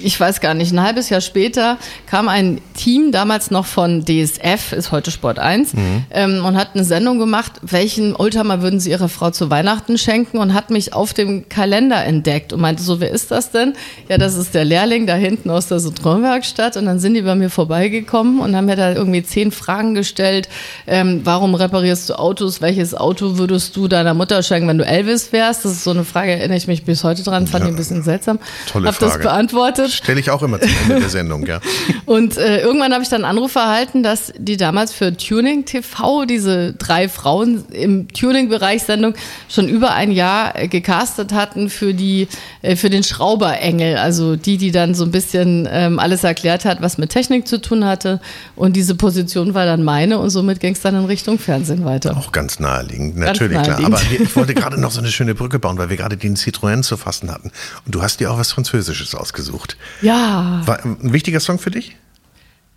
ich 0.02 0.18
weiß 0.18 0.40
gar 0.40 0.54
nicht, 0.54 0.72
ein 0.72 0.82
halbes 0.82 1.10
Jahr 1.10 1.20
später 1.20 1.78
kam 2.06 2.28
ein 2.28 2.60
Team, 2.74 3.12
damals 3.12 3.50
noch 3.50 3.66
von 3.66 4.04
DSF, 4.04 4.72
ist 4.72 4.92
heute 4.92 5.10
Sport 5.10 5.38
1, 5.38 5.72
ähm, 6.10 6.44
und 6.44 6.56
hat 6.56 6.70
eine 6.74 6.84
Sendung 6.84 7.18
gemacht, 7.18 7.52
welchen 7.62 8.14
Oldtimer 8.16 8.62
würden 8.62 8.80
sie 8.80 8.90
ihrer 8.90 9.08
Frau 9.08 9.30
zu 9.30 9.50
Weihnachten 9.50 9.98
schenken 9.98 10.38
und 10.38 10.54
hat 10.54 10.70
mich 10.70 10.92
auf 10.92 11.14
dem 11.14 11.48
Kalender 11.48 12.04
entdeckt 12.04 12.52
und 12.52 12.60
meinte 12.60 12.82
so, 12.82 13.00
wer 13.00 13.10
ist 13.10 13.30
das 13.30 13.50
denn? 13.50 13.74
Ja, 14.08 14.18
das 14.18 14.36
ist 14.36 14.54
der 14.54 14.64
Lehrling 14.64 15.06
da 15.06 15.14
hinten 15.14 15.50
aus 15.50 15.68
der 15.68 15.80
Sutronwerkstatt 15.80 16.76
und 16.76 16.86
dann 16.86 16.98
sind 16.98 17.14
die 17.14 17.22
bei 17.22 17.34
mir 17.34 17.50
vorbeigekommen 17.50 18.40
und 18.40 18.56
haben 18.56 18.66
mir 18.66 18.76
da 18.76 18.92
irgendwie 18.92 19.22
zehn 19.22 19.50
Fragen 19.50 19.94
gestellt, 19.94 20.48
ähm, 20.86 21.20
warum 21.24 21.54
reparierst 21.54 22.10
du 22.10 22.14
Autos, 22.18 22.60
welches 22.60 22.94
Auto 22.94 23.38
würdest 23.38 23.76
du 23.76 23.88
deiner 23.88 24.14
Mutter 24.14 24.42
schenken, 24.42 24.68
wenn 24.68 24.78
du 24.78 24.86
Elvis 24.86 25.32
wärst? 25.32 25.64
Das 25.64 25.72
ist 25.72 25.84
so 25.84 25.90
eine 25.90 26.04
Frage, 26.04 26.32
erinnere 26.32 26.56
ich 26.56 26.66
mich 26.66 26.84
bis 26.84 27.04
heute 27.04 27.22
dran, 27.22 27.46
fand 27.46 27.64
ich 27.64 27.70
ein 27.70 27.76
bisschen 27.76 28.02
seltsam. 28.02 28.38
Tolle 28.70 28.88
Hab 28.88 28.98
das 28.98 29.12
Frage. 29.12 29.24
Beantwortet. 29.64 29.92
Stelle 29.92 30.20
ich 30.20 30.30
auch 30.30 30.42
immer 30.42 30.60
zum 30.60 30.70
Ende 30.82 31.00
der 31.00 31.08
Sendung, 31.08 31.46
ja. 31.46 31.60
Und 32.04 32.36
äh, 32.36 32.60
irgendwann 32.60 32.92
habe 32.92 33.02
ich 33.02 33.08
dann 33.08 33.24
einen 33.24 33.36
Anruf 33.36 33.54
erhalten, 33.54 34.02
dass 34.02 34.32
die 34.36 34.56
damals 34.56 34.92
für 34.92 35.16
Tuning 35.16 35.64
TV, 35.64 36.24
diese 36.24 36.74
drei 36.74 37.08
Frauen 37.08 37.64
im 37.70 38.08
Tuning-Bereich 38.08 38.82
Sendung, 38.82 39.14
schon 39.48 39.68
über 39.68 39.92
ein 39.92 40.12
Jahr 40.12 40.56
äh, 40.58 40.68
gecastet 40.68 41.32
hatten 41.32 41.70
für 41.70 41.94
die 41.94 42.28
äh, 42.62 42.76
für 42.76 42.90
den 42.90 43.02
Schrauberengel, 43.02 43.96
also 43.96 44.36
die, 44.36 44.58
die 44.58 44.70
dann 44.70 44.94
so 44.94 45.04
ein 45.04 45.10
bisschen 45.10 45.68
ähm, 45.70 45.98
alles 45.98 46.24
erklärt 46.24 46.64
hat, 46.64 46.82
was 46.82 46.98
mit 46.98 47.10
Technik 47.10 47.48
zu 47.48 47.60
tun 47.60 47.84
hatte. 47.84 48.20
Und 48.56 48.74
diese 48.76 48.94
Position 48.94 49.54
war 49.54 49.66
dann 49.66 49.82
meine 49.82 50.18
und 50.18 50.30
somit 50.30 50.60
ging 50.60 50.74
es 50.74 50.80
dann 50.80 50.94
in 50.94 51.04
Richtung 51.04 51.38
Fernsehen 51.38 51.84
weiter. 51.84 52.16
Auch 52.16 52.32
ganz 52.32 52.60
naheliegend, 52.60 53.16
Ganz 53.16 53.38
natürlich, 53.38 53.56
naheliegend. 53.56 53.96
klar. 53.96 54.02
Aber 54.02 54.22
ich 54.24 54.36
wollte 54.36 54.54
gerade 54.54 54.80
noch 54.80 54.90
so 54.90 55.00
eine 55.00 55.10
schöne 55.10 55.34
Brücke 55.34 55.58
bauen, 55.58 55.78
weil 55.78 55.90
wir 55.90 55.96
gerade 55.96 56.16
den 56.16 56.36
Citroën 56.36 56.82
zu 56.82 56.96
fassen 56.96 57.30
hatten. 57.30 57.50
Und 57.86 57.94
du 57.94 58.02
hast 58.02 58.20
dir 58.20 58.30
auch 58.30 58.38
was 58.38 58.52
Französisches 58.52 59.14
ausgesucht. 59.14 59.53
Ja. 60.02 60.62
War 60.64 60.84
ein 60.84 61.12
wichtiger 61.12 61.40
Song 61.40 61.58
für 61.58 61.70
dich? 61.70 61.96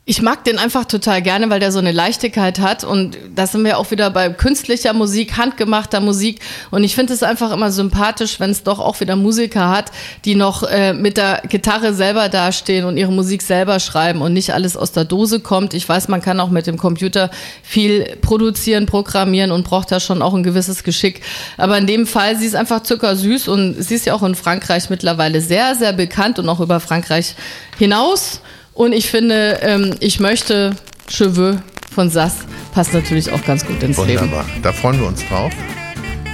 Ich 0.09 0.21
mag 0.21 0.45
den 0.45 0.57
einfach 0.57 0.85
total 0.85 1.21
gerne, 1.21 1.49
weil 1.49 1.59
der 1.59 1.73
so 1.73 1.79
eine 1.79 1.91
Leichtigkeit 1.91 2.59
hat. 2.59 2.85
Und 2.85 3.17
da 3.35 3.45
sind 3.45 3.65
wir 3.65 3.77
auch 3.77 3.91
wieder 3.91 4.09
bei 4.09 4.29
künstlicher 4.29 4.93
Musik, 4.93 5.35
handgemachter 5.35 5.99
Musik. 5.99 6.39
Und 6.71 6.85
ich 6.85 6.95
finde 6.95 7.11
es 7.11 7.23
einfach 7.23 7.51
immer 7.51 7.71
sympathisch, 7.71 8.39
wenn 8.39 8.51
es 8.51 8.63
doch 8.63 8.79
auch 8.79 9.01
wieder 9.01 9.17
Musiker 9.17 9.67
hat, 9.67 9.91
die 10.23 10.35
noch 10.35 10.63
äh, 10.63 10.93
mit 10.93 11.17
der 11.17 11.41
Gitarre 11.49 11.93
selber 11.93 12.29
dastehen 12.29 12.85
und 12.85 12.95
ihre 12.95 13.11
Musik 13.11 13.41
selber 13.41 13.81
schreiben 13.81 14.21
und 14.21 14.31
nicht 14.31 14.53
alles 14.53 14.77
aus 14.77 14.93
der 14.93 15.03
Dose 15.03 15.41
kommt. 15.41 15.73
Ich 15.73 15.89
weiß, 15.89 16.07
man 16.07 16.21
kann 16.21 16.39
auch 16.39 16.51
mit 16.51 16.67
dem 16.67 16.77
Computer 16.77 17.29
viel 17.61 18.15
produzieren, 18.21 18.85
programmieren 18.85 19.51
und 19.51 19.65
braucht 19.65 19.91
da 19.91 19.99
schon 19.99 20.21
auch 20.21 20.33
ein 20.33 20.43
gewisses 20.43 20.85
Geschick. 20.85 21.19
Aber 21.57 21.77
in 21.77 21.85
dem 21.85 22.07
Fall, 22.07 22.37
sie 22.37 22.45
ist 22.45 22.55
einfach 22.55 22.81
zuckersüß 22.83 23.49
und 23.49 23.75
sie 23.83 23.95
ist 23.95 24.05
ja 24.05 24.13
auch 24.13 24.23
in 24.23 24.35
Frankreich 24.35 24.89
mittlerweile 24.89 25.41
sehr, 25.41 25.75
sehr 25.75 25.91
bekannt 25.91 26.39
und 26.39 26.47
auch 26.47 26.61
über 26.61 26.79
Frankreich 26.79 27.35
hinaus. 27.77 28.39
Und 28.77 28.93
ich 28.93 29.09
finde, 29.09 29.57
ähm, 29.63 29.95
ich 30.01 30.19
möchte 30.19 30.75
Cheveux 31.09 31.57
von 31.93 32.11
Sass 32.11 32.35
passt 32.73 32.93
natürlich 32.93 33.31
auch 33.31 33.43
ganz 33.43 33.65
gut 33.65 33.81
ins 33.81 33.97
Leben. 33.97 34.21
Wunderbar. 34.21 34.45
Da 34.61 34.71
freuen 34.71 34.99
wir 34.99 35.07
uns 35.07 35.25
drauf. 35.25 35.51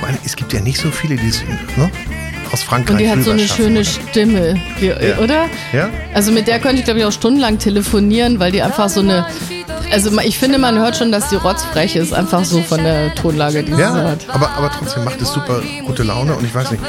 Allem, 0.03 0.17
es 0.25 0.35
gibt 0.35 0.51
ja 0.51 0.59
nicht 0.59 0.77
so 0.77 0.91
viele, 0.91 1.15
die 1.15 1.29
es 1.29 1.41
ne, 1.77 1.89
aus 2.53 2.63
Frankreich 2.63 2.91
Und 2.91 2.97
die 2.99 3.09
hat 3.09 3.21
so 3.23 3.31
eine 3.31 3.47
schöne? 3.47 3.83
Stimme, 3.83 4.55
Ja. 4.79 5.17
oder? 5.17 5.45
Ja? 5.73 5.89
Also 6.13 6.31
mit 6.31 6.47
der 6.47 6.59
könnte 6.59 6.77
ich, 6.77 6.85
glaube 6.85 6.99
ich, 6.99 7.05
auch 7.05 7.11
stundenlang 7.11 7.57
telefonieren, 7.57 8.39
weil 8.39 8.51
die 8.51 8.61
einfach 8.61 8.87
so 8.89 8.99
eine. 9.01 9.25
Also 9.91 10.17
ich 10.21 10.39
finde, 10.39 10.57
man 10.59 10.77
hört 10.79 10.95
schon, 10.97 11.11
dass 11.11 11.29
die 11.29 11.35
rotzfrech 11.35 11.95
ist, 11.95 12.13
einfach 12.13 12.45
so 12.45 12.61
von 12.61 12.83
der 12.83 13.13
Tonlage, 13.15 13.63
die 13.63 13.73
sie 13.73 13.81
Ja, 13.81 13.93
hat. 13.93 14.25
aber, 14.29 14.49
aber 14.55 14.71
trotzdem 14.71 15.03
macht 15.03 15.21
es 15.21 15.31
super 15.33 15.61
gute 15.85 16.03
Laune 16.03 16.33
und 16.35 16.43
ich 16.45 16.53
weiß 16.55 16.71
nicht, 16.71 16.81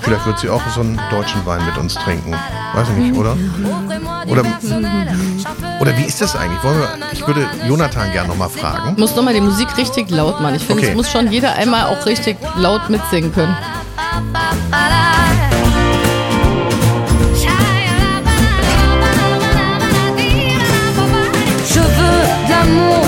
vielleicht 0.00 0.24
wird 0.26 0.38
sie 0.38 0.48
auch 0.48 0.62
so 0.74 0.80
einen 0.80 0.98
deutschen 1.10 1.44
Wein 1.44 1.64
mit 1.66 1.76
uns 1.76 1.94
trinken. 1.94 2.32
Weiß 2.74 2.86
ich 2.90 2.96
nicht, 2.96 3.14
oder? 3.16 3.36
Oder, 4.28 4.42
oder 5.80 5.96
wie 5.98 6.04
ist 6.04 6.20
das 6.22 6.34
eigentlich? 6.36 6.62
Wir, 6.62 6.88
ich 7.12 7.26
würde 7.26 7.46
Jonathan 7.68 8.10
gerne 8.12 8.28
nochmal 8.28 8.48
fragen. 8.48 8.94
Muss 8.98 9.14
nochmal 9.16 9.34
die 9.34 9.40
Musik 9.40 9.76
richtig 9.76 10.10
laut 10.10 10.40
machen. 10.40 10.54
Ich 10.56 10.62
finde, 10.62 10.82
Okay. 10.82 10.90
es 10.92 10.96
muss 10.96 11.10
schon 11.10 11.30
jeder 11.30 11.54
einmal 11.56 11.84
auch 11.86 12.06
richtig 12.06 12.36
laut 12.56 12.88
mitsingen 12.88 13.32
können. 13.34 13.56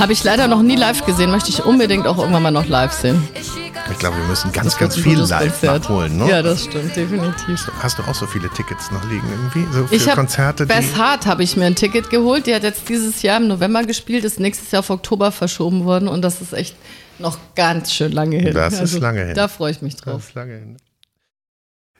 Habe 0.00 0.14
ich 0.14 0.24
leider 0.24 0.48
noch 0.48 0.62
nie 0.62 0.76
live 0.76 1.04
gesehen, 1.04 1.30
möchte 1.30 1.50
ich 1.50 1.62
unbedingt 1.62 2.06
auch 2.06 2.16
irgendwann 2.16 2.42
mal 2.42 2.50
noch 2.50 2.66
live 2.66 2.90
sehen. 2.90 3.22
Ich 3.92 3.98
glaube, 3.98 4.16
wir 4.16 4.24
müssen 4.24 4.50
ganz, 4.50 4.68
Das 4.68 4.78
ganz 4.78 4.96
viel 4.96 5.18
live 5.18 5.62
nachholen. 5.62 6.16
Ne? 6.16 6.26
Ja, 6.26 6.40
das 6.40 6.64
stimmt, 6.64 6.96
definitiv. 6.96 7.70
Hast 7.80 7.98
du 7.98 8.02
auch 8.04 8.14
so 8.14 8.26
viele 8.26 8.48
Tickets 8.48 8.90
noch 8.90 9.04
liegen 9.10 9.28
irgendwie? 9.30 9.70
So 9.76 9.86
für 9.86 9.94
Ich 9.94 10.06
habe 10.06 10.16
Konzerte? 10.16 10.64
Beth 10.64 10.96
Hart 10.96 11.26
habe 11.26 11.42
ich 11.42 11.54
mir 11.58 11.66
ein 11.66 11.74
Ticket 11.74 12.08
geholt. 12.08 12.46
Die 12.46 12.54
hat 12.54 12.62
jetzt 12.62 12.88
dieses 12.88 13.20
Jahr 13.20 13.36
im 13.36 13.48
November 13.48 13.84
gespielt, 13.84 14.24
ist 14.24 14.40
nächstes 14.40 14.70
Jahr 14.70 14.80
auf 14.80 14.88
Oktober 14.88 15.32
verschoben 15.32 15.84
worden 15.84 16.08
und 16.08 16.22
das 16.22 16.40
ist 16.40 16.54
echt 16.54 16.76
noch 17.18 17.36
ganz 17.54 17.92
schön 17.92 18.12
lange 18.12 18.36
hin. 18.38 18.56
Also, 18.56 18.78
Das 18.78 18.80
ist 18.80 19.00
lange 19.00 19.22
hin. 19.26 19.34
Da 19.34 19.48
freue 19.48 19.72
ich 19.72 19.82
mich 19.82 19.96
drauf. 19.96 20.14
Das 20.14 20.28
ist 20.28 20.34
lange 20.34 20.54
hin. 20.54 20.76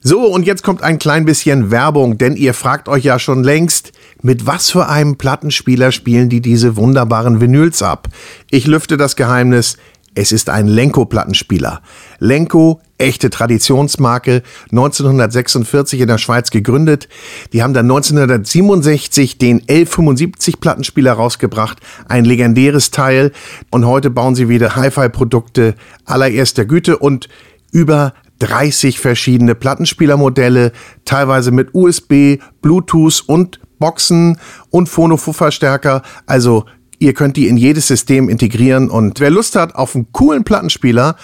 So, 0.02 0.26
und 0.26 0.46
jetzt 0.46 0.62
kommt 0.62 0.82
ein 0.82 0.98
klein 0.98 1.26
bisschen 1.26 1.70
Werbung, 1.70 2.16
denn 2.16 2.34
ihr 2.34 2.54
fragt 2.54 2.88
euch 2.88 3.04
ja 3.04 3.18
schon 3.18 3.44
längst, 3.44 3.92
mit 4.22 4.46
was 4.46 4.70
für 4.70 4.88
einem 4.88 5.16
Plattenspieler 5.16 5.92
spielen 5.92 6.30
die 6.30 6.40
diese 6.40 6.76
wunderbaren 6.76 7.42
Vinyls 7.42 7.82
ab? 7.82 8.08
Ich 8.50 8.66
lüfte 8.66 8.96
das 8.96 9.14
Geheimnis, 9.14 9.76
es 10.14 10.32
ist 10.32 10.48
ein 10.48 10.68
Lenko-Plattenspieler. 10.68 11.82
Lenko, 12.18 12.80
echte 12.96 13.28
Traditionsmarke, 13.28 14.42
1946 14.70 16.00
in 16.00 16.08
der 16.08 16.18
Schweiz 16.18 16.50
gegründet. 16.50 17.06
Die 17.52 17.62
haben 17.62 17.74
dann 17.74 17.84
1967 17.84 19.36
den 19.36 19.60
L75-Plattenspieler 19.60 21.12
rausgebracht, 21.12 21.78
ein 22.08 22.24
legendäres 22.24 22.90
Teil. 22.90 23.32
Und 23.70 23.86
heute 23.86 24.08
bauen 24.08 24.34
sie 24.34 24.48
wieder 24.48 24.76
Hi-Fi-Produkte 24.76 25.74
allererster 26.06 26.64
Güte 26.64 26.96
und 26.96 27.28
über 27.70 28.14
30 28.40 28.98
verschiedene 28.98 29.54
Plattenspielermodelle, 29.54 30.72
teilweise 31.04 31.52
mit 31.52 31.74
USB, 31.74 32.38
Bluetooth 32.60 33.22
und 33.26 33.60
Boxen 33.78 34.38
und 34.70 34.88
Phono-Verstärker. 34.88 36.02
Also 36.26 36.64
ihr 36.98 37.14
könnt 37.14 37.36
die 37.36 37.48
in 37.48 37.56
jedes 37.56 37.86
System 37.86 38.28
integrieren 38.28 38.90
und 38.90 39.20
wer 39.20 39.30
Lust 39.30 39.56
hat 39.56 39.74
auf 39.74 39.94
einen 39.94 40.12
coolen 40.12 40.44
Plattenspieler, 40.44 41.16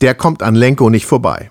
der 0.00 0.14
kommt 0.14 0.42
an 0.42 0.54
Lenko 0.54 0.90
nicht 0.90 1.06
vorbei. 1.06 1.50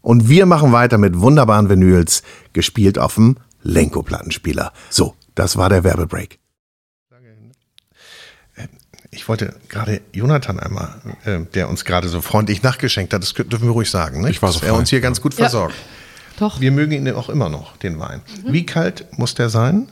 Und 0.00 0.28
wir 0.28 0.46
machen 0.46 0.72
weiter 0.72 0.98
mit 0.98 1.20
wunderbaren 1.20 1.68
Vinyls, 1.68 2.22
gespielt 2.52 2.98
auf 2.98 3.14
dem 3.14 3.36
Lenko-Plattenspieler. 3.62 4.72
So, 4.90 5.14
das 5.34 5.56
war 5.56 5.68
der 5.68 5.84
Werbebreak. 5.84 6.38
Ich 9.18 9.26
wollte 9.28 9.52
gerade 9.68 10.00
Jonathan 10.12 10.60
einmal, 10.60 10.94
äh, 11.24 11.40
der 11.54 11.68
uns 11.68 11.84
gerade 11.84 12.08
so 12.08 12.22
freundlich 12.22 12.62
nachgeschenkt 12.62 13.12
hat, 13.12 13.20
das 13.20 13.34
dürfen 13.34 13.64
wir 13.66 13.70
ruhig 13.72 13.90
sagen, 13.90 14.20
ne? 14.22 14.30
Ich 14.30 14.40
war 14.42 14.52
so 14.52 14.60
dass 14.60 14.68
er 14.68 14.74
uns 14.76 14.90
hier 14.90 15.00
ganz 15.00 15.20
gut 15.20 15.32
Ja. 15.34 15.38
versorgt. 15.40 15.74
Doch. 16.38 16.60
Wir 16.60 16.70
mögen 16.70 16.92
ihn 16.92 17.10
auch 17.14 17.28
immer 17.28 17.48
noch, 17.48 17.76
den 17.78 17.98
Wein. 17.98 18.22
Wie 18.46 18.64
kalt 18.64 19.06
muss 19.18 19.34
der 19.34 19.48
sein? 19.50 19.88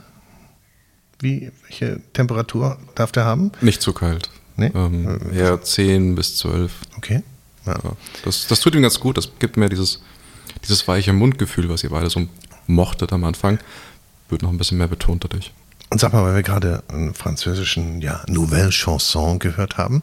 Wie, 1.19 1.51
welche 1.63 2.01
Temperatur 2.13 2.79
darf 2.95 3.11
der 3.11 3.25
haben? 3.25 3.51
Nicht 3.63 3.83
zu 3.83 3.93
kalt. 3.93 4.31
Nee? 4.55 4.71
Ähm, 4.75 5.19
eher 5.35 5.61
10 5.61 6.15
bis 6.15 6.37
12. 6.37 6.73
Okay. 6.97 7.23
Ja. 7.67 7.73
Ja, 7.73 7.93
das, 8.25 8.47
das 8.47 8.61
tut 8.61 8.77
ihm 8.77 8.83
ganz 8.83 9.01
gut. 9.01 9.17
Das 9.19 9.29
gibt 9.41 9.57
mir 9.57 9.69
dieses, 9.69 10.03
dieses 10.63 10.87
weiche 10.87 11.13
Mundgefühl, 11.13 11.69
was 11.69 11.83
ihr 11.83 11.91
beide 11.91 12.09
so 12.11 12.29
mochtet 12.69 13.13
am 13.13 13.25
Anfang. 13.25 13.59
Wird 14.29 14.43
noch 14.43 14.51
ein 14.51 14.59
bisschen 14.59 14.79
mehr 14.79 14.87
betont 14.89 15.25
dadurch. 15.25 15.53
Und 15.91 16.01
sag 16.01 16.13
mal, 16.13 16.25
weil 16.25 16.35
wir 16.35 16.43
gerade 16.43 16.83
einen 16.89 17.15
französischen 17.15 18.01
ja, 18.01 18.21
Nouvelle 18.29 18.71
Chanson 18.71 19.39
gehört 19.39 19.77
haben. 19.79 20.03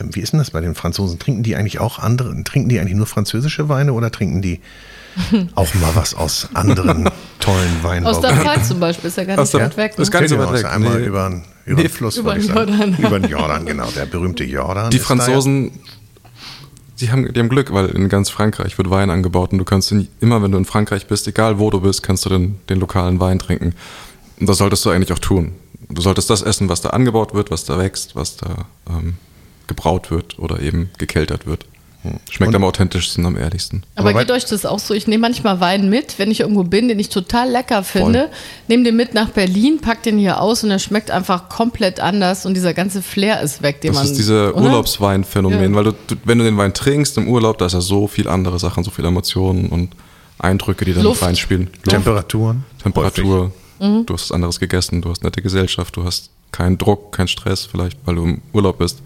ähm, 0.00 0.14
Wie 0.14 0.20
ist 0.20 0.32
denn 0.32 0.38
das 0.38 0.50
bei 0.50 0.60
den 0.60 0.74
Franzosen? 0.74 1.18
Trinken 1.18 1.42
die 1.42 1.56
eigentlich 1.56 1.80
auch 1.80 1.98
andere, 1.98 2.34
trinken 2.44 2.68
die 2.68 2.78
eigentlich 2.78 2.94
nur 2.96 3.06
französische 3.06 3.68
Weine 3.68 3.92
oder 3.94 4.10
trinken 4.10 4.42
die 4.42 4.60
auch 5.54 5.72
mal 5.74 5.94
was 5.94 6.14
aus 6.14 6.48
anderen 6.54 7.08
tollen 7.40 7.82
Weinbau? 7.82 8.10
Aus 8.10 8.20
der 8.20 8.34
Pfalz 8.36 8.68
zum 8.68 8.80
Beispiel 8.80 9.08
ist 9.08 9.16
ja 9.16 9.24
gar 9.24 9.40
nicht 9.40 9.52
der- 9.54 9.60
weit 9.60 9.76
weg. 9.76 9.92
das 9.96 10.08
ist 10.08 10.08
Ne? 10.08 10.12
gar 10.12 10.20
nicht 10.20 10.30
so 10.30 10.36
Genau, 10.36 10.48
weit 10.50 10.56
ist 10.58 10.64
weg. 10.64 10.72
Einmal 10.72 11.00
Nee. 11.00 11.06
über, 11.06 11.28
den- 11.30 11.42
über 11.66 11.82
den 11.82 11.90
Fluss, 11.90 12.16
Über 12.18 12.34
den 12.34 12.42
sagen. 12.42 12.56
Jordan. 12.72 12.96
Über 12.98 13.20
den 13.20 13.30
Jordan, 13.30 13.64
genau, 13.66 13.90
der 13.92 14.06
berühmte 14.06 14.44
Jordan. 14.44 14.90
Die. 14.90 14.98
Franzosen, 14.98 15.70
die 17.00 17.10
haben, 17.10 17.32
die 17.32 17.40
haben 17.40 17.48
Glück, 17.48 17.72
weil 17.72 17.86
in 17.90 18.08
ganz 18.08 18.28
Frankreich 18.30 18.76
wird 18.78 18.90
Wein 18.90 19.10
angebaut 19.10 19.52
und 19.52 19.58
du 19.58 19.64
kannst 19.64 19.90
in, 19.90 20.08
immer, 20.20 20.42
wenn 20.42 20.52
du 20.52 20.58
in 20.58 20.64
Frankreich 20.64 21.06
bist, 21.06 21.26
egal 21.26 21.58
wo 21.58 21.70
du 21.70 21.80
bist, 21.80 22.02
kannst 22.02 22.24
du 22.26 22.28
den, 22.30 22.58
den 22.68 22.78
lokalen 22.80 23.18
Wein 23.20 23.38
trinken. 23.38 23.74
Und 24.40 24.48
das 24.48 24.58
solltest 24.58 24.84
du 24.84 24.90
eigentlich 24.90 25.12
auch 25.12 25.18
tun. 25.18 25.52
Du 25.88 26.00
solltest 26.00 26.30
das 26.30 26.42
essen, 26.42 26.68
was 26.68 26.80
da 26.80 26.90
angebaut 26.90 27.34
wird, 27.34 27.50
was 27.50 27.64
da 27.64 27.78
wächst, 27.78 28.16
was 28.16 28.36
da 28.36 28.66
ähm, 28.88 29.14
gebraut 29.66 30.10
wird 30.10 30.38
oder 30.38 30.60
eben 30.60 30.90
gekeltert 30.98 31.46
wird. 31.46 31.66
Schmeckt 32.30 32.54
am 32.54 32.64
authentischsten, 32.64 33.24
am 33.24 33.34
ehrlichsten. 33.38 33.82
Aber, 33.94 34.10
Aber 34.10 34.18
geht 34.20 34.30
euch 34.30 34.44
das 34.44 34.66
auch 34.66 34.78
so? 34.78 34.92
Ich 34.92 35.06
nehme 35.06 35.22
manchmal 35.22 35.60
Wein 35.60 35.88
mit, 35.88 36.18
wenn 36.18 36.30
ich 36.30 36.40
irgendwo 36.40 36.62
bin, 36.62 36.88
den 36.88 36.98
ich 36.98 37.08
total 37.08 37.48
lecker 37.48 37.82
finde. 37.82 38.28
Nehme 38.68 38.82
den 38.84 38.94
mit 38.96 39.14
nach 39.14 39.30
Berlin, 39.30 39.78
pack 39.80 40.02
den 40.02 40.18
hier 40.18 40.38
aus 40.42 40.62
und 40.64 40.70
er 40.70 40.78
schmeckt 40.78 41.10
einfach 41.10 41.48
komplett 41.48 42.00
anders 42.00 42.44
und 42.44 42.52
dieser 42.54 42.74
ganze 42.74 43.00
Flair 43.00 43.40
ist 43.40 43.62
weg, 43.62 43.80
den 43.80 43.92
Das 43.94 44.02
man. 44.02 44.06
ist 44.06 44.18
dieser 44.18 44.54
oder? 44.54 44.64
Urlaubsweinphänomen, 44.64 45.70
Ja. 45.70 45.76
weil 45.76 45.84
du, 45.84 45.92
du, 46.08 46.16
wenn 46.24 46.36
du 46.36 46.44
den 46.44 46.58
Wein 46.58 46.74
trinkst 46.74 47.16
im 47.16 47.26
Urlaub, 47.26 47.56
da 47.56 47.66
ist 47.66 47.72
ja 47.72 47.80
so 47.80 48.06
viel 48.06 48.28
andere 48.28 48.58
Sachen, 48.58 48.84
so 48.84 48.90
viele 48.90 49.08
Emotionen 49.08 49.70
und 49.70 49.94
Eindrücke, 50.38 50.84
die 50.84 50.92
da 50.92 51.02
mit 51.02 51.22
reinspielen. 51.22 51.68
Luft, 51.72 51.88
Temperaturen. 51.88 52.64
Temperatur, 52.82 53.50
Mhm. 53.80 54.06
du 54.06 54.14
hast 54.14 54.24
was 54.24 54.32
anderes 54.32 54.60
gegessen, 54.60 55.02
du 55.02 55.10
hast 55.10 55.24
nette 55.24 55.42
Gesellschaft, 55.42 55.96
du 55.96 56.04
hast 56.04 56.30
keinen 56.52 56.78
Druck, 56.78 57.12
keinen 57.12 57.28
Stress 57.28 57.66
vielleicht, 57.66 57.98
weil 58.06 58.14
du 58.14 58.24
im 58.24 58.42
Urlaub 58.52 58.78
bist. 58.78 59.02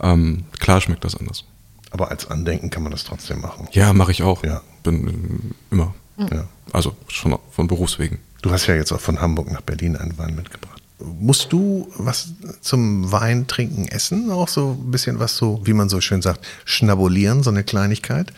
Ähm, 0.00 0.44
klar 0.58 0.80
schmeckt 0.80 1.04
das 1.04 1.16
anders. 1.16 1.44
Aber 1.90 2.10
als 2.10 2.28
Andenken 2.30 2.70
kann 2.70 2.82
man 2.82 2.92
das 2.92 3.04
trotzdem 3.04 3.40
machen. 3.40 3.68
Ja, 3.72 3.92
mache 3.92 4.10
ich 4.12 4.22
auch. 4.22 4.42
Ja. 4.42 4.62
Bin 4.82 5.54
äh, 5.70 5.74
immer. 5.74 5.94
Ja. 6.18 6.48
Also 6.72 6.94
schon 7.08 7.38
von 7.50 7.68
Berufswegen. 7.68 8.18
Du 8.42 8.50
hast 8.50 8.66
ja 8.66 8.74
jetzt 8.74 8.92
auch 8.92 9.00
von 9.00 9.20
Hamburg 9.20 9.50
nach 9.50 9.60
Berlin 9.60 9.96
einen 9.96 10.16
Wein 10.18 10.34
mitgebracht. 10.34 10.82
Musst 10.98 11.52
du 11.52 11.88
was 11.96 12.32
zum 12.60 13.10
Wein 13.12 13.46
trinken 13.46 13.88
essen? 13.88 14.30
Auch 14.30 14.48
so 14.48 14.78
ein 14.80 14.90
bisschen 14.90 15.18
was 15.18 15.36
so, 15.36 15.60
wie 15.64 15.72
man 15.72 15.88
so 15.88 16.00
schön 16.00 16.22
sagt, 16.22 16.44
schnabulieren, 16.64 17.42
so 17.42 17.50
eine 17.50 17.64
Kleinigkeit? 17.64 18.32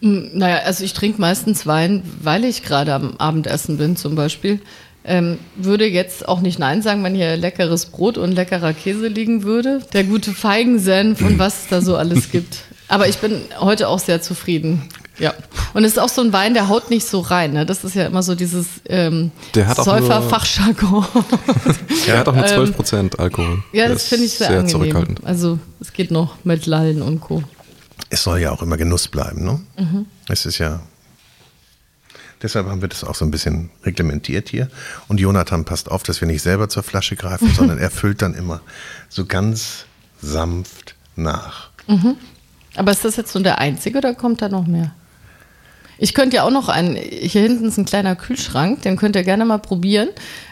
Naja, 0.00 0.58
also 0.64 0.82
ich 0.84 0.92
trinke 0.94 1.20
meistens 1.20 1.66
Wein, 1.66 2.02
weil 2.22 2.44
ich 2.44 2.62
gerade 2.62 2.94
am 2.94 3.16
Abendessen 3.18 3.76
bin 3.78 3.96
zum 3.96 4.14
Beispiel. 4.14 4.60
Ähm, 5.04 5.38
würde 5.56 5.86
jetzt 5.86 6.28
auch 6.28 6.40
nicht 6.40 6.58
Nein 6.58 6.82
sagen, 6.82 7.02
wenn 7.04 7.14
hier 7.14 7.36
leckeres 7.36 7.86
Brot 7.86 8.18
und 8.18 8.32
leckerer 8.32 8.72
Käse 8.74 9.08
liegen 9.08 9.42
würde. 9.44 9.80
Der 9.94 10.04
gute 10.04 10.32
Feigensenf 10.32 11.22
und 11.22 11.38
was 11.38 11.62
es 11.62 11.68
da 11.68 11.80
so 11.80 11.96
alles 11.96 12.30
gibt. 12.32 12.58
Aber 12.88 13.08
ich 13.08 13.18
bin 13.18 13.40
heute 13.60 13.88
auch 13.88 13.98
sehr 13.98 14.20
zufrieden. 14.20 14.82
Ja. 15.18 15.34
Und 15.74 15.84
es 15.84 15.92
ist 15.92 15.98
auch 15.98 16.08
so 16.08 16.22
ein 16.22 16.32
Wein, 16.32 16.54
der 16.54 16.68
haut 16.68 16.90
nicht 16.90 17.06
so 17.06 17.20
rein. 17.20 17.52
Ne? 17.52 17.64
Das 17.66 17.84
ist 17.84 17.94
ja 17.94 18.06
immer 18.06 18.22
so 18.22 18.34
dieses 18.34 18.66
ähm, 18.88 19.30
Der 19.54 19.68
hat 19.68 19.78
auch 19.78 19.86
nur- 19.86 19.98
Säuferfachjargon. 20.00 21.04
Er 22.06 22.18
hat 22.18 22.28
auch 22.28 22.34
nur 22.34 22.44
12% 22.44 23.18
Alkohol. 23.18 23.46
Ähm, 23.46 23.62
ja, 23.72 23.84
Der 23.86 23.94
das 23.94 24.08
finde 24.08 24.24
ich 24.24 24.32
sehr, 24.32 24.46
sehr 24.48 24.58
angenehm. 24.60 24.70
zurückhaltend. 24.70 25.20
Also 25.24 25.58
es 25.80 25.92
geht 25.92 26.10
noch 26.10 26.36
mit 26.44 26.66
Lallen 26.66 27.02
und 27.02 27.20
Co. 27.20 27.42
Es 28.08 28.22
soll 28.22 28.40
ja 28.40 28.50
auch 28.50 28.62
immer 28.62 28.76
Genuss 28.76 29.08
bleiben, 29.08 29.44
ne? 29.44 29.60
Es 30.28 30.46
ist 30.46 30.58
ja. 30.58 30.80
Deshalb 32.42 32.66
haben 32.68 32.80
wir 32.80 32.88
das 32.88 33.04
auch 33.04 33.14
so 33.14 33.24
ein 33.26 33.30
bisschen 33.30 33.70
reglementiert 33.84 34.48
hier. 34.48 34.70
Und 35.08 35.20
Jonathan 35.20 35.66
passt 35.66 35.90
auf, 35.90 36.02
dass 36.02 36.20
wir 36.22 36.26
nicht 36.28 36.40
selber 36.42 36.68
zur 36.70 36.82
Flasche 36.82 37.14
greifen, 37.16 37.50
sondern 37.54 37.78
er 37.78 37.90
füllt 37.90 38.22
dann 38.22 38.34
immer 38.34 38.62
so 39.10 39.26
ganz 39.26 39.84
sanft 40.22 40.94
nach. 41.16 41.70
Aber 42.76 42.92
ist 42.92 43.04
das 43.04 43.16
jetzt 43.16 43.32
so 43.32 43.40
der 43.40 43.58
einzige 43.58 43.98
oder 43.98 44.14
kommt 44.14 44.40
da 44.40 44.48
noch 44.48 44.66
mehr? 44.66 44.92
Ich 46.00 46.14
könnte 46.14 46.36
ja 46.36 46.44
auch 46.44 46.50
noch 46.50 46.68
einen, 46.70 46.96
hier 46.96 47.42
hinten 47.42 47.66
ist 47.66 47.76
ein 47.76 47.84
kleiner 47.84 48.16
Kühlschrank, 48.16 48.82
den 48.82 48.96
könnt 48.96 49.16
ihr 49.16 49.22
gerne 49.22 49.44
mal 49.44 49.58
probieren. 49.58 50.08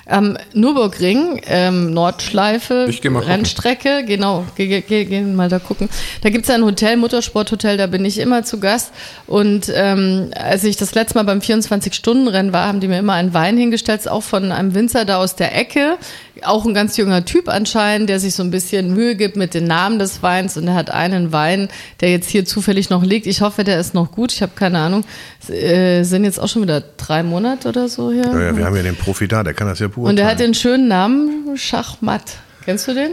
Am 0.06 0.38
Nürburgring, 0.54 1.40
ähm, 1.46 1.92
Nordschleife, 1.92 2.86
mal 3.10 3.20
gucken. 3.20 3.34
Rennstrecke, 3.34 4.04
genau, 4.06 4.44
geh, 4.56 4.80
geh, 4.80 5.04
geh 5.04 5.20
mal 5.22 5.48
da 5.48 5.58
gucken. 5.58 5.88
Da 6.22 6.30
gibt's 6.30 6.48
ja 6.48 6.54
ein 6.54 6.64
Hotel, 6.64 6.96
Motorsporthotel, 6.96 7.76
da 7.76 7.86
bin 7.86 8.04
ich 8.04 8.18
immer 8.18 8.42
zu 8.42 8.60
Gast. 8.60 8.92
Und 9.26 9.70
ähm, 9.74 10.30
als 10.34 10.64
ich 10.64 10.76
das 10.76 10.94
letzte 10.94 11.16
Mal 11.16 11.24
beim 11.24 11.40
24-Stunden-Rennen 11.40 12.52
war, 12.52 12.68
haben 12.68 12.80
die 12.80 12.88
mir 12.88 12.98
immer 12.98 13.14
einen 13.14 13.34
Wein 13.34 13.56
hingestellt, 13.56 14.08
auch 14.08 14.22
von 14.22 14.52
einem 14.52 14.74
Winzer 14.74 15.04
da 15.04 15.18
aus 15.18 15.34
der 15.34 15.56
Ecke. 15.56 15.96
Auch 16.44 16.64
ein 16.66 16.74
ganz 16.74 16.96
junger 16.96 17.24
Typ 17.24 17.48
anscheinend, 17.48 18.08
der 18.08 18.20
sich 18.20 18.34
so 18.34 18.42
ein 18.42 18.50
bisschen 18.50 18.94
Mühe 18.94 19.16
gibt 19.16 19.36
mit 19.36 19.54
den 19.54 19.64
Namen 19.64 19.98
des 19.98 20.22
Weins. 20.22 20.56
Und 20.56 20.68
er 20.68 20.74
hat 20.74 20.90
einen 20.90 21.32
Wein, 21.32 21.68
der 22.00 22.10
jetzt 22.10 22.28
hier 22.30 22.44
zufällig 22.44 22.90
noch 22.90 23.02
liegt. 23.02 23.26
Ich 23.26 23.40
hoffe, 23.40 23.64
der 23.64 23.80
ist 23.80 23.94
noch 23.94 24.12
gut. 24.12 24.32
Ich 24.32 24.42
habe 24.42 24.52
keine 24.54 24.78
Ahnung. 24.78 25.04
Es, 25.42 25.50
äh, 25.50 26.02
sind 26.04 26.24
jetzt 26.24 26.38
auch 26.38 26.48
schon 26.48 26.62
wieder 26.62 26.82
drei 26.96 27.22
Monate 27.22 27.68
oder 27.68 27.88
so 27.88 28.10
her. 28.10 28.30
Ja, 28.32 28.42
ja, 28.42 28.56
wir 28.56 28.64
haben 28.64 28.76
ja 28.76 28.82
den 28.82 28.96
Profi 28.96 29.28
da, 29.28 29.42
der 29.42 29.54
kann 29.54 29.66
das 29.66 29.78
ja 29.78 29.88
beurteilen. 29.88 30.10
Und 30.10 30.16
der 30.16 30.26
hat 30.26 30.40
den 30.40 30.54
schönen 30.54 30.88
Namen 30.88 31.56
Schachmatt. 31.56 32.36
Kennst 32.64 32.88
du 32.88 32.94
den? 32.94 33.12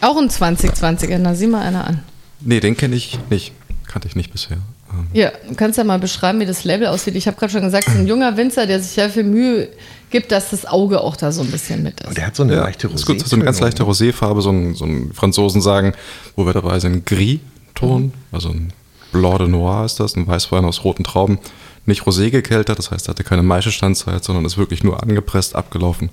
Auch 0.00 0.16
ein 0.16 0.28
2020er, 0.28 1.18
na 1.18 1.34
sieh 1.34 1.48
mal 1.48 1.62
einer 1.62 1.86
an. 1.86 2.02
Nee, 2.40 2.60
den 2.60 2.76
kenne 2.76 2.94
ich 2.94 3.18
nicht. 3.30 3.52
Kannte 3.86 4.06
ich 4.06 4.14
nicht 4.14 4.30
bisher. 4.30 4.58
Ähm, 4.98 5.06
Ja, 5.12 5.30
du 5.48 5.54
kannst 5.54 5.78
ja 5.78 5.84
mal 5.84 5.98
beschreiben, 5.98 6.40
wie 6.40 6.46
das 6.46 6.64
Label 6.64 6.86
aussieht. 6.88 7.14
Ich 7.16 7.26
habe 7.26 7.36
gerade 7.36 7.52
schon 7.52 7.62
gesagt, 7.62 7.86
es 7.88 7.94
ist 7.94 8.00
ein 8.00 8.06
junger 8.06 8.36
Winzer, 8.36 8.66
der 8.66 8.80
sich 8.80 8.92
sehr 8.92 9.10
viel 9.10 9.24
Mühe 9.24 9.68
gibt, 10.10 10.32
dass 10.32 10.50
das 10.50 10.64
Auge 10.66 11.00
auch 11.00 11.16
da 11.16 11.32
so 11.32 11.42
ein 11.42 11.50
bisschen 11.50 11.82
mit 11.82 12.00
ist. 12.00 12.08
Und 12.08 12.16
der 12.16 12.26
hat 12.26 12.36
so 12.36 12.42
eine 12.42 12.54
Ja, 12.54 12.60
leichte 12.62 12.88
ist 12.88 13.06
gut, 13.06 13.26
so 13.26 13.36
eine 13.36 13.44
ganz 13.44 13.60
leichte 13.60 13.82
Roséfarbe, 13.84 14.40
so 14.40 14.50
ein, 14.50 14.74
so 14.74 14.84
ein 14.84 15.12
Franzosen 15.12 15.60
sagen, 15.60 15.92
wo 16.36 16.46
wir 16.46 16.52
dabei 16.54 16.78
sind, 16.80 17.04
Gris-Ton, 17.06 18.04
Mhm. 18.04 18.12
also 18.32 18.50
ein 18.50 18.72
Blanc 19.12 19.38
de 19.38 19.48
Noir 19.48 19.84
ist 19.84 20.00
das, 20.00 20.16
ein 20.16 20.26
Weißwein 20.26 20.64
aus 20.64 20.84
roten 20.84 21.04
Trauben. 21.04 21.38
Nicht 21.86 22.02
Rosé 22.02 22.28
gekeltert, 22.30 22.78
das 22.78 22.90
heißt, 22.90 23.08
er 23.08 23.10
hatte 23.12 23.24
keine 23.24 23.42
Maischestandzeit, 23.42 24.22
sondern 24.22 24.44
ist 24.44 24.58
wirklich 24.58 24.84
nur 24.84 25.02
angepresst, 25.02 25.56
abgelaufen 25.56 26.10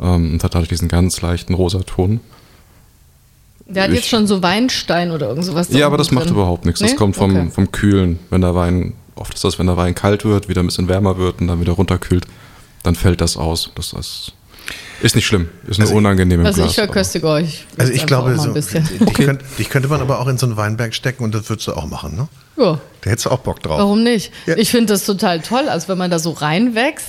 ähm, 0.00 0.32
und 0.32 0.44
hat 0.44 0.54
dadurch 0.54 0.70
diesen 0.70 0.88
ganz 0.88 1.20
leichten 1.20 1.52
Rosaton. 1.52 2.20
Der 3.74 3.84
hat 3.84 3.90
ich- 3.90 3.96
jetzt 3.96 4.08
schon 4.08 4.26
so 4.26 4.42
Weinstein 4.42 5.10
oder 5.10 5.28
irgend 5.28 5.44
sowas. 5.44 5.68
Ja, 5.70 5.86
aber 5.86 5.96
das 5.98 6.10
macht 6.10 6.26
drin. 6.26 6.34
überhaupt 6.34 6.64
nichts. 6.66 6.80
Das 6.80 6.90
Nee? 6.92 6.96
kommt 6.96 7.16
vom, 7.16 7.30
Okay. 7.36 7.50
vom 7.50 7.72
Kühlen. 7.72 8.18
Wenn 8.30 8.40
der 8.40 8.54
Wein, 8.54 8.94
oft 9.14 9.34
ist 9.34 9.44
das, 9.44 9.58
wenn 9.58 9.66
der 9.66 9.76
Wein 9.76 9.94
kalt 9.94 10.24
wird, 10.24 10.48
wieder 10.48 10.62
ein 10.62 10.66
bisschen 10.66 10.88
wärmer 10.88 11.16
wird 11.18 11.40
und 11.40 11.48
dann 11.48 11.60
wieder 11.60 11.72
runterkühlt, 11.72 12.26
dann 12.82 12.94
fällt 12.94 13.20
das 13.20 13.36
aus. 13.36 13.70
Das 13.74 13.92
ist, 13.92 14.32
ist 15.02 15.14
nicht 15.14 15.26
schlimm. 15.26 15.48
Ist 15.66 15.78
nur 15.78 15.86
Also- 15.88 15.96
unangenehm 15.96 16.40
im 16.40 16.46
Also 16.46 16.60
Glas. 16.62 16.70
ich 16.70 16.76
verköstige 16.76 17.26
euch. 17.26 17.66
Also 17.78 17.92
ich 17.92 18.06
glaube, 18.06 18.36
so, 18.38 18.52
dich, 18.52 19.12
könnte, 19.14 19.44
dich 19.58 19.68
könnte 19.68 19.88
man 19.88 20.00
aber 20.00 20.20
auch 20.20 20.28
in 20.28 20.38
so 20.38 20.46
einen 20.46 20.56
Weinberg 20.56 20.94
stecken 20.94 21.24
und 21.24 21.34
das 21.34 21.48
würdest 21.48 21.68
du 21.68 21.72
auch 21.74 21.86
machen, 21.86 22.16
ne? 22.16 22.28
Ja, 22.56 22.78
Da 23.00 23.10
hättest 23.10 23.26
du 23.26 23.30
auch 23.30 23.38
Bock 23.38 23.62
drauf. 23.62 23.78
warum 23.78 24.02
nicht? 24.02 24.30
Ja. 24.46 24.56
Ich 24.56 24.70
finde 24.70 24.92
das 24.92 25.04
total 25.06 25.40
toll, 25.40 25.68
also 25.68 25.88
wenn 25.88 25.96
man 25.98 26.10
da 26.10 26.18
so 26.18 26.30
reinwächst. 26.32 27.06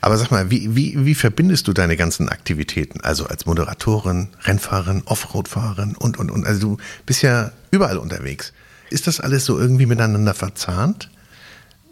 Aber 0.00 0.16
sag 0.18 0.30
mal, 0.30 0.50
wie, 0.50 0.74
wie, 0.74 1.04
wie 1.06 1.14
verbindest 1.14 1.68
du 1.68 1.72
deine 1.72 1.96
ganzen 1.96 2.28
Aktivitäten? 2.28 3.00
Also 3.00 3.26
als 3.26 3.46
Moderatorin, 3.46 4.28
Rennfahrerin, 4.44 5.02
Offroad-Fahrerin 5.06 5.94
und, 5.96 6.18
und, 6.18 6.30
und. 6.30 6.46
Also 6.46 6.60
du 6.60 6.76
bist 7.06 7.22
ja 7.22 7.52
überall 7.70 7.96
unterwegs. 7.98 8.52
Ist 8.90 9.06
das 9.06 9.20
alles 9.20 9.44
so 9.44 9.58
irgendwie 9.58 9.86
miteinander 9.86 10.34
verzahnt? 10.34 11.08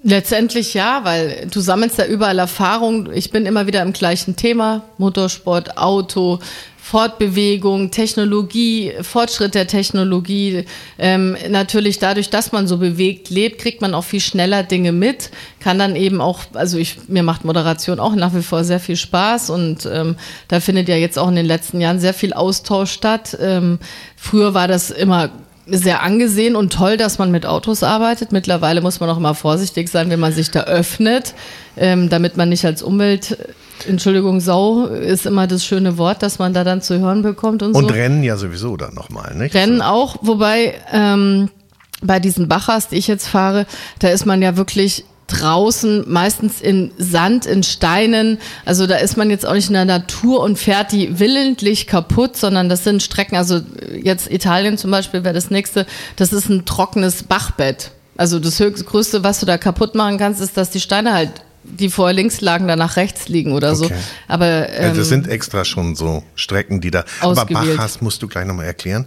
Letztendlich 0.02 0.72
ja, 0.72 1.04
weil 1.04 1.46
du 1.50 1.60
sammelst 1.60 1.98
ja 1.98 2.06
überall 2.06 2.38
Erfahrung. 2.38 3.12
Ich 3.12 3.30
bin 3.30 3.44
immer 3.44 3.66
wieder 3.66 3.82
im 3.82 3.92
gleichen 3.92 4.34
Thema. 4.34 4.82
Motorsport, 4.96 5.76
Auto, 5.76 6.38
Fortbewegung, 6.78 7.90
Technologie, 7.90 8.92
Fortschritt 9.02 9.54
der 9.54 9.66
Technologie. 9.66 10.64
Ähm, 10.98 11.36
natürlich 11.50 11.98
dadurch, 11.98 12.30
dass 12.30 12.50
man 12.50 12.66
so 12.66 12.78
bewegt 12.78 13.28
lebt, 13.28 13.60
kriegt 13.60 13.82
man 13.82 13.94
auch 13.94 14.04
viel 14.04 14.20
schneller 14.20 14.62
Dinge 14.62 14.92
mit. 14.92 15.30
Kann 15.60 15.78
dann 15.78 15.94
eben 15.94 16.22
auch, 16.22 16.40
also 16.54 16.78
ich, 16.78 16.96
mir 17.08 17.22
macht 17.22 17.44
Moderation 17.44 18.00
auch 18.00 18.14
nach 18.14 18.34
wie 18.34 18.42
vor 18.42 18.64
sehr 18.64 18.80
viel 18.80 18.96
Spaß 18.96 19.50
und 19.50 19.86
ähm, 19.92 20.16
da 20.48 20.60
findet 20.60 20.88
ja 20.88 20.96
jetzt 20.96 21.18
auch 21.18 21.28
in 21.28 21.36
den 21.36 21.46
letzten 21.46 21.80
Jahren 21.80 22.00
sehr 22.00 22.14
viel 22.14 22.32
Austausch 22.32 22.90
statt. 22.90 23.36
Ähm, 23.40 23.78
früher 24.16 24.54
war 24.54 24.66
das 24.66 24.90
immer 24.90 25.30
sehr 25.70 26.02
angesehen 26.02 26.56
und 26.56 26.72
toll, 26.72 26.96
dass 26.96 27.18
man 27.18 27.30
mit 27.30 27.46
Autos 27.46 27.82
arbeitet. 27.82 28.32
Mittlerweile 28.32 28.80
muss 28.80 29.00
man 29.00 29.08
auch 29.10 29.16
immer 29.16 29.34
vorsichtig 29.34 29.88
sein, 29.88 30.10
wenn 30.10 30.20
man 30.20 30.32
sich 30.32 30.50
da 30.50 30.64
öffnet, 30.64 31.34
ähm, 31.76 32.08
damit 32.08 32.36
man 32.36 32.48
nicht 32.48 32.64
als 32.64 32.82
Umwelt, 32.82 33.36
Entschuldigung, 33.88 34.40
Sau 34.40 34.86
ist 34.86 35.26
immer 35.26 35.46
das 35.46 35.64
schöne 35.64 35.96
Wort, 35.96 36.22
dass 36.22 36.38
man 36.38 36.52
da 36.52 36.64
dann 36.64 36.82
zu 36.82 36.98
hören 36.98 37.22
bekommt 37.22 37.62
und, 37.62 37.74
Und 37.74 37.88
so. 37.88 37.94
Rennen 37.94 38.22
ja 38.22 38.36
sowieso 38.36 38.76
dann 38.76 38.94
nochmal, 38.94 39.34
nicht? 39.34 39.54
Rennen 39.54 39.80
auch, 39.80 40.16
wobei 40.22 40.74
ähm, 40.92 41.48
bei 42.02 42.20
diesen 42.20 42.48
Bachers, 42.48 42.88
die 42.88 42.96
ich 42.96 43.06
jetzt 43.06 43.28
fahre, 43.28 43.66
da 43.98 44.08
ist 44.08 44.26
man 44.26 44.42
ja 44.42 44.56
wirklich 44.56 45.04
draußen, 45.30 46.04
meistens 46.10 46.60
in 46.60 46.90
Sand, 46.98 47.46
in 47.46 47.62
Steinen. 47.62 48.38
Also 48.64 48.86
da 48.86 48.96
ist 48.96 49.16
man 49.16 49.30
jetzt 49.30 49.46
auch 49.46 49.54
nicht 49.54 49.68
in 49.68 49.74
der 49.74 49.84
Natur 49.84 50.40
und 50.40 50.58
fährt 50.58 50.92
die 50.92 51.18
willentlich 51.18 51.86
kaputt, 51.86 52.36
sondern 52.36 52.68
das 52.68 52.84
sind 52.84 53.02
Strecken, 53.02 53.36
also 53.36 53.60
jetzt 54.02 54.30
Italien 54.30 54.76
zum 54.78 54.90
Beispiel 54.90 55.24
wäre 55.24 55.34
das 55.34 55.50
nächste, 55.50 55.86
das 56.16 56.32
ist 56.32 56.48
ein 56.48 56.64
trockenes 56.64 57.22
Bachbett. 57.22 57.92
Also 58.16 58.38
das 58.38 58.58
höchste, 58.58 58.84
größte, 58.84 59.24
was 59.24 59.40
du 59.40 59.46
da 59.46 59.56
kaputt 59.56 59.94
machen 59.94 60.18
kannst, 60.18 60.40
ist, 60.40 60.56
dass 60.56 60.70
die 60.70 60.80
Steine 60.80 61.14
halt, 61.14 61.30
die 61.62 61.88
vorher 61.88 62.14
links 62.14 62.40
lagen, 62.40 62.68
dann 62.68 62.78
nach 62.78 62.96
rechts 62.96 63.28
liegen 63.28 63.52
oder 63.52 63.74
so. 63.74 63.86
Okay. 63.86 63.94
Aber 64.28 64.68
ähm, 64.68 64.88
Also 64.88 65.00
das 65.00 65.08
sind 65.08 65.28
extra 65.28 65.64
schon 65.64 65.94
so 65.94 66.22
Strecken, 66.34 66.80
die 66.80 66.90
da. 66.90 67.04
Aber 67.20 67.42
Ausgewählt. 67.42 67.76
Bachas 67.76 68.00
musst 68.00 68.22
du 68.22 68.28
gleich 68.28 68.46
nochmal 68.46 68.66
erklären. 68.66 69.06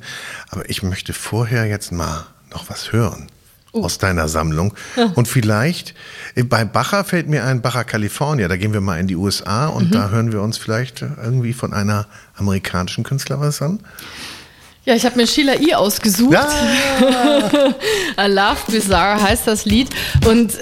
Aber 0.49 0.67
ich 0.69 0.81
möchte 0.81 1.13
vorher 1.13 1.65
jetzt 1.65 1.91
mal 1.91 2.25
noch 2.51 2.69
was 2.69 2.91
hören 2.91 3.27
Oh. 3.75 3.83
aus 3.85 3.97
deiner 3.97 4.27
Sammlung. 4.29 4.73
Und 5.15 5.27
vielleicht, 5.27 5.95
äh, 6.35 6.43
bei 6.43 6.63
Bacher 6.63 7.03
fällt 7.03 7.27
mir 7.27 7.43
ein 7.43 7.61
Bacher 7.61 7.83
California. 7.83 8.47
Da 8.47 8.55
gehen 8.55 8.71
wir 8.71 8.81
mal 8.81 8.99
in 8.99 9.07
die 9.07 9.15
USA 9.15 9.65
und 9.67 9.87
Mhm. 9.89 9.91
da 9.91 10.09
hören 10.09 10.31
wir 10.31 10.41
uns 10.43 10.57
vielleicht 10.59 11.01
irgendwie 11.01 11.53
von 11.53 11.73
einer 11.73 12.05
amerikanischen 12.37 13.03
Künstler 13.03 13.39
was 13.39 13.61
an. 13.63 13.79
ja, 14.85 14.93
ich 14.95 15.05
habe 15.05 15.15
mir 15.17 15.25
Sheila 15.25 15.55
E. 15.59 15.73
ausgesucht. 15.73 16.37
A 18.15 18.25
Love 18.27 18.57
Bizarre 18.71 19.21
heißt 19.21 19.47
das 19.47 19.65
Lied. 19.65 19.89
Und 20.27 20.53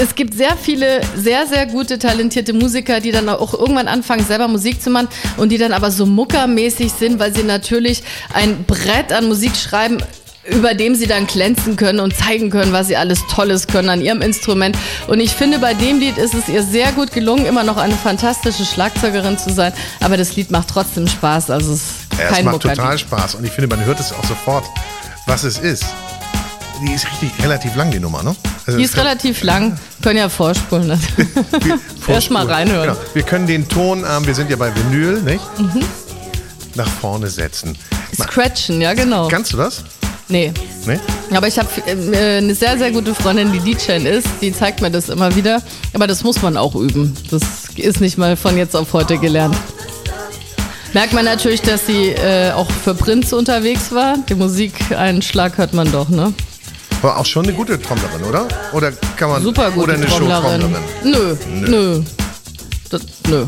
es 0.00 0.14
gibt 0.14 0.34
sehr 0.34 0.56
viele 0.56 1.00
sehr, 1.16 1.46
sehr 1.46 1.66
gute, 1.66 1.98
talentierte 1.98 2.52
Musiker, 2.54 3.00
die 3.00 3.12
dann 3.12 3.28
auch 3.28 3.52
irgendwann 3.54 3.88
anfangen, 3.88 4.24
selber 4.24 4.48
Musik 4.48 4.80
zu 4.82 4.90
machen 4.90 5.08
und 5.36 5.50
die 5.50 5.58
dann 5.58 5.72
aber 5.72 5.90
so 5.90 6.06
muckermäßig 6.06 6.92
sind, 6.92 7.18
weil 7.18 7.34
sie 7.34 7.42
natürlich 7.42 8.02
ein 8.32 8.64
Brett 8.64 9.12
an 9.12 9.28
Musik 9.28 9.54
schreiben, 9.56 9.98
über 10.44 10.74
dem 10.74 10.94
sie 10.94 11.06
dann 11.06 11.26
glänzen 11.26 11.76
können 11.76 12.00
und 12.00 12.16
zeigen 12.16 12.50
können, 12.50 12.72
was 12.72 12.88
sie 12.88 12.96
alles 12.96 13.20
Tolles 13.28 13.66
können 13.68 13.88
an 13.88 14.00
ihrem 14.00 14.20
Instrument. 14.22 14.76
Und 15.06 15.20
ich 15.20 15.30
finde, 15.32 15.58
bei 15.58 15.72
dem 15.74 16.00
Lied 16.00 16.18
ist 16.18 16.34
es 16.34 16.48
ihr 16.48 16.62
sehr 16.64 16.90
gut 16.92 17.12
gelungen, 17.12 17.46
immer 17.46 17.62
noch 17.62 17.76
eine 17.76 17.94
fantastische 17.94 18.64
Schlagzeugerin 18.64 19.38
zu 19.38 19.52
sein. 19.52 19.72
Aber 20.00 20.16
das 20.16 20.34
Lied 20.34 20.50
macht 20.50 20.68
trotzdem 20.68 21.06
Spaß. 21.06 21.50
Also 21.50 21.72
es 21.74 21.80
ist 21.82 21.86
Ja, 22.18 22.24
kein 22.26 22.38
es 22.38 22.44
macht 22.44 22.52
Muckerlied. 22.54 22.76
total 22.78 22.98
Spaß 22.98 23.34
und 23.36 23.44
ich 23.44 23.52
finde, 23.52 23.74
man 23.74 23.84
hört 23.84 24.00
es 24.00 24.12
auch 24.12 24.24
sofort, 24.24 24.64
was 25.26 25.44
es 25.44 25.58
ist. 25.58 25.84
Die 26.84 26.92
ist 26.92 27.06
richtig 27.06 27.30
relativ 27.44 27.76
lang, 27.76 27.92
die 27.92 28.00
Nummer, 28.00 28.24
ne? 28.24 28.34
Also 28.66 28.76
Die 28.78 28.84
ist 28.84 28.96
relativ 28.96 29.44
lang, 29.44 29.78
können 30.02 30.18
ja 30.18 30.28
vorspulen. 30.28 30.88
Ne? 30.88 30.98
Erst 32.08 32.32
mal 32.32 32.44
reinhören. 32.50 32.88
Genau. 32.88 33.00
Wir 33.14 33.22
können 33.22 33.46
den 33.46 33.68
Ton, 33.68 34.04
ähm, 34.10 34.26
wir 34.26 34.34
sind 34.34 34.50
ja 34.50 34.56
bei 34.56 34.72
Vinyl, 34.74 35.22
nicht? 35.22 35.44
Mhm. 35.60 35.84
Nach 36.74 36.88
vorne 36.88 37.28
setzen. 37.30 37.78
Scratchen, 38.20 38.80
ja 38.80 38.94
genau. 38.94 39.28
Kannst 39.28 39.52
du 39.52 39.56
das? 39.58 39.84
Nee. 40.32 40.50
Nee? 40.86 40.98
Aber 41.36 41.46
ich 41.46 41.58
habe 41.58 41.68
äh, 41.86 42.38
eine 42.38 42.54
sehr, 42.54 42.76
sehr 42.78 42.90
gute 42.90 43.14
Freundin, 43.14 43.52
die 43.52 43.60
DJ 43.60 43.92
ist, 44.06 44.26
die 44.40 44.52
zeigt 44.52 44.80
mir 44.80 44.90
das 44.90 45.08
immer 45.10 45.34
wieder. 45.36 45.62
Aber 45.92 46.06
das 46.06 46.24
muss 46.24 46.40
man 46.42 46.56
auch 46.56 46.74
üben. 46.74 47.14
Das 47.30 47.42
ist 47.76 48.00
nicht 48.00 48.16
mal 48.18 48.36
von 48.36 48.56
jetzt 48.56 48.74
auf 48.74 48.92
heute 48.94 49.18
gelernt. 49.18 49.54
Merkt 50.94 51.12
man 51.12 51.24
natürlich, 51.24 51.60
dass 51.62 51.86
sie 51.86 52.08
äh, 52.08 52.52
auch 52.52 52.70
für 52.70 52.94
Prinz 52.94 53.32
unterwegs 53.32 53.92
war. 53.92 54.16
Die 54.28 54.34
Musik, 54.34 54.72
einen 54.96 55.22
Schlag 55.22 55.56
hört 55.58 55.72
man 55.74 55.90
doch, 55.92 56.08
ne? 56.08 56.32
Aber 57.02 57.18
auch 57.18 57.26
schon 57.26 57.44
eine 57.44 57.54
gute 57.54 57.80
Trommlerin, 57.80 58.22
oder? 58.24 58.46
Oder 58.72 58.92
kann 59.16 59.30
man 59.30 59.42
Super 59.42 59.70
gute 59.70 59.84
oder 59.84 59.94
eine 59.94 60.06
Trommlerin. 60.06 60.60
Showtrommlerin? 60.62 60.84
Nö, 61.04 61.36
nö. 61.68 62.02
Das, 62.90 63.02
nö. 63.28 63.44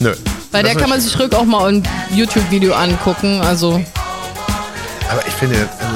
Nö. 0.00 0.14
Bei 0.50 0.62
der 0.62 0.74
Das 0.74 0.80
kann 0.82 0.90
man 0.90 1.00
sich 1.00 1.18
ruhig 1.18 1.34
auch 1.34 1.44
mal 1.44 1.68
ein 1.68 1.82
YouTube-Video 2.14 2.72
angucken. 2.74 3.40
Also 3.40 3.80
Aber 5.10 5.26
ich 5.26 5.34
finde, 5.34 5.56
der- 5.56 5.87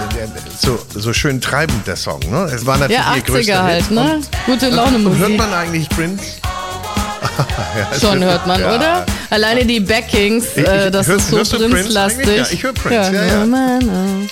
so, 0.63 0.79
so 0.95 1.13
schön 1.13 1.41
treibend 1.41 1.87
der 1.87 1.97
Song, 1.97 2.21
ne? 2.31 2.45
Es 2.55 2.65
war 2.65 2.79
natürlich 2.79 3.01
ja, 3.05 3.15
ihr 3.17 3.23
größter 3.23 3.53
80er 3.55 3.63
halt, 3.63 3.83
Hit. 3.85 3.91
ne? 3.91 4.21
Gute 4.47 4.69
Laune 4.71 4.97
Und 4.99 5.05
hört 5.19 5.19
Musik. 5.21 5.37
man 5.39 5.53
eigentlich 5.53 5.89
Prince? 5.91 6.25
ja, 7.93 7.99
Schon 8.01 8.23
hört 8.23 8.47
man, 8.47 8.61
ja. 8.61 8.75
oder? 8.75 9.07
Alleine 9.31 9.65
die 9.65 9.81
Backings, 9.81 10.45
Ich- 10.55 10.63
ich- 10.63 10.69
äh, 10.69 10.91
das 10.91 11.07
hörst- 11.09 11.21
ist 11.25 11.31
so 11.31 11.37
hörst 11.39 11.53
du 11.53 11.57
Prince 11.59 11.75
Prince-lastig. 11.77 12.27
Ja, 12.37 12.47
ich 12.51 12.63
höre 12.63 12.73
Prince, 12.73 13.13
ja, 13.15 13.25
ja. 13.25 13.45
Na, 13.47 13.79
na, 13.81 13.81
na. 13.81 14.29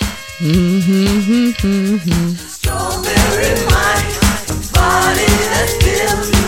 Strawberry 2.48 3.54
wine, 3.68 4.06
body 4.72 5.26
that's 5.52 5.74
given 5.78 6.20
to 6.32 6.39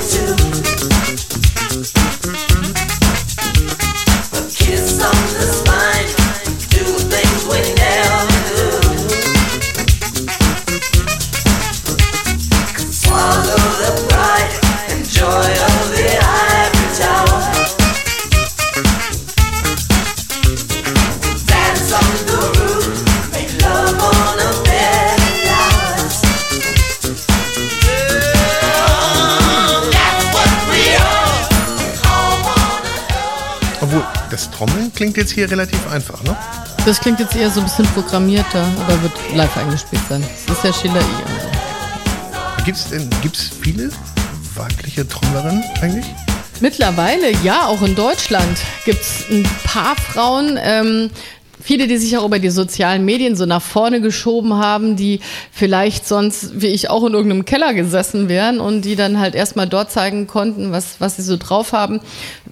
klingt 35.03 35.17
jetzt 35.17 35.33
hier 35.33 35.51
relativ 35.51 35.85
einfach, 35.91 36.23
ne? 36.23 36.37
Das 36.87 37.01
klingt 37.01 37.19
jetzt 37.19 37.35
eher 37.35 37.51
so 37.51 37.59
ein 37.59 37.67
bisschen 37.67 37.87
programmierter, 37.87 38.65
aber 38.87 39.03
wird 39.03 39.13
live 39.35 39.57
eingespielt 39.57 40.01
sein. 40.09 40.25
Das 40.47 40.59
ist 40.59 40.65
ja 40.65 40.73
Schiller 40.73 41.01
I. 41.01 41.33
Also. 41.35 42.65
Gibt's 42.65 42.89
denn 42.89 43.11
gibt's 43.21 43.51
viele 43.61 43.91
weibliche 44.55 45.09
Trommlerinnen 45.09 45.65
eigentlich? 45.81 46.07
Mittlerweile, 46.61 47.33
ja, 47.43 47.67
auch 47.67 47.83
in 47.83 47.97
Deutschland 47.97 48.57
gibt 48.85 49.01
es 49.01 49.25
ein 49.29 49.43
paar 49.65 49.97
Frauen, 49.97 50.57
ähm, 50.63 51.11
viele, 51.63 51.87
die 51.87 51.97
sich 51.97 52.19
auch 52.19 52.25
über 52.25 52.39
die 52.39 52.51
sozialen 52.51 53.05
Medien 53.05 53.37
so 53.37 53.47
nach 53.47 53.63
vorne 53.63 54.01
geschoben 54.01 54.55
haben, 54.55 54.97
die 54.97 55.21
vielleicht 55.53 56.07
sonst, 56.07 56.61
wie 56.61 56.67
ich, 56.69 56.91
auch 56.91 57.05
in 57.05 57.15
irgendeinem 57.15 57.45
Keller 57.45 57.73
gesessen 57.73 58.29
wären 58.29 58.61
und 58.61 58.85
die 58.85 58.97
dann 58.97 59.21
halt 59.21 59.35
erstmal 59.35 59.69
dort 59.69 59.91
zeigen 59.91 60.27
konnten, 60.27 60.73
was, 60.73 60.97
was 61.01 61.17
sie 61.17 61.23
so 61.23 61.37
drauf 61.37 61.73
haben. 61.73 62.01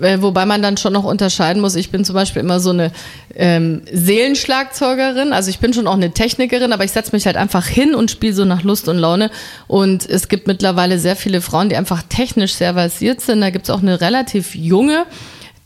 Äh, 0.00 0.18
wobei 0.20 0.46
man 0.46 0.62
dann 0.62 0.76
schon 0.76 0.92
noch 0.92 1.04
unterscheiden 1.04 1.60
muss. 1.60 1.74
Ich 1.74 1.90
bin 1.90 2.04
zum 2.04 2.14
Beispiel 2.14 2.40
immer 2.40 2.60
so 2.60 2.70
eine 2.70 2.92
ähm, 3.34 3.82
Seelenschlagzeugerin, 3.92 5.32
also 5.32 5.50
ich 5.50 5.58
bin 5.58 5.72
schon 5.72 5.86
auch 5.86 5.94
eine 5.94 6.12
Technikerin, 6.12 6.72
aber 6.72 6.84
ich 6.84 6.92
setze 6.92 7.12
mich 7.12 7.26
halt 7.26 7.36
einfach 7.36 7.66
hin 7.66 7.94
und 7.94 8.10
spiele 8.10 8.34
so 8.34 8.44
nach 8.44 8.62
Lust 8.62 8.88
und 8.88 8.98
Laune. 8.98 9.30
Und 9.66 10.08
es 10.08 10.28
gibt 10.28 10.46
mittlerweile 10.46 10.98
sehr 10.98 11.16
viele 11.16 11.40
Frauen, 11.40 11.68
die 11.68 11.76
einfach 11.76 12.02
technisch 12.08 12.54
sehr 12.54 12.74
versiert 12.74 13.20
sind. 13.20 13.40
Da 13.40 13.50
gibt 13.50 13.64
es 13.64 13.70
auch 13.70 13.82
eine 13.82 14.00
relativ 14.00 14.54
junge, 14.54 15.04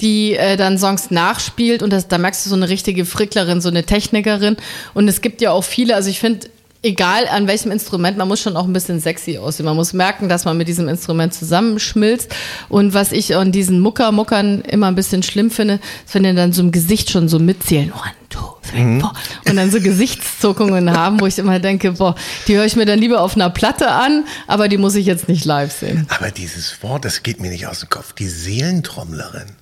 die 0.01 0.35
äh, 0.35 0.57
dann 0.57 0.79
Songs 0.79 1.11
nachspielt 1.11 1.83
und 1.83 1.93
das, 1.93 2.09
da 2.09 2.19
merkst 2.19 2.45
du 2.45 2.51
so 2.51 2.57
eine 2.57 2.69
richtige 2.69 3.05
Fricklerin, 3.05 3.61
so 3.61 3.69
eine 3.69 3.85
Technikerin. 3.85 4.57
Und 4.93 5.09
es 5.09 5.21
gibt 5.21 5.41
ja 5.41 5.53
auch 5.53 5.65
viele, 5.65 5.95
also 5.95 6.11
ich 6.11 6.21
finde, 6.21 6.49
egal 6.85 7.27
an 7.29 7.47
welchem 7.47 7.71
Instrument, 7.71 8.17
man 8.17 8.29
muss 8.29 8.41
schon 8.41 8.57
auch 8.57 8.65
ein 8.65 8.73
bisschen 8.73 9.01
sexy 9.01 9.39
aussehen. 9.39 9.67
Man 9.67 9.77
muss 9.77 9.93
merken, 9.93 10.29
dass 10.29 10.45
man 10.45 10.57
mit 10.57 10.69
diesem 10.69 10.89
Instrument 10.89 11.33
zusammenschmilzt. 11.33 12.35
Und 12.69 12.95
was 12.95 13.11
ich 13.11 13.35
an 13.35 13.53
diesen 13.53 13.81
Mucker-Muckern 13.81 14.61
immer 14.63 14.89
ein 14.89 14.95
bisschen 14.95 15.23
schlimm 15.23 15.51
finde, 15.51 15.81
ist, 16.05 16.15
wenn 16.15 16.25
die 16.25 16.35
dann 16.35 16.53
so 16.53 16.63
im 16.63 16.73
Gesicht 16.73 17.11
schon 17.11 17.29
so 17.29 17.39
mitzählen. 17.39 17.91
One, 17.93 18.13
two, 18.29 18.41
three, 18.71 19.01
four. 19.01 19.15
Und 19.49 19.57
dann 19.57 19.71
so 19.71 19.81
Gesichtszuckungen 19.81 20.93
haben, 20.93 21.21
wo 21.21 21.27
ich 21.27 21.39
immer 21.39 21.59
denke, 21.59 21.93
boah, 21.93 22.15
die 22.47 22.57
höre 22.57 22.67
ich 22.67 22.77
mir 22.77 22.87
dann 22.87 22.99
lieber 22.99 23.23
auf 23.23 23.35
einer 23.35 23.51
Platte 23.51 23.91
an, 23.91 24.25
aber 24.47 24.69
die 24.69 24.77
muss 24.77 24.95
ich 24.95 25.07
jetzt 25.07 25.29
nicht 25.29 25.45
live 25.45 25.73
sehen. 25.73 26.07
Aber 26.11 26.31
dieses 26.31 26.83
Wort, 26.83 27.05
das 27.05 27.23
geht 27.23 27.41
mir 27.41 27.51
nicht 27.51 27.67
aus 27.67 27.81
dem 27.81 27.89
Kopf. 27.89 28.13
Die 28.13 28.29
Seelentrommlerin. 28.29 29.57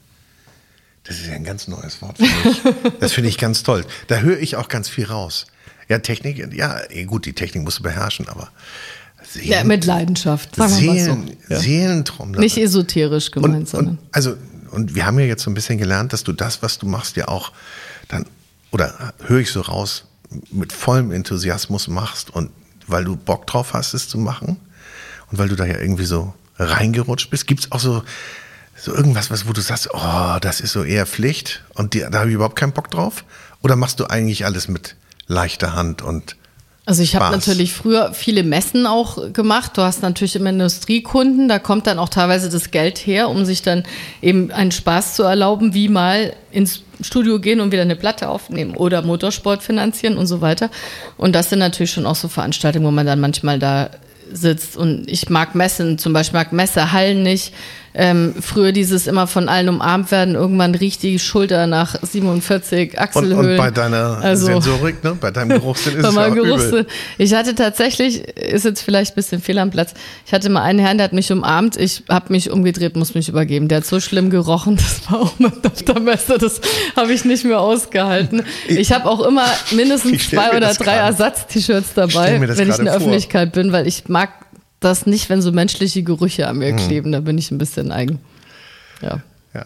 Das 1.04 1.16
ist 1.18 1.26
ja 1.26 1.34
ein 1.34 1.44
ganz 1.44 1.68
neues 1.68 2.00
Wort 2.00 2.18
für 2.18 2.22
mich. 2.22 2.62
Das 3.00 3.12
finde 3.12 3.28
ich 3.28 3.38
ganz 3.38 3.62
toll. 3.62 3.84
Da 4.06 4.18
höre 4.18 4.38
ich 4.38 4.56
auch 4.56 4.68
ganz 4.68 4.88
viel 4.88 5.06
raus. 5.06 5.46
Ja, 5.88 5.98
Technik, 5.98 6.54
ja, 6.54 6.80
eh 6.90 7.04
gut, 7.04 7.26
die 7.26 7.32
Technik 7.32 7.64
musst 7.64 7.80
du 7.80 7.82
beherrschen, 7.82 8.28
aber 8.28 8.50
Seelen, 9.28 9.48
Ja, 9.48 9.64
mit 9.64 9.84
Leidenschaft, 9.84 10.54
sagen 10.56 10.80
wir 10.80 10.86
mal 10.86 10.98
so. 10.98 11.04
Seelen, 11.04 11.36
Seelentrommlerin. 11.48 12.40
Nicht 12.40 12.56
esoterisch 12.58 13.30
gemeint, 13.30 13.54
und, 13.54 13.68
sondern. 13.68 13.98
und, 13.98 14.06
also, 14.12 14.36
und 14.70 14.94
wir 14.94 15.06
haben 15.06 15.18
ja 15.18 15.26
jetzt 15.26 15.42
so 15.42 15.50
ein 15.50 15.54
bisschen 15.54 15.78
gelernt, 15.78 16.12
dass 16.12 16.24
du 16.24 16.32
das, 16.32 16.62
was 16.62 16.78
du 16.78 16.86
machst, 16.86 17.16
ja 17.16 17.28
auch 17.28 17.52
dann, 18.08 18.26
oder 18.70 19.12
höre 19.26 19.40
ich 19.40 19.50
so 19.50 19.60
raus, 19.60 20.04
mit 20.50 20.72
vollem 20.72 21.12
Enthusiasmus 21.12 21.88
machst 21.88 22.30
und 22.30 22.50
weil 22.86 23.04
du 23.04 23.16
Bock 23.16 23.46
drauf 23.46 23.74
hast, 23.74 23.94
es 23.94 24.08
zu 24.08 24.18
machen 24.18 24.56
und 25.30 25.38
weil 25.38 25.48
du 25.48 25.56
da 25.56 25.66
ja 25.66 25.78
irgendwie 25.78 26.04
so 26.04 26.34
reingerutscht 26.58 27.30
bist. 27.30 27.46
Gibt 27.46 27.60
es 27.60 27.72
auch 27.72 27.80
so, 27.80 28.02
so 28.82 28.92
irgendwas, 28.92 29.30
was, 29.30 29.46
wo 29.46 29.52
du 29.52 29.60
sagst, 29.60 29.90
oh, 29.92 30.38
das 30.40 30.60
ist 30.60 30.72
so 30.72 30.82
eher 30.82 31.06
Pflicht 31.06 31.62
und 31.74 31.94
die, 31.94 32.00
da 32.00 32.18
habe 32.18 32.30
ich 32.30 32.34
überhaupt 32.34 32.56
keinen 32.56 32.72
Bock 32.72 32.90
drauf? 32.90 33.24
Oder 33.62 33.76
machst 33.76 34.00
du 34.00 34.06
eigentlich 34.06 34.44
alles 34.44 34.66
mit 34.66 34.96
leichter 35.28 35.76
Hand 35.76 36.02
und 36.02 36.34
Also 36.84 37.04
ich 37.04 37.14
habe 37.14 37.32
natürlich 37.32 37.72
früher 37.72 38.12
viele 38.12 38.42
Messen 38.42 38.88
auch 38.88 39.32
gemacht. 39.32 39.76
Du 39.76 39.82
hast 39.82 40.02
natürlich 40.02 40.34
immer 40.34 40.50
Industriekunden, 40.50 41.48
da 41.48 41.60
kommt 41.60 41.86
dann 41.86 42.00
auch 42.00 42.08
teilweise 42.08 42.50
das 42.50 42.72
Geld 42.72 42.98
her, 42.98 43.28
um 43.28 43.44
sich 43.44 43.62
dann 43.62 43.84
eben 44.20 44.50
einen 44.50 44.72
Spaß 44.72 45.14
zu 45.14 45.22
erlauben, 45.22 45.74
wie 45.74 45.88
mal 45.88 46.34
ins 46.50 46.82
Studio 47.02 47.38
gehen 47.38 47.60
und 47.60 47.70
wieder 47.70 47.82
eine 47.82 47.94
Platte 47.94 48.28
aufnehmen 48.28 48.74
oder 48.74 49.02
Motorsport 49.02 49.62
finanzieren 49.62 50.16
und 50.16 50.26
so 50.26 50.40
weiter. 50.40 50.70
Und 51.16 51.36
das 51.36 51.50
sind 51.50 51.60
natürlich 51.60 51.92
schon 51.92 52.04
auch 52.04 52.16
so 52.16 52.26
Veranstaltungen, 52.26 52.86
wo 52.86 52.90
man 52.90 53.06
dann 53.06 53.20
manchmal 53.20 53.60
da 53.60 53.90
sitzt. 54.32 54.76
Und 54.76 55.08
ich 55.08 55.28
mag 55.28 55.54
Messen, 55.54 55.98
zum 55.98 56.12
Beispiel 56.12 56.40
mag 56.40 56.52
Messehallen 56.52 57.22
nicht. 57.22 57.52
Ähm, 57.94 58.34
früher 58.40 58.72
dieses 58.72 59.06
immer 59.06 59.26
von 59.26 59.48
allen 59.50 59.68
umarmt 59.68 60.10
werden, 60.10 60.34
irgendwann 60.34 60.74
riecht 60.74 61.02
die 61.02 61.18
Schulter 61.18 61.66
nach 61.66 61.94
47 62.00 62.92
und, 62.92 62.98
Achselhöhlen. 62.98 63.50
und 63.50 63.56
bei 63.58 63.70
deiner 63.70 64.18
Also- 64.22 64.46
Sensorik, 64.46 65.04
ne, 65.04 65.14
bei 65.20 65.30
deinem 65.30 65.50
Geruchssinn 65.50 65.96
ist 65.96 66.02
bei 66.02 66.08
es 66.08 66.14
ja. 66.14 66.28
Geruchssinn. 66.30 66.86
Ich 67.18 67.34
hatte 67.34 67.54
tatsächlich, 67.54 68.26
ist 68.28 68.64
jetzt 68.64 68.80
vielleicht 68.82 69.12
ein 69.12 69.16
bisschen 69.16 69.42
fehl 69.42 69.58
am 69.58 69.70
Platz, 69.70 69.92
ich 70.26 70.32
hatte 70.32 70.48
mal 70.48 70.62
einen 70.62 70.78
Herrn, 70.78 70.96
der 70.96 71.04
hat 71.04 71.12
mich 71.12 71.30
umarmt, 71.30 71.76
ich 71.76 72.02
habe 72.08 72.32
mich 72.32 72.50
umgedreht, 72.50 72.96
muss 72.96 73.14
mich 73.14 73.28
übergeben. 73.28 73.68
Der 73.68 73.78
hat 73.78 73.86
so 73.86 74.00
schlimm 74.00 74.30
gerochen, 74.30 74.76
das 74.76 75.10
war 75.10 75.20
auch 75.20 75.34
der 75.38 76.00
Messe, 76.00 76.38
das 76.38 76.60
habe 76.96 77.12
ich 77.12 77.24
nicht 77.26 77.44
mehr 77.44 77.60
ausgehalten. 77.60 78.42
Ich 78.68 78.92
habe 78.92 79.08
auch 79.08 79.20
immer 79.20 79.44
Ich 79.70 79.76
mindestens 79.76 80.30
zwei 80.30 80.56
oder 80.56 80.72
drei 80.74 80.94
Ersatz-T-Shirts 80.94 81.94
dabei, 81.94 82.40
wenn 82.40 82.70
ich 82.70 82.78
in 82.78 82.84
der 82.84 82.94
vor. 82.94 83.02
Öffentlichkeit 83.02 83.52
bin, 83.52 83.72
weil 83.72 83.86
ich 83.86 84.08
mag 84.08 84.30
das 84.84 85.06
nicht, 85.06 85.28
wenn 85.30 85.40
so 85.42 85.52
menschliche 85.52 86.02
Gerüche 86.02 86.46
an 86.48 86.56
Mhm. 86.56 86.60
mir 86.60 86.76
kleben, 86.76 87.12
da 87.12 87.20
bin 87.20 87.38
ich 87.38 87.50
ein 87.50 87.58
bisschen 87.58 87.92
eigen. 87.92 88.18
Ja. 89.00 89.22
Ja. 89.54 89.64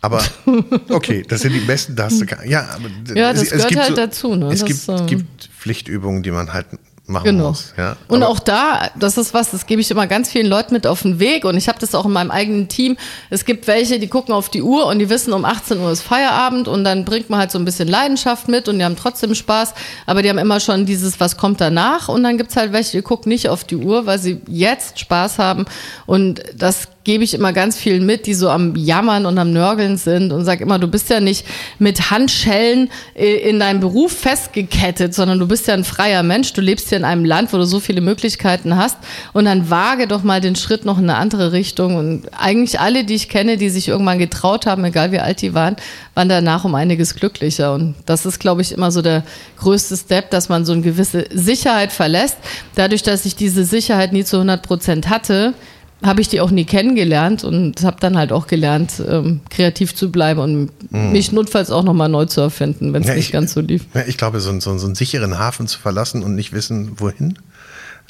Aber 0.00 0.22
okay, 0.88 1.24
das 1.28 1.42
sind 1.42 1.52
die 1.52 1.60
besten, 1.60 1.94
da 1.96 2.04
hast 2.04 2.20
du 2.20 2.26
gar, 2.26 2.44
ja, 2.44 2.68
aber 2.74 2.88
Ja, 3.18 3.32
das 3.32 3.50
gehört 3.50 3.68
gibt 3.68 3.80
halt 3.80 3.98
dazu, 3.98 4.34
ne? 4.34 4.46
Es 4.52 4.60
Das, 4.60 4.68
gibt, 4.68 5.00
ähm, 5.00 5.06
gibt 5.06 5.50
Pflichtübungen, 5.58 6.22
die 6.22 6.30
man 6.32 6.52
halt 6.52 6.66
machen 7.06 7.24
Genau. 7.24 7.48
muss. 7.48 7.74
Ja. 7.76 7.96
Und 8.08 8.22
auch 8.22 8.38
da, 8.38 8.90
das 8.96 9.18
ist 9.18 9.34
was, 9.34 9.50
das 9.50 9.66
gebe 9.66 9.80
ich 9.80 9.90
immer 9.90 10.06
ganz 10.06 10.30
vielen 10.30 10.46
Leuten 10.46 10.72
mit 10.72 10.86
auf 10.86 11.02
den 11.02 11.18
Weg 11.18 11.44
und 11.44 11.56
ich 11.56 11.68
habe 11.68 11.78
das 11.78 11.94
auch 11.94 12.06
in 12.06 12.12
meinem 12.12 12.30
eigenen 12.30 12.68
Team. 12.68 12.96
Es 13.30 13.44
gibt 13.44 13.66
welche, 13.66 13.98
die 13.98 14.08
gucken 14.08 14.32
auf 14.34 14.48
die 14.48 14.62
Uhr 14.62 14.86
und 14.86 14.98
die 14.98 15.10
wissen, 15.10 15.32
um 15.32 15.44
18 15.44 15.80
Uhr 15.80 15.90
ist 15.90 16.02
Feierabend 16.02 16.68
und 16.68 16.84
dann 16.84 17.04
bringt 17.04 17.28
man 17.28 17.40
halt 17.40 17.50
so 17.50 17.58
ein 17.58 17.64
bisschen 17.64 17.88
Leidenschaft 17.88 18.48
mit 18.48 18.68
und 18.68 18.78
die 18.78 18.84
haben 18.84 18.96
trotzdem 18.96 19.34
Spaß, 19.34 19.74
aber 20.06 20.22
die 20.22 20.30
haben 20.30 20.38
immer 20.38 20.60
schon 20.60 20.86
dieses, 20.86 21.18
was 21.18 21.36
kommt 21.36 21.60
danach 21.60 22.08
und 22.08 22.22
dann 22.22 22.38
gibt's 22.38 22.56
halt 22.56 22.72
welche, 22.72 22.98
die 22.98 23.02
gucken 23.02 23.30
nicht 23.30 23.48
auf 23.48 23.64
die 23.64 23.76
Uhr, 23.76 24.06
weil 24.06 24.18
sie 24.18 24.40
jetzt 24.46 25.00
Spaß 25.00 25.38
haben 25.38 25.64
und 26.06 26.42
das 26.54 26.88
gebe 27.04 27.24
ich 27.24 27.34
immer 27.34 27.52
ganz 27.52 27.76
vielen 27.76 28.06
mit, 28.06 28.26
die 28.26 28.34
so 28.34 28.48
am 28.48 28.76
Jammern 28.76 29.26
und 29.26 29.36
am 29.38 29.52
Nörgeln 29.52 29.96
sind 29.96 30.32
und 30.32 30.44
sag 30.44 30.60
immer, 30.60 30.78
du 30.78 30.86
bist 30.86 31.10
ja 31.10 31.20
nicht 31.20 31.44
mit 31.78 32.10
Handschellen 32.10 32.90
äh, 33.14 33.48
in 33.48 33.58
deinem 33.58 33.80
Beruf 33.80 34.12
festgekettet, 34.12 35.14
sondern 35.14 35.38
du 35.38 35.48
bist 35.48 35.66
ja 35.66 35.74
ein 35.74 35.84
freier 35.84 36.22
Mensch, 36.22 36.52
du 36.52 36.60
lebst 36.60 36.90
hier 36.90 36.98
in 36.98 37.04
einem 37.04 37.24
Land, 37.24 37.52
wo 37.52 37.56
du 37.56 37.64
so 37.64 37.80
viele 37.80 38.00
Möglichkeiten 38.00 38.76
hast. 38.76 38.96
Und 39.32 39.46
dann 39.46 39.68
wage 39.68 40.06
doch 40.06 40.22
mal 40.22 40.40
den 40.40 40.54
Schritt 40.54 40.84
noch 40.84 40.98
in 40.98 41.10
eine 41.10 41.18
andere 41.18 41.52
Richtung. 41.52 41.96
Und 41.96 42.28
eigentlich 42.38 42.78
alle, 42.78 43.04
die 43.04 43.14
ich 43.14 43.28
kenne, 43.28 43.56
die 43.56 43.70
sich 43.70 43.88
irgendwann 43.88 44.18
getraut 44.18 44.66
haben, 44.66 44.84
egal 44.84 45.10
wie 45.10 45.18
alt 45.18 45.42
die 45.42 45.54
waren, 45.54 45.76
waren 46.14 46.28
danach 46.28 46.64
um 46.64 46.74
einiges 46.74 47.14
glücklicher. 47.14 47.74
Und 47.74 47.94
das 48.06 48.26
ist, 48.26 48.38
glaube 48.38 48.62
ich, 48.62 48.72
immer 48.72 48.92
so 48.92 49.02
der 49.02 49.24
größte 49.58 49.96
Step, 49.96 50.30
dass 50.30 50.48
man 50.48 50.64
so 50.64 50.72
eine 50.72 50.82
gewisse 50.82 51.26
Sicherheit 51.32 51.90
verlässt. 51.90 52.36
Dadurch, 52.76 53.02
dass 53.02 53.24
ich 53.24 53.34
diese 53.34 53.64
Sicherheit 53.64 54.12
nie 54.12 54.24
zu 54.24 54.36
100 54.36 54.62
Prozent 54.62 55.08
hatte, 55.08 55.54
habe 56.02 56.20
ich 56.20 56.28
die 56.28 56.40
auch 56.40 56.50
nie 56.50 56.64
kennengelernt 56.64 57.44
und 57.44 57.82
habe 57.82 57.96
dann 58.00 58.16
halt 58.18 58.32
auch 58.32 58.46
gelernt, 58.46 59.02
ähm, 59.08 59.40
kreativ 59.50 59.94
zu 59.94 60.10
bleiben 60.10 60.40
und 60.40 60.70
mich 61.12 61.32
notfalls 61.32 61.70
auch 61.70 61.82
nochmal 61.84 62.08
neu 62.08 62.24
zu 62.26 62.40
erfinden, 62.40 62.92
wenn 62.92 63.02
es 63.02 63.08
Ja, 63.08 63.14
nicht 63.14 63.26
ich- 63.26 63.32
ganz 63.32 63.52
so 63.54 63.60
lief. 63.60 63.84
Ja, 63.94 64.02
ich 64.06 64.16
glaube, 64.16 64.40
so, 64.40 64.50
einen- 64.50 64.60
so, 64.60 64.76
so 64.78 64.86
einen 64.86 64.94
sicheren 64.94 65.38
Hafen 65.38 65.66
zu 65.66 65.78
verlassen 65.78 66.22
und 66.22 66.34
nicht 66.34 66.52
wissen, 66.52 66.92
wohin, 67.00 67.38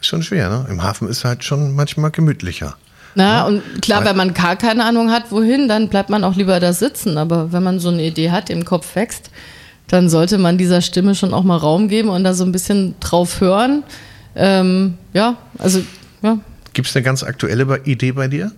Ist 0.01 0.09
schon 0.09 0.23
schwer, 0.25 0.49
ne? 0.49 0.67
Im 0.69 0.83
Hafen 0.83 1.07
ist 1.09 1.25
halt 1.25 1.45
schon 1.45 1.77
manchmal 1.77 2.11
gemütlicher. 2.11 2.75
Na, 3.15 3.47
und 3.47 3.63
klar, 3.83 4.05
wenn 4.05 4.17
man 4.17 4.35
gar 4.35 4.57
keine 4.57 4.85
Ahnung 4.85 5.13
hat, 5.13 5.31
wohin, 5.31 5.69
dann 5.69 5.89
bleibt 5.89 6.11
man 6.11 6.25
auch 6.25 6.35
lieber 6.35 6.59
da 6.59 6.73
sitzen. 6.73 7.19
Aber 7.19 7.53
wenn 7.53 7.63
man 7.63 7.79
so 7.79 7.91
eine 7.91 8.03
Idee 8.03 8.31
hat, 8.33 8.51
im 8.51 8.65
Kopf 8.65 8.97
wächst, 8.97 9.31
dann 9.87 10.09
sollte 10.09 10.39
man 10.39 10.59
dieser 10.59 10.81
Stimme 10.81 11.15
schon 11.15 11.33
auch 11.35 11.45
mal 11.45 11.57
Raum 11.59 11.87
geben 11.89 12.09
und 12.09 12.25
da 12.25 12.35
so 12.35 12.43
ein 12.45 12.51
bisschen 12.51 12.95
drauf 12.99 13.41
hören. 13.41 13.85
Ähm, 14.35 14.95
ja, 15.13 15.37
also, 15.59 15.83
ja. 16.23 16.39
Gibt 16.73 16.89
es 16.89 16.97
eine 16.97 17.03
ganz 17.03 17.23
aktuelle 17.23 17.81
Idee 17.85 18.13
bei 18.13 18.29
dir? 18.29 18.53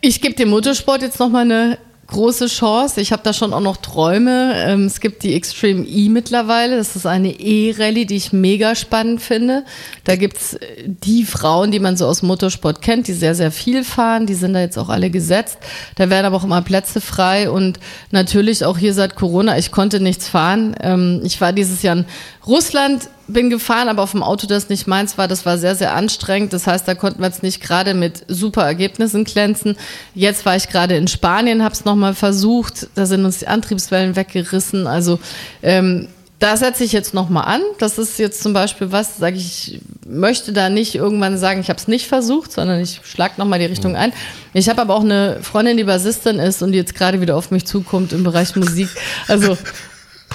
Ich 0.00 0.20
gebe 0.20 0.34
dem 0.34 0.50
Motorsport 0.50 1.02
jetzt 1.02 1.18
nochmal 1.18 1.44
eine 1.44 1.78
große 2.08 2.46
Chance. 2.46 3.00
Ich 3.00 3.12
habe 3.12 3.22
da 3.22 3.32
schon 3.32 3.52
auch 3.52 3.60
noch 3.60 3.76
Träume. 3.76 4.54
Ähm, 4.56 4.86
es 4.86 5.00
gibt 5.00 5.22
die 5.22 5.34
Extreme 5.34 5.86
E 5.86 6.08
mittlerweile. 6.08 6.76
Das 6.76 6.96
ist 6.96 7.06
eine 7.06 7.38
E-Rallye, 7.38 8.06
die 8.06 8.16
ich 8.16 8.32
mega 8.32 8.74
spannend 8.74 9.20
finde. 9.20 9.64
Da 10.04 10.16
gibt's 10.16 10.54
äh, 10.54 10.84
die 10.86 11.24
Frauen, 11.24 11.70
die 11.70 11.80
man 11.80 11.96
so 11.96 12.06
aus 12.06 12.22
Motorsport 12.22 12.80
kennt, 12.80 13.08
die 13.08 13.12
sehr, 13.12 13.34
sehr 13.34 13.52
viel 13.52 13.84
fahren. 13.84 14.26
Die 14.26 14.34
sind 14.34 14.54
da 14.54 14.60
jetzt 14.60 14.78
auch 14.78 14.88
alle 14.88 15.10
gesetzt. 15.10 15.58
Da 15.96 16.08
werden 16.08 16.26
aber 16.26 16.36
auch 16.36 16.44
immer 16.44 16.62
Plätze 16.62 17.00
frei. 17.00 17.50
Und 17.50 17.78
natürlich 18.10 18.64
auch 18.64 18.78
hier 18.78 18.94
seit 18.94 19.14
Corona, 19.14 19.58
ich 19.58 19.70
konnte 19.70 20.00
nichts 20.00 20.28
fahren. 20.28 20.74
Ähm, 20.80 21.20
ich 21.24 21.40
war 21.40 21.52
dieses 21.52 21.82
Jahr 21.82 21.98
in 21.98 22.04
Russland, 22.46 23.10
bin 23.28 23.50
gefahren, 23.50 23.88
aber 23.88 24.02
auf 24.02 24.12
dem 24.12 24.22
Auto, 24.22 24.46
das 24.46 24.68
nicht 24.68 24.86
meins 24.86 25.18
war, 25.18 25.28
das 25.28 25.46
war 25.46 25.58
sehr, 25.58 25.76
sehr 25.76 25.94
anstrengend. 25.94 26.52
Das 26.52 26.66
heißt, 26.66 26.88
da 26.88 26.94
konnten 26.94 27.20
wir 27.20 27.26
jetzt 27.26 27.42
nicht 27.42 27.62
gerade 27.62 27.94
mit 27.94 28.24
super 28.26 28.64
Ergebnissen 28.64 29.24
glänzen. 29.24 29.76
Jetzt 30.14 30.44
war 30.46 30.56
ich 30.56 30.68
gerade 30.68 30.96
in 30.96 31.08
Spanien, 31.08 31.62
habe 31.62 31.74
es 31.74 31.84
nochmal 31.84 32.14
versucht. 32.14 32.88
Da 32.94 33.06
sind 33.06 33.24
uns 33.24 33.38
die 33.38 33.48
Antriebswellen 33.48 34.16
weggerissen. 34.16 34.86
Also 34.86 35.20
ähm, 35.62 36.08
da 36.38 36.56
setze 36.56 36.84
ich 36.84 36.92
jetzt 36.92 37.14
nochmal 37.14 37.44
an. 37.44 37.62
Das 37.78 37.98
ist 37.98 38.18
jetzt 38.18 38.42
zum 38.42 38.52
Beispiel 38.52 38.92
was, 38.92 39.18
sage 39.18 39.36
ich, 39.36 39.80
möchte 40.06 40.52
da 40.52 40.68
nicht 40.68 40.94
irgendwann 40.94 41.36
sagen, 41.36 41.60
ich 41.60 41.68
habe 41.68 41.78
es 41.78 41.88
nicht 41.88 42.06
versucht, 42.06 42.52
sondern 42.52 42.80
ich 42.80 43.00
schlage 43.04 43.34
nochmal 43.38 43.58
die 43.58 43.66
Richtung 43.66 43.96
ein. 43.96 44.12
Ich 44.54 44.68
habe 44.68 44.80
aber 44.80 44.94
auch 44.94 45.02
eine 45.02 45.38
Freundin, 45.42 45.76
die 45.76 45.84
Bassistin 45.84 46.38
ist 46.38 46.62
und 46.62 46.72
die 46.72 46.78
jetzt 46.78 46.94
gerade 46.94 47.20
wieder 47.20 47.36
auf 47.36 47.50
mich 47.50 47.66
zukommt 47.66 48.12
im 48.12 48.22
Bereich 48.22 48.54
Musik. 48.54 48.88
Also 49.26 49.58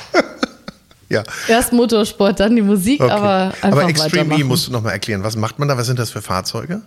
Ja. 1.13 1.23
erst 1.47 1.71
Motorsport, 1.73 2.39
dann 2.39 2.55
die 2.55 2.61
Musik, 2.61 3.01
Okay. 3.01 3.11
aber 3.11 3.53
einfach 3.61 3.79
Aber 3.81 3.89
Extreme 3.89 4.35
E 4.37 4.43
musst 4.43 4.67
du 4.67 4.71
noch 4.71 4.81
mal 4.81 4.91
erklären. 4.91 5.23
Was 5.23 5.35
macht 5.35 5.59
man 5.59 5.67
da? 5.67 5.77
Was 5.77 5.87
sind 5.87 5.99
das 5.99 6.09
für 6.11 6.21
Fahrzeuge? 6.21 6.81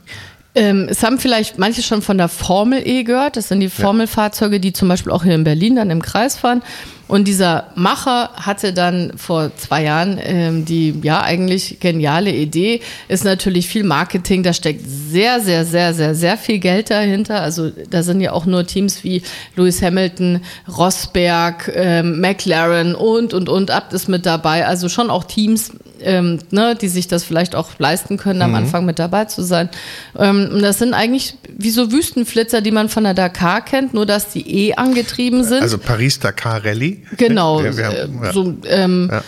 Ähm, 0.57 0.86
es 0.88 1.02
haben 1.02 1.18
vielleicht 1.18 1.59
manche 1.59 1.82
schon 1.82 2.00
von 2.00 2.16
der 2.16 2.28
Formel 2.28 2.80
E 2.82 3.04
gehört. 3.04 3.36
Das 3.36 3.48
sind 3.48 3.61
die 3.61 3.68
Formelfahrzeuge, 3.68 4.59
die 4.59 4.72
zum 4.72 4.88
Beispiel 4.88 5.12
auch 5.12 5.22
hier 5.22 5.34
in 5.34 5.44
Berlin 5.44 5.76
dann 5.76 5.90
im 5.90 6.00
Kreis 6.00 6.38
fahren. 6.38 6.62
Und 7.09 7.28
dieser 7.28 7.68
Macher 7.76 8.30
hatte 8.34 8.72
dann 8.72 9.12
vor 9.16 9.54
zwei 9.57 9.84
Jahren 9.84 10.18
ähm, 10.20 10.64
die 10.64 10.98
ja 11.02 11.22
eigentlich 11.22 11.78
geniale 11.78 12.32
Idee. 12.32 12.80
Ist 13.07 13.24
natürlich 13.24 13.68
viel 13.68 13.84
Marketing, 13.84 14.42
da 14.42 14.52
steckt 14.52 14.82
sehr, 14.86 15.40
sehr, 15.40 15.64
sehr, 15.64 15.94
sehr, 15.94 16.14
sehr 16.14 16.36
viel 16.36 16.59
Geld 16.59 16.90
dahinter. 16.90 17.42
Also 17.42 17.70
da 17.90 18.02
sind 18.02 18.22
ja 18.22 18.32
auch 18.32 18.46
nur 18.46 18.66
Teams 18.66 19.04
wie 19.04 19.22
Lewis 19.54 19.82
Hamilton, 19.82 20.40
Rosberg, 20.76 21.70
ähm, 21.76 22.20
McLaren 22.20 22.94
und 22.94 23.34
und 23.34 23.48
und 23.50 23.70
Abt 23.70 23.92
ist 23.92 24.09
mit 24.09 24.26
dabei. 24.26 24.66
Also 24.66 24.88
schon 24.88 25.11
auch 25.11 25.24
Teams, 25.24 25.72
ähm, 26.01 26.38
ne, 26.51 26.74
die 26.74 26.88
sich 26.88 27.09
das 27.09 27.24
vielleicht 27.24 27.55
auch 27.55 27.70
leisten 27.78 28.16
können, 28.16 28.42
am 28.42 28.55
Anfang 28.55 28.84
mit 28.84 28.99
dabei 28.99 29.24
zu 29.26 29.42
sein. 29.42 29.68
Ähm, 30.18 30.59
das 30.61 30.78
sind 30.78 30.94
eigentlich 30.94 31.34
wie 31.57 31.70
so 31.70 31.90
Wüstenflitzer, 31.92 32.61
die 32.61 32.70
man 32.70 32.88
von 32.88 33.05
der 33.05 33.14
Dakar 33.14 33.64
kennt, 33.64 33.94
nur 33.94 34.07
dass 34.07 34.28
die 34.28 34.68
eh 34.68 34.74
angetrieben 34.74 35.44
sind. 35.44 35.62
Also 35.62 35.78
Paris-Dakar 35.78 36.64
Rallye. 36.64 37.03
Genau. 37.16 37.62
Wir, 37.62 37.76
wir 37.76 37.84
äh, 37.84 38.03
haben, 38.03 38.20
ja. 38.24 38.32
so, 38.32 38.55
ähm, 38.68 39.09
Ja. 39.12 39.22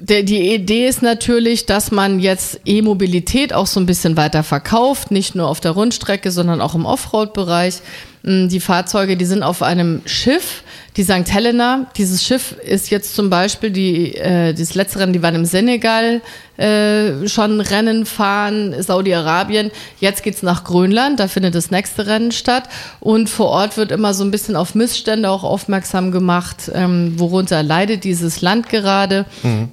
der, 0.00 0.22
die 0.24 0.54
Idee 0.54 0.88
ist 0.88 1.02
natürlich, 1.02 1.66
dass 1.66 1.90
man 1.90 2.18
jetzt 2.20 2.60
E-Mobilität 2.64 3.52
auch 3.52 3.66
so 3.66 3.78
ein 3.80 3.86
bisschen 3.86 4.16
weiter 4.16 4.42
verkauft, 4.42 5.10
nicht 5.10 5.34
nur 5.34 5.48
auf 5.48 5.60
der 5.60 5.72
Rundstrecke, 5.72 6.30
sondern 6.30 6.60
auch 6.60 6.74
im 6.74 6.84
Offroad-Bereich. 6.84 7.80
Mm, 8.22 8.48
Die 8.48 8.60
Fahrzeuge, 8.60 9.16
die 9.16 9.24
sind 9.24 9.42
auf 9.42 9.62
einem 9.62 10.02
Schiff, 10.04 10.62
die 10.96 11.04
St. 11.04 11.32
Helena. 11.32 11.86
Dieses 11.96 12.24
Schiff 12.24 12.52
ist 12.64 12.90
jetzt 12.90 13.14
zum 13.14 13.30
Beispiel 13.30 13.70
die, 13.70 14.14
äh, 14.14 14.52
das 14.52 14.74
letzte 14.74 15.00
Rennen, 15.00 15.12
die 15.12 15.22
waren 15.22 15.34
im 15.34 15.44
Senegal 15.44 16.20
äh, 16.56 17.28
schon 17.28 17.60
Rennen 17.60 18.06
fahren, 18.06 18.74
Saudi-Arabien. 18.80 19.70
Jetzt 20.00 20.22
geht's 20.22 20.42
nach 20.42 20.64
Grönland, 20.64 21.20
da 21.20 21.28
findet 21.28 21.54
das 21.54 21.70
nächste 21.70 22.06
Rennen 22.06 22.32
statt. 22.32 22.64
Und 23.00 23.28
vor 23.28 23.48
Ort 23.48 23.76
wird 23.76 23.90
immer 23.90 24.14
so 24.14 24.24
ein 24.24 24.30
bisschen 24.30 24.56
auf 24.56 24.74
Missstände 24.74 25.30
auch 25.30 25.44
aufmerksam 25.44 26.12
gemacht, 26.12 26.70
ähm, 26.74 27.18
worunter 27.18 27.62
leidet 27.62 28.04
dieses 28.04 28.42
Land 28.42 28.68
gerade. 28.68 29.24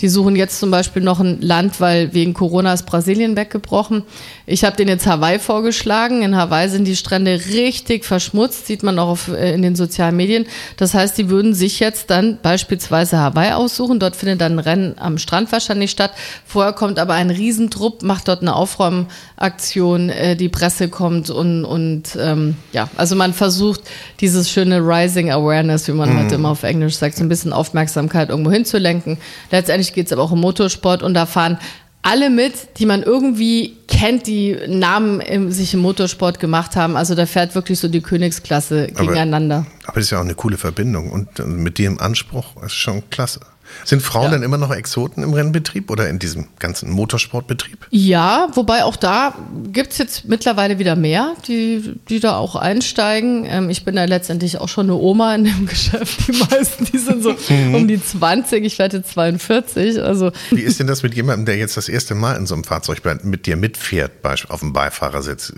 Die 0.01 0.09
suchen 0.09 0.35
jetzt 0.35 0.59
zum 0.59 0.71
Beispiel 0.71 1.01
noch 1.01 1.19
ein 1.19 1.41
Land, 1.41 1.79
weil 1.79 2.13
wegen 2.13 2.33
Corona 2.33 2.73
ist 2.73 2.85
Brasilien 2.85 3.35
weggebrochen. 3.35 4.03
Ich 4.45 4.63
habe 4.63 4.75
denen 4.75 4.89
jetzt 4.89 5.05
Hawaii 5.05 5.37
vorgeschlagen. 5.37 6.23
In 6.23 6.35
Hawaii 6.35 6.69
sind 6.69 6.85
die 6.85 6.95
Strände 6.95 7.39
richtig 7.49 8.03
verschmutzt, 8.05 8.65
sieht 8.65 8.83
man 8.83 8.97
auch 8.97 9.09
auf, 9.09 9.27
äh, 9.27 9.53
in 9.53 9.61
den 9.61 9.75
sozialen 9.75 10.15
Medien. 10.15 10.45
Das 10.77 10.93
heißt, 10.93 11.17
die 11.17 11.29
würden 11.29 11.53
sich 11.53 11.79
jetzt 11.79 12.09
dann 12.09 12.39
beispielsweise 12.41 13.19
Hawaii 13.19 13.51
aussuchen. 13.51 13.99
Dort 13.99 14.15
findet 14.15 14.41
dann 14.41 14.53
ein 14.53 14.59
Rennen 14.59 14.95
am 14.97 15.17
Strand 15.17 15.51
wahrscheinlich 15.51 15.91
statt. 15.91 16.13
Vorher 16.45 16.73
kommt 16.79 16.97
aber 16.97 17.13
ein 17.13 17.29
Riesentrupp, 17.29 18.03
macht 18.03 18.29
dort 18.29 18.41
eine 18.41 18.55
Aufräumaktion, 18.55 20.09
äh, 20.09 20.37
die 20.37 20.47
Presse 20.47 20.87
kommt 20.87 21.29
und, 21.29 21.65
und 21.65 22.17
ähm, 22.17 22.55
ja, 22.71 22.89
also 22.95 23.17
man 23.17 23.33
versucht 23.33 23.81
dieses 24.21 24.49
schöne 24.49 24.79
Rising 24.79 25.29
Awareness, 25.29 25.89
wie 25.89 25.91
man 25.91 26.17
heute 26.17 26.35
immer 26.35 26.49
auf 26.51 26.63
Englisch 26.63 26.95
sagt, 26.95 27.17
so 27.17 27.23
ein 27.23 27.29
bisschen 27.29 27.51
Aufmerksamkeit 27.51 28.29
irgendwo 28.29 28.49
hinzulenken. 28.51 29.17
Letztendlich 29.51 29.91
geht 29.93 30.05
es 30.07 30.13
aber 30.13 30.23
auch 30.23 30.31
um 30.31 30.39
Motorsport 30.39 31.03
und 31.03 31.13
da 31.15 31.25
fahren 31.25 31.59
alle 32.01 32.29
mit, 32.29 32.79
die 32.79 32.85
man 32.85 33.03
irgendwie 33.03 33.75
kennt, 33.89 34.25
die 34.25 34.57
Namen 34.67 35.19
im, 35.19 35.51
sich 35.51 35.73
im 35.73 35.81
Motorsport 35.81 36.39
gemacht 36.39 36.77
haben. 36.77 36.95
Also 36.95 37.13
da 37.13 37.25
fährt 37.25 37.55
wirklich 37.55 37.77
so 37.77 37.89
die 37.89 37.99
Königsklasse 37.99 38.87
Aber- 38.95 39.01
gegeneinander. 39.01 39.65
Aber 39.83 39.95
das 39.95 40.05
ist 40.05 40.11
ja 40.11 40.19
auch 40.19 40.23
eine 40.23 40.35
coole 40.35 40.57
Verbindung. 40.57 41.11
Und 41.11 41.45
mit 41.45 41.77
dem 41.77 41.99
Anspruch 41.99 42.45
ist 42.63 42.73
schon 42.73 43.03
klasse. 43.09 43.41
Sind 43.85 44.01
Frauen 44.01 44.31
denn 44.31 44.43
immer 44.43 44.57
noch 44.57 44.71
Exoten 44.71 45.23
im 45.23 45.33
Rennbetrieb 45.33 45.89
oder 45.89 46.09
in 46.09 46.19
diesem 46.19 46.47
ganzen 46.59 46.91
Motorsportbetrieb? 46.91 47.87
Ja, 47.89 48.47
wobei 48.53 48.83
auch 48.83 48.95
da 48.95 49.33
gibt's 49.71 49.97
jetzt 49.97 50.25
mittlerweile 50.25 50.79
wieder 50.79 50.95
mehr, 50.95 51.35
die, 51.47 51.95
die 52.09 52.19
da 52.19 52.37
auch 52.37 52.55
einsteigen. 52.55 53.45
Ähm, 53.47 53.69
ich 53.69 53.85
bin 53.85 53.95
da 53.95 54.05
letztendlich 54.05 54.57
auch 54.57 54.69
schon 54.69 54.87
eine 54.87 54.95
Oma 54.95 55.35
in 55.35 55.45
dem 55.45 55.65
Geschäft. 55.67 56.27
Die 56.27 56.33
meisten, 56.33 56.85
die 56.85 56.97
sind 56.97 57.23
so 57.23 57.35
um 57.73 57.87
die 57.87 58.03
20, 58.03 58.63
ich 58.63 58.77
werde 58.79 58.97
jetzt 58.97 59.11
42. 59.11 60.01
Also 60.01 60.31
Wie 60.51 60.61
ist 60.61 60.79
denn 60.79 60.87
das 60.87 61.03
mit 61.03 61.15
jemandem, 61.15 61.45
der 61.45 61.57
jetzt 61.57 61.77
das 61.77 61.89
erste 61.89 62.15
Mal 62.15 62.35
in 62.35 62.45
so 62.45 62.55
einem 62.55 62.63
Fahrzeug 62.63 63.01
mit 63.23 63.45
dir 63.45 63.55
mitfährt, 63.55 64.11
auf 64.49 64.59
dem 64.59 64.73
Beifahrersitz? 64.73 65.53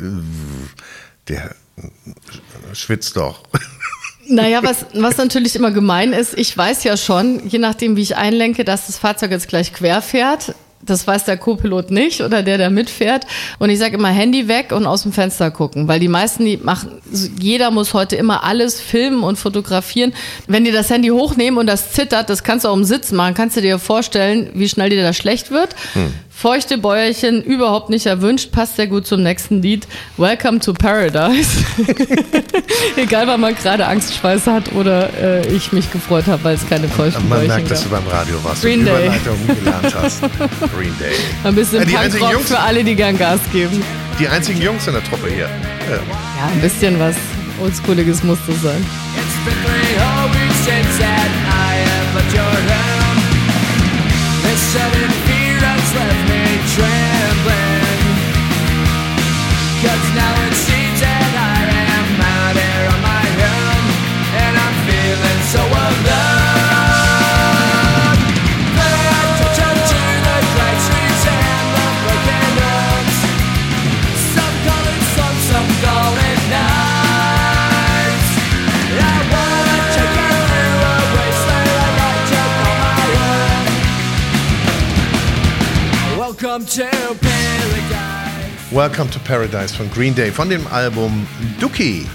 Der 1.28 1.56
äh, 1.78 2.76
schwitzt 2.76 3.18
doch. 3.18 3.44
Naja, 4.32 4.64
was, 4.64 4.86
was 4.94 5.18
natürlich 5.18 5.56
immer 5.56 5.72
gemein 5.72 6.14
ist, 6.14 6.38
ich 6.38 6.58
weiß 6.58 6.84
ja 6.86 6.96
schon, 6.96 7.48
je 7.48 7.60
nachdem, 7.60 7.98
wie 7.98 8.02
ich 8.02 8.16
einlenke, 8.16 8.64
dass 8.64 8.88
das 8.88 8.98
Fahrzeug 8.98 9.32
jetzt 9.32 9.50
gleich 9.50 9.74
quer 9.74 10.02
fährt. 10.02 10.56
Das 10.84 11.06
weiß 11.06 11.26
der 11.26 11.38
Co-Pilot 11.38 11.92
nicht 11.92 12.22
oder 12.22 12.42
der, 12.42 12.58
der 12.58 12.72
mitfährt. 12.72 13.28
Und 13.60 13.70
ich 13.70 13.78
sage 13.78 13.98
immer 13.98 14.08
Handy 14.08 14.48
weg 14.48 14.72
und 14.72 14.88
aus 14.88 15.04
dem 15.04 15.12
Fenster 15.12 15.52
gucken, 15.52 15.88
weil 15.88 16.00
die 16.00 16.08
meisten, 16.08 16.44
die 16.44 16.58
machen, 16.58 17.02
jeder 17.40 17.70
muss 17.70 17.94
heute 17.94 18.16
immer 18.16 18.44
alles 18.44 18.82
filmen 18.82 19.22
und 19.22 19.36
fotografieren. 19.38 20.12
Wenn 20.48 20.64
die 20.64 20.72
das 20.72 20.90
Handy 20.90 21.10
hochnehmen 21.10 21.60
und 21.60 21.68
das 21.68 21.92
zittert, 21.92 22.32
das 22.32 22.44
kannst 22.44 22.66
du 22.66 22.70
auch 22.70 22.76
im 22.76 22.84
Sitz 22.84 23.12
machen, 23.12 23.36
kannst 23.36 23.58
du 23.58 23.62
dir 23.62 23.78
vorstellen, 23.78 24.50
wie 24.56 24.68
schnell 24.68 24.90
dir 24.90 25.04
das 25.04 25.18
schlecht 25.18 25.52
wird. 25.52 25.76
Feuchte 26.42 26.80
Bäuerchen, 26.80 27.44
überhaupt 27.44 27.92
nicht 27.92 28.08
erwünscht, 28.08 28.52
passt 28.52 28.76
sehr 28.76 28.88
gut 28.88 29.06
zum 29.06 29.22
nächsten 29.22 29.62
Lied. 29.62 29.86
Welcome 30.18 30.60
to 30.60 30.74
Paradise. 30.74 31.64
Egal, 32.96 33.28
weil 33.28 33.38
man 33.38 33.54
gerade 33.54 33.86
Angstschweiße 33.86 34.52
hat 34.52 34.72
oder 34.74 35.10
äh, 35.22 35.48
ich 35.54 35.72
mich 35.72 35.92
gefreut 35.92 36.26
habe, 36.26 36.44
weil 36.44 36.56
es 36.56 36.68
keine 36.68 36.88
feuchten 36.88 37.30
Man 37.30 37.42
Bäuerchen 37.42 37.56
merkt, 37.58 37.70
dass 37.70 37.84
gab. 37.84 37.90
du 37.92 37.96
beim 38.04 38.08
Radio 38.18 38.44
warst 38.44 38.64
Green 38.64 38.80
und 38.80 38.86
Day. 38.88 39.06
Überleitungen 39.06 39.48
gelernt 39.48 39.96
hast. 39.96 40.22
Green 40.76 40.98
Day. 40.98 41.14
Ein 41.44 41.54
bisschen 41.54 41.80
Ja, 41.82 41.86
die 41.86 41.98
einzigen 41.98 42.26
Jungs- 42.32 42.48
für 42.48 42.60
alle, 42.60 42.84
die 42.84 42.96
gern 42.96 43.20
Gas 43.20 43.40
geben. 43.52 43.84
Die 44.20 44.28
einzigen 44.28 44.64
Jungs 44.64 44.88
in 44.88 44.94
der 44.94 45.04
Truppe 45.04 45.28
hier. 45.30 45.46
Ja. 45.46 45.96
Ja, 45.98 46.52
ein 46.52 46.60
bisschen 46.62 47.00
was 47.00 47.18
Oldschooliges 47.62 48.24
muss 48.24 48.40
das 48.48 48.60
sein. 48.64 48.84
It's 49.16 49.46
been 49.46 49.54
three 49.64 50.00
whole 50.00 50.34
weeks 50.34 50.66
Welcome 86.52 86.66
to 86.68 86.84
paradise. 87.22 88.74
Welcome 88.74 89.10
to 89.12 89.20
Paradise 89.20 89.74
von 89.74 89.90
Green 89.90 90.14
Day 90.14 90.32
von 90.34 90.50
dem 90.50 90.68
Album 90.68 91.26
Dookie. 91.62 92.06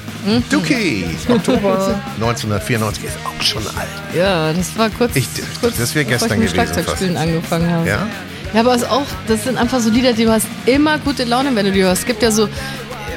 Dookie, 0.51 1.07
Oktober 1.31 1.99
1994, 2.21 3.05
ist 3.05 3.17
auch 3.25 3.43
schon 3.43 3.63
alt. 3.69 3.89
Ja, 4.15 4.53
das 4.53 4.77
war 4.77 4.91
kurz, 4.91 5.17
Ich- 5.17 5.27
kurz 5.59 5.79
das 5.79 5.95
wär 5.95 6.05
bevor 6.05 6.19
gestern 6.29 6.43
ich 6.43 6.53
mit 6.53 6.53
gewesen 6.53 6.75
Schlagzeugspielen 6.75 7.17
angefangen 7.17 7.71
habe. 7.71 7.89
Ja? 7.89 8.07
Ja, 8.53 8.61
aber 8.61 8.75
es 8.75 8.83
ist 8.83 8.91
auch, 8.91 9.07
das 9.27 9.45
sind 9.45 9.57
einfach 9.57 9.81
so 9.81 9.89
Lieder, 9.89 10.13
die 10.13 10.25
du 10.25 10.31
hast 10.33 10.47
immer 10.67 10.99
gute 10.99 11.25
Laune, 11.25 11.57
wenn 11.57 11.65
du 11.65 11.73
die 11.73 11.83
hörst. 11.83 12.03
Es 12.03 12.07
gibt 12.07 12.23
ja 12.23 12.31
so, 12.31 12.47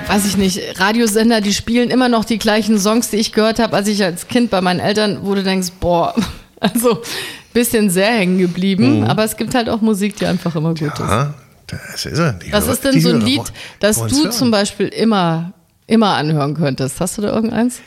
weiß 0.08 0.26
ich 0.26 0.38
nicht, 0.38 0.80
Radiosender, 0.80 1.42
die 1.42 1.54
spielen 1.54 1.90
immer 1.90 2.08
noch 2.08 2.24
die 2.24 2.38
gleichen 2.40 2.80
Songs, 2.80 3.10
die 3.10 3.18
ich 3.18 3.34
gehört 3.34 3.60
habe, 3.60 3.76
als 3.76 3.90
ich 3.90 4.02
als 4.06 4.30
Kind 4.30 4.52
bei 4.52 4.62
meinen 4.62 4.80
Eltern, 4.80 5.20
wo 5.24 5.36
du 5.36 5.44
denkst, 5.44 5.68
boah, 5.82 6.16
also 6.62 7.02
bisschen 7.54 7.90
sehr 7.90 8.12
hängen 8.12 8.38
geblieben. 8.38 9.04
Aber 9.06 9.24
es 9.24 9.38
gibt 9.38 9.56
halt 9.56 9.70
auch 9.70 9.82
Musik, 9.82 10.16
die 10.18 10.26
einfach 10.26 10.56
immer 10.56 10.74
gut 10.74 10.94
ist. 10.94 11.02
Ah, 11.02 11.34
das 11.68 12.06
ist 12.06 12.20
er. 12.20 12.40
Was 12.52 12.68
ist 12.68 12.84
denn 12.84 13.00
so 13.00 13.10
ein 13.10 13.22
Lied, 13.22 13.52
das 13.80 13.98
du 13.98 14.24
hören. 14.24 14.32
zum 14.32 14.52
Beispiel 14.52 14.88
immer, 14.88 15.54
immer 15.88 16.16
anhören 16.16 16.56
könntest? 16.56 17.00
Hast 17.00 17.18
du 17.18 17.22
da 17.22 17.34
irgendeins? 17.34 17.82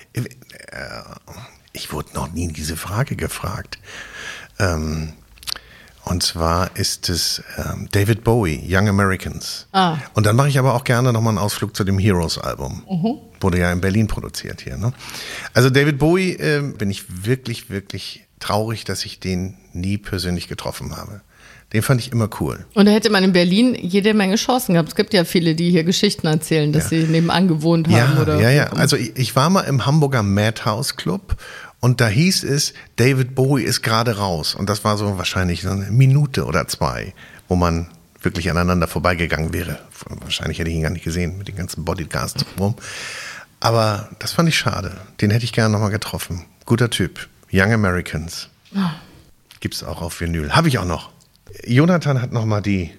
Ich 1.73 1.93
wurde 1.93 2.15
noch 2.15 2.33
nie 2.33 2.49
diese 2.53 2.77
Frage 2.77 3.17
gefragt. 3.17 3.79
Ähm, 4.59 5.15
und 6.05 6.23
zwar 6.23 6.77
ist 6.77 7.09
es 7.09 7.43
ähm, 7.57 7.89
David 7.93 8.25
Bowie, 8.25 8.61
Young 8.69 8.89
Americans. 8.89 9.69
Ah. 9.73 9.99
Und 10.15 10.27
dann 10.27 10.35
mache 10.35 10.49
ich 10.49 10.59
aber 10.59 10.75
auch 10.75 10.85
gerne 10.85 11.13
nochmal 11.13 11.31
einen 11.31 11.39
Ausflug 11.39 11.77
zu 11.77 11.85
dem 11.85 11.99
Heroes-Album. 11.99 12.83
Mhm. 12.91 13.19
Wurde 13.41 13.59
ja 13.59 13.73
in 13.73 13.81
Berlin 13.81 14.09
produziert 14.09 14.63
hier. 14.63 14.77
Ne? 14.77 14.93
Also 15.55 15.71
David 15.71 15.99
Bowie 15.99 16.33
ähm, 16.33 16.75
bin 16.77 16.91
ich 16.91 17.25
wirklich, 17.25 17.71
wirklich 17.71 18.27
traurig, 18.43 18.85
dass 18.85 19.05
ich 19.05 19.21
den 19.21 19.57
nie 19.73 19.99
persönlich 19.99 20.49
getroffen 20.49 20.97
habe. 20.97 21.21
Den 21.73 21.81
fand 21.81 22.01
ich 22.03 22.13
immer 22.13 22.29
cool. 22.41 22.67
Und 22.75 22.85
da 22.85 22.93
hätte 22.93 23.09
man 23.09 23.25
in 23.25 23.33
Berlin 23.33 23.75
jede 23.75 24.13
Menge 24.13 24.37
Chancen 24.37 24.75
gehabt. 24.75 24.91
Es 24.91 24.95
gibt 24.95 25.15
ja 25.15 25.25
viele, 25.25 25.55
die 25.55 25.71
hier 25.71 25.85
Geschichten 25.85 26.27
erzählen, 26.27 26.71
dass 26.71 26.91
sie 26.91 27.05
nebenan 27.05 27.49
gewohnt 27.49 27.89
haben. 27.89 28.17
Ja, 28.17 28.21
oder 28.21 28.41
ja, 28.41 28.51
ja. 28.51 28.73
Also 28.75 28.97
ich, 28.97 29.17
ich 29.17 29.35
war 29.37 29.49
mal 29.49 29.63
im 29.63 29.87
Hamburger 29.87 30.23
Madhouse 30.23 30.97
Club 30.97 31.37
und 31.81 32.03
da 32.03 32.09
hieß 32.09 32.45
es, 32.45 32.75
David 32.97 33.35
Bowie 33.35 33.63
ist 33.63 33.81
gerade 33.83 34.19
raus. 34.19 34.55
Und 34.55 34.69
das 34.69 34.85
war 34.85 34.99
so 34.99 35.17
wahrscheinlich 35.17 35.63
so 35.63 35.71
eine 35.71 35.91
Minute 35.91 36.45
oder 36.45 36.69
zwei, 36.69 37.15
wo 37.49 37.57
man 37.57 37.89
wirklich 38.21 38.51
aneinander 38.51 38.87
vorbeigegangen 38.87 39.55
wäre. 39.55 39.79
Wahrscheinlich 40.21 40.59
hätte 40.59 40.69
ich 40.69 40.77
ihn 40.77 40.83
gar 40.83 40.91
nicht 40.91 41.05
gesehen 41.05 41.39
mit 41.39 41.49
den 41.49 41.57
ganzen 41.57 41.85
Bodyguards 41.85 42.35
rum. 42.59 42.77
Aber 43.61 44.11
das 44.19 44.33
fand 44.33 44.49
ich 44.49 44.59
schade. 44.59 44.93
Den 45.21 45.31
hätte 45.31 45.45
ich 45.45 45.53
gerne 45.53 45.71
nochmal 45.73 45.91
getroffen. 45.91 46.45
Guter 46.67 46.91
Typ. 46.91 47.29
Young 47.53 47.73
Americans. 47.73 48.49
Gibt's 49.61 49.85
auch 49.85 50.01
auf 50.03 50.21
Vinyl. 50.21 50.53
Habe 50.53 50.69
ich 50.69 50.79
auch 50.79 50.85
noch. 50.85 51.11
Jonathan 51.67 52.21
hat 52.23 52.33
nochmal 52.33 52.63
die, 52.63 52.91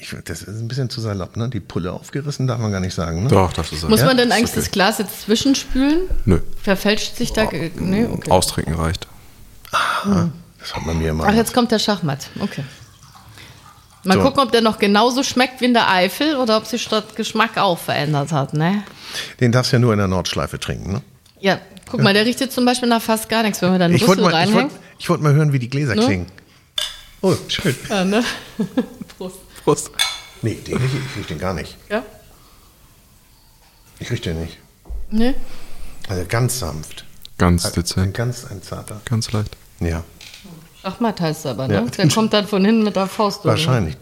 ich, 0.00 0.14
das 0.24 0.42
ist 0.42 0.60
ein 0.60 0.68
bisschen 0.68 0.90
zu 0.90 1.00
salopp, 1.00 1.36
ne? 1.36 1.48
Die 1.48 1.60
Pulle 1.60 1.92
aufgerissen, 1.92 2.46
darf 2.46 2.58
man 2.60 2.70
gar 2.70 2.80
nicht 2.80 2.94
sagen, 2.94 3.22
ne? 3.24 3.28
Doch, 3.30 3.52
das 3.52 3.72
ist 3.72 3.82
er. 3.82 3.88
Muss 3.88 4.00
Ja, 4.00 4.06
man 4.06 4.16
denn 4.18 4.30
eigentlich 4.30 4.50
okay. 4.50 4.60
das 4.60 4.70
Glas 4.70 4.98
jetzt 4.98 5.22
zwischenspülen? 5.22 6.02
Nö. 6.26 6.40
Verfälscht 6.62 7.16
sich 7.16 7.32
da? 7.32 7.46
ge- 7.46 7.70
Nee, 7.78 8.04
okay. 8.04 8.30
Austrinken 8.30 8.74
reicht. 8.74 9.06
Das 10.60 10.74
hat 10.74 10.84
man 10.86 10.98
mir 10.98 11.10
immer. 11.10 11.24
Ach, 11.26 11.34
jetzt 11.34 11.54
kommt 11.54 11.70
der 11.72 11.78
Schachmatt. 11.78 12.28
Okay. 12.40 12.64
Mal 14.04 14.18
So. 14.18 14.22
gucken, 14.22 14.40
ob 14.42 14.52
der 14.52 14.60
noch 14.60 14.78
genauso 14.78 15.22
schmeckt 15.24 15.60
wie 15.60 15.64
in 15.64 15.74
der 15.74 15.90
Eifel 15.90 16.36
oder 16.36 16.58
ob 16.58 16.66
sich 16.66 16.82
statt 16.82 17.16
Geschmack 17.16 17.56
auch 17.58 17.78
verändert 17.78 18.30
hat, 18.32 18.52
ne? 18.54 18.84
Den 19.40 19.50
darfst 19.50 19.72
du 19.72 19.76
ja 19.76 19.80
nur 19.80 19.92
in 19.92 19.98
der 19.98 20.06
Nordschleife 20.08 20.60
trinken, 20.60 20.92
ne? 20.92 21.02
Ja, 21.40 21.58
guck 21.90 22.00
mal, 22.02 22.12
der 22.14 22.24
riecht 22.26 22.40
jetzt 22.40 22.54
zum 22.54 22.64
Beispiel 22.64 22.88
nach 22.88 23.02
fast 23.02 23.28
gar 23.28 23.42
nichts, 23.42 23.62
wenn 23.62 23.72
wir 23.72 23.78
da 23.78 23.84
einen 23.86 23.94
Ich 23.94 24.06
wollte 24.06 24.22
Rüssel 24.22 24.32
mal, 24.32 24.44
ich 24.48 24.54
reinhängen. 24.54 24.70
ich 24.98 25.08
wollt 25.08 25.20
mal 25.22 25.32
hören, 25.34 25.52
wie 25.52 25.58
die 25.58 25.68
Gläser 25.70 25.94
Ne? 25.94 26.04
klingen. 26.04 26.26
Oh, 27.22 27.34
schön. 27.48 27.74
Ja, 27.88 28.04
ne? 28.04 28.22
Prost. 29.18 29.36
Prost. 29.64 29.90
Nee, 30.42 30.54
den 30.66 30.76
riech 30.76 30.90
ich, 30.94 31.00
ich 31.12 31.16
riech 31.18 31.26
den 31.26 31.38
gar 31.38 31.54
nicht. 31.54 31.76
Ja? 31.88 32.02
Ich 33.98 34.10
riech 34.10 34.20
den 34.20 34.40
nicht. 34.42 34.58
Ne? 35.10 35.34
Also 36.08 36.24
ganz 36.28 36.58
sanft. 36.58 37.04
Ganz 37.38 37.64
Ein 37.64 37.72
dezent. 37.72 38.14
ganz 38.14 38.44
ein 38.44 38.62
zarter. 38.62 39.00
Ganz 39.04 39.32
leicht. 39.32 39.56
Ja, 39.80 40.04
Schachmatt 40.82 41.20
heißt 41.20 41.44
er 41.46 41.50
aber, 41.52 41.68
ne? 41.68 41.74
Ja. 41.74 41.80
Der 41.82 42.08
kommt 42.08 42.32
dann 42.32 42.46
von 42.46 42.64
hinten 42.64 42.82
mit 42.84 42.96
der 42.96 43.06
Faust 43.06 43.44
durch. 43.44 43.50
wahrscheinlich. 43.52 43.96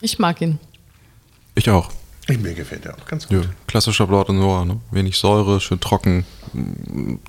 Ich 0.00 0.18
mag 0.18 0.40
ihn. 0.40 0.58
Ich 1.54 1.68
auch. 1.70 1.90
Ich, 2.28 2.38
mir 2.38 2.54
gefällt 2.54 2.84
der 2.84 2.94
auch 2.94 3.04
ganz 3.06 3.26
Ja, 3.30 3.38
gut. 3.38 3.48
klassischer 3.66 4.06
Blanc 4.06 4.26
de 4.26 4.34
Noir, 4.36 4.64
ne? 4.64 4.80
Wenig 4.90 5.18
Säure, 5.18 5.60
schön 5.60 5.80
trocken, 5.80 6.24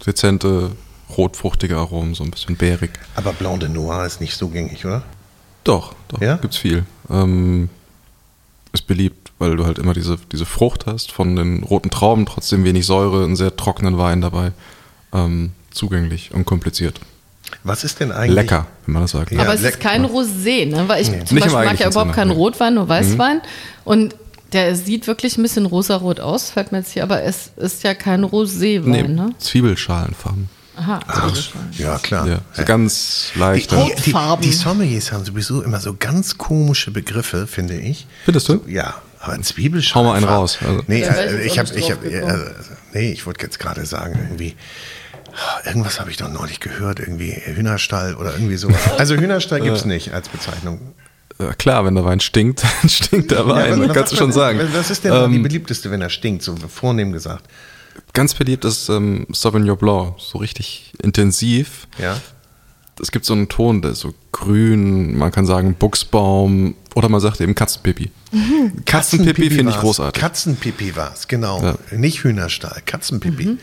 dezente, 0.05 0.71
rotfruchtige 1.17 1.77
Aromen, 1.77 2.15
so 2.15 2.23
ein 2.23 2.31
bisschen 2.31 2.55
bärig. 2.55 2.91
Aber 3.15 3.33
Blanc 3.33 3.59
de 3.59 3.69
Noir 3.69 4.05
ist 4.05 4.21
nicht 4.21 4.35
so 4.37 4.47
gängig, 4.47 4.85
oder? 4.85 5.03
Doch, 5.63 5.93
doch, 6.07 6.21
Ja? 6.21 6.37
gibt's 6.37 6.57
viel. 6.57 6.85
Ähm, 7.09 7.69
ist 8.71 8.87
beliebt, 8.87 9.31
weil 9.39 9.55
du 9.57 9.65
halt 9.65 9.79
immer 9.79 9.93
diese, 9.93 10.17
diese 10.31 10.45
Frucht 10.45 10.85
hast 10.85 11.11
von 11.11 11.35
den 11.35 11.63
roten 11.63 11.89
Trauben, 11.89 12.25
trotzdem 12.25 12.63
wenig 12.63 12.85
Säure, 12.85 13.23
einen 13.23 13.35
sehr 13.35 13.55
trockenen 13.55 13.97
Wein 13.97 14.21
dabei. 14.21 14.51
Ähm, 15.13 15.51
zugänglich, 15.71 16.33
unkompliziert. 16.33 16.99
Was 17.63 17.83
ist 17.83 17.99
denn 17.99 18.11
eigentlich? 18.11 18.35
Lecker, 18.35 18.67
wenn 18.85 18.93
man 18.93 19.01
das 19.03 19.11
sagt. 19.11 19.31
Ja, 19.31 19.41
aber 19.41 19.53
es 19.53 19.61
ist 19.61 19.79
kein 19.79 20.05
Rosé, 20.05 20.65
ne? 20.65 20.85
Weil 20.87 21.01
ich 21.01 21.07
zum 21.07 21.17
Nicht 21.19 21.31
im 21.31 21.39
Beispiel 21.39 21.65
mag 21.65 21.79
ja 21.79 21.89
überhaupt 21.89 22.13
keinen 22.13 22.29
nee. 22.29 22.33
Rotwein, 22.35 22.73
nur 22.73 22.89
Weißwein. 22.89 23.41
Und 23.85 24.15
der 24.53 24.75
sieht 24.75 25.07
wirklich 25.07 25.37
ein 25.37 25.41
bisschen 25.43 25.65
rosarot 25.65 26.19
aus, 26.19 26.49
fällt 26.49 26.71
mir 26.71 26.79
jetzt 26.79 26.91
hier, 26.93 27.03
aber 27.03 27.23
es 27.23 27.51
ist 27.57 27.83
ja 27.83 27.93
kein 27.93 28.23
Roséwein, 28.23 28.83
Nee, 28.89 29.03
ne? 29.03 29.31
Zwiebelschalenfarben. 29.39 30.49
Aha. 30.77 30.99
Ja, 31.77 31.97
klar. 31.99 32.27
Ja, 32.27 32.39
so 32.53 32.63
ganz 32.65 33.31
Die, 33.33 33.39
leichte. 33.39 33.75
die, 33.77 34.01
die, 34.03 34.11
Farben. 34.11 34.41
die 34.41 34.51
Sommeliers 34.51 35.11
haben 35.11 35.23
sowieso 35.23 35.61
immer 35.61 35.79
so 35.79 35.95
ganz 35.97 36.37
komische 36.37 36.91
Begriffe, 36.91 37.47
finde 37.47 37.75
ich. 37.77 38.07
Findest 38.25 38.49
du? 38.49 38.53
So, 38.53 38.63
ja, 38.67 38.95
aber 39.21 39.41
Zwiebelschalen. 39.41 40.05
Hau 40.05 40.11
mal 40.11 40.17
einen 40.17 40.25
raus, 40.27 40.57
also. 40.61 40.81
Nee, 40.87 41.05
also 41.05 41.37
ich 41.37 41.57
habe, 41.59 41.73
ich 41.75 41.91
habe, 41.91 42.09
drauf 42.09 42.29
also, 42.29 42.45
nee, 42.93 43.11
ich 43.11 43.25
wollte 43.25 43.43
jetzt 43.45 43.57
gerade 43.59 43.85
sagen, 43.85 44.19
irgendwie, 44.21 44.55
irgendwas 45.65 45.99
habe 45.99 46.11
ich 46.11 46.17
doch 46.17 46.29
neulich 46.29 46.59
gehört, 46.59 46.99
irgendwie 46.99 47.31
Hühnerstall 47.31 48.15
oder 48.15 48.33
irgendwie 48.33 48.57
sowas. 48.57 48.75
Also 48.97 49.15
Hühnerstall 49.15 49.61
gibt's 49.61 49.85
nicht 49.85 50.13
als 50.13 50.27
Bezeichnung. 50.29 50.79
Äh, 51.37 51.53
klar, 51.57 51.85
wenn 51.85 51.95
der 51.95 52.05
Wein 52.05 52.19
stinkt, 52.19 52.63
dann 52.81 52.89
stinkt 52.89 53.31
der 53.31 53.47
Wein, 53.47 53.81
Ja, 53.81 53.93
kannst 53.93 54.13
du 54.13 54.15
schon 54.15 54.31
sagen. 54.31 54.59
Was 54.73 54.89
ist 54.89 55.03
denn 55.03 55.13
Ähm, 55.13 55.31
die 55.31 55.39
beliebteste, 55.39 55.91
wenn 55.91 56.01
er 56.01 56.09
stinkt, 56.09 56.43
so 56.43 56.55
vornehm 56.55 57.11
gesagt? 57.11 57.45
Ganz 58.13 58.33
beliebt 58.33 58.65
ist 58.65 58.89
ähm, 58.89 59.25
Sauvignon 59.31 59.77
Blanc, 59.77 60.15
so 60.17 60.37
richtig 60.37 60.93
intensiv. 61.01 61.87
Ja. 61.97 62.19
Es 63.01 63.11
gibt 63.11 63.25
so 63.25 63.33
einen 63.33 63.49
Ton, 63.49 63.81
der 63.81 63.91
ist 63.91 63.99
so 63.99 64.13
grün, 64.31 65.17
man 65.17 65.31
kann 65.31 65.45
sagen 65.45 65.75
Buchsbaum 65.75 66.75
oder 66.93 67.09
man 67.09 67.19
sagt 67.19 67.41
eben 67.41 67.53
Katzenpipi. 67.53 68.09
Katzenpipi 68.85 69.49
finde 69.49 69.71
ich 69.71 69.77
großartig. 69.79 70.21
Katzenpipi 70.21 70.95
war's, 70.95 71.27
genau. 71.27 71.61
Ja. 71.61 71.77
Nicht 71.91 72.23
Hühnerstall, 72.23 72.81
Katzenpipi. 72.85 73.57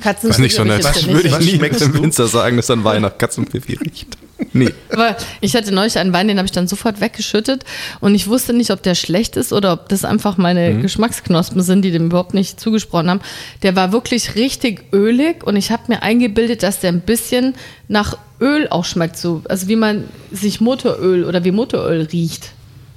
Katzen 0.00 0.30
ist 0.30 0.38
nicht 0.38 0.54
so 0.54 0.64
nett. 0.64 0.84
Das 0.84 1.06
Würde 1.06 1.28
ich 1.28 1.34
Was 1.34 1.44
nie 1.44 1.58
dem 1.58 1.92
du? 1.92 2.02
Winzer 2.02 2.26
sagen, 2.26 2.56
dass 2.56 2.70
ein 2.70 2.84
Wein 2.84 3.02
nach 3.02 3.16
Katzenpipi 3.16 3.74
riecht. 3.74 4.16
Nee. 4.52 4.72
Aber 4.90 5.16
ich 5.40 5.54
hatte 5.54 5.72
neulich 5.72 5.98
einen 5.98 6.12
Wein, 6.12 6.28
den 6.28 6.38
habe 6.38 6.46
ich 6.46 6.52
dann 6.52 6.66
sofort 6.66 7.00
weggeschüttet 7.00 7.64
und 8.00 8.14
ich 8.14 8.26
wusste 8.26 8.52
nicht, 8.52 8.70
ob 8.70 8.82
der 8.82 8.94
schlecht 8.94 9.36
ist 9.36 9.52
oder 9.52 9.72
ob 9.74 9.88
das 9.90 10.04
einfach 10.04 10.38
meine 10.38 10.70
Mhm. 10.70 10.82
Geschmacksknospen 10.82 11.62
sind, 11.62 11.82
die 11.82 11.90
dem 11.90 12.06
überhaupt 12.06 12.34
nicht 12.34 12.58
zugesprochen 12.58 13.10
haben. 13.10 13.20
Der 13.62 13.76
war 13.76 13.92
wirklich 13.92 14.34
richtig 14.36 14.84
ölig 14.92 15.44
und 15.46 15.56
ich 15.56 15.70
habe 15.70 15.82
mir 15.88 16.02
eingebildet, 16.02 16.62
dass 16.62 16.80
der 16.80 16.90
ein 16.92 17.00
bisschen 17.00 17.54
nach 17.88 18.16
Öl 18.40 18.66
auch 18.70 18.84
schmeckt, 18.86 19.18
so 19.18 19.42
also 19.48 19.68
wie 19.68 19.76
man 19.76 20.04
sich 20.32 20.60
Motoröl 20.60 21.24
oder 21.24 21.44
wie 21.44 21.52
Motoröl 21.52 22.08
riecht. 22.10 22.52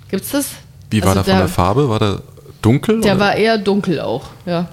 Gibt's 0.09 0.29
das? 0.29 0.47
Wie 0.89 1.01
war 1.01 1.09
also 1.09 1.23
der 1.23 1.33
von 1.33 1.39
der 1.39 1.49
Farbe? 1.49 1.89
War 1.89 1.99
der 1.99 2.21
dunkel? 2.61 3.01
Der 3.01 3.15
oder? 3.15 3.25
war 3.25 3.35
eher 3.35 3.57
dunkel 3.57 3.99
auch, 3.99 4.27
ja. 4.45 4.69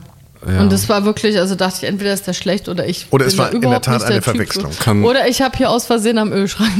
Ja. 0.49 0.61
Und 0.63 0.73
das 0.73 0.89
war 0.89 1.05
wirklich, 1.05 1.39
also 1.39 1.55
dachte 1.55 1.77
ich, 1.83 1.85
entweder 1.89 2.15
ist 2.15 2.27
der 2.27 2.33
schlecht 2.33 2.69
oder 2.71 2.89
ich. 2.89 3.07
Oder 3.11 3.27
es 3.27 3.35
bin 3.35 3.39
war 3.45 3.53
in 3.53 3.61
der 3.61 3.81
Tat 3.83 4.03
eine 4.03 4.15
der 4.15 4.23
Typ 4.23 4.25
Verwechslung. 4.33 4.73
Kann- 4.79 5.05
Oder 5.05 5.29
ich 5.29 5.43
habe 5.43 5.55
hier 5.57 5.69
aus 5.71 5.85
Versehen 5.85 6.17
am 6.17 6.33
Ölschrank. 6.33 6.71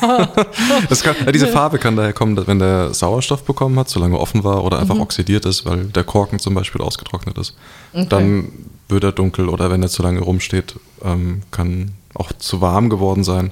Kann, 0.00 1.32
diese 1.32 1.46
Farbe 1.48 1.78
kann 1.78 1.96
daher 1.96 2.12
kommen, 2.12 2.34
dass 2.36 2.46
wenn 2.46 2.58
der 2.58 2.92
Sauerstoff 2.94 3.44
bekommen 3.44 3.78
hat, 3.78 3.88
solange 3.88 4.18
offen 4.18 4.44
war 4.44 4.64
oder 4.64 4.76
Mhm. 4.78 4.82
einfach 4.82 4.98
oxidiert 4.98 5.44
ist, 5.46 5.64
weil 5.66 5.84
der 5.84 6.04
Korken 6.04 6.38
zum 6.38 6.54
Beispiel 6.54 6.80
ausgetrocknet 6.80 7.38
ist. 7.38 7.54
Dann 7.92 8.48
wird 8.88 9.04
er 9.04 9.12
dunkel 9.12 9.48
oder 9.48 9.70
wenn 9.70 9.82
er 9.82 9.88
zu 9.88 10.02
lange 10.02 10.20
rumsteht, 10.20 10.74
ähm, 11.04 11.42
kann 11.50 11.92
auch 12.14 12.32
zu 12.32 12.60
warm 12.60 12.90
geworden 12.90 13.24
sein. 13.24 13.50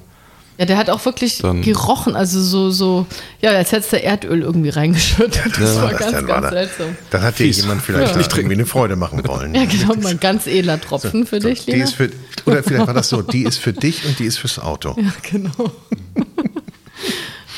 Ja, 0.63 0.67
der 0.67 0.77
hat 0.77 0.91
auch 0.91 1.05
wirklich 1.05 1.39
Dann- 1.39 1.61
gerochen, 1.61 2.15
also 2.15 2.41
so, 2.41 2.71
so, 2.71 3.05
ja, 3.41 3.51
als 3.51 3.73
hättest 3.73 3.95
du 3.95 4.01
Erdöl 4.01 4.43
irgendwie 4.43 4.69
reingeschüttet. 4.69 5.59
das 5.59 5.75
war 5.75 5.91
Das 5.91 5.99
ganz, 5.99 6.13
ganz 6.13 6.27
da, 6.29 6.51
seltsam. 6.51 6.97
Dann 7.11 7.23
hat 7.23 7.37
dir 7.41 7.49
jemand 7.49 7.83
vielleicht 7.83 8.15
Ja. 8.15 8.23
da 8.23 8.37
irgendwie 8.37 8.55
eine 8.55 8.67
Freude 8.67 8.95
machen 8.95 9.27
wollen. 9.27 9.57
Ja, 9.57 9.65
genau, 9.65 9.97
mal 9.97 10.11
ein 10.11 10.21
ganz 10.21 10.47
edler 10.47 10.81
Tropfen 10.81 11.27
für 11.27 11.41
dich, 11.41 11.65
die 11.65 11.73
Lena. 11.73 11.83
ist 11.83 11.95
für, 11.95 12.11
oder 12.47 12.63
vielleicht 12.63 12.87
war 12.87 12.95
das 12.95 13.09
so, 13.09 13.23
die 13.23 13.43
ist 13.43 13.59
für 13.59 13.73
dich 13.73 14.05
und 14.05 14.21
die 14.21 14.25
ist 14.25 14.39
fürs 14.39 14.61
Auto. 14.61 14.95
ja, 14.97 15.13
genau. 15.29 15.51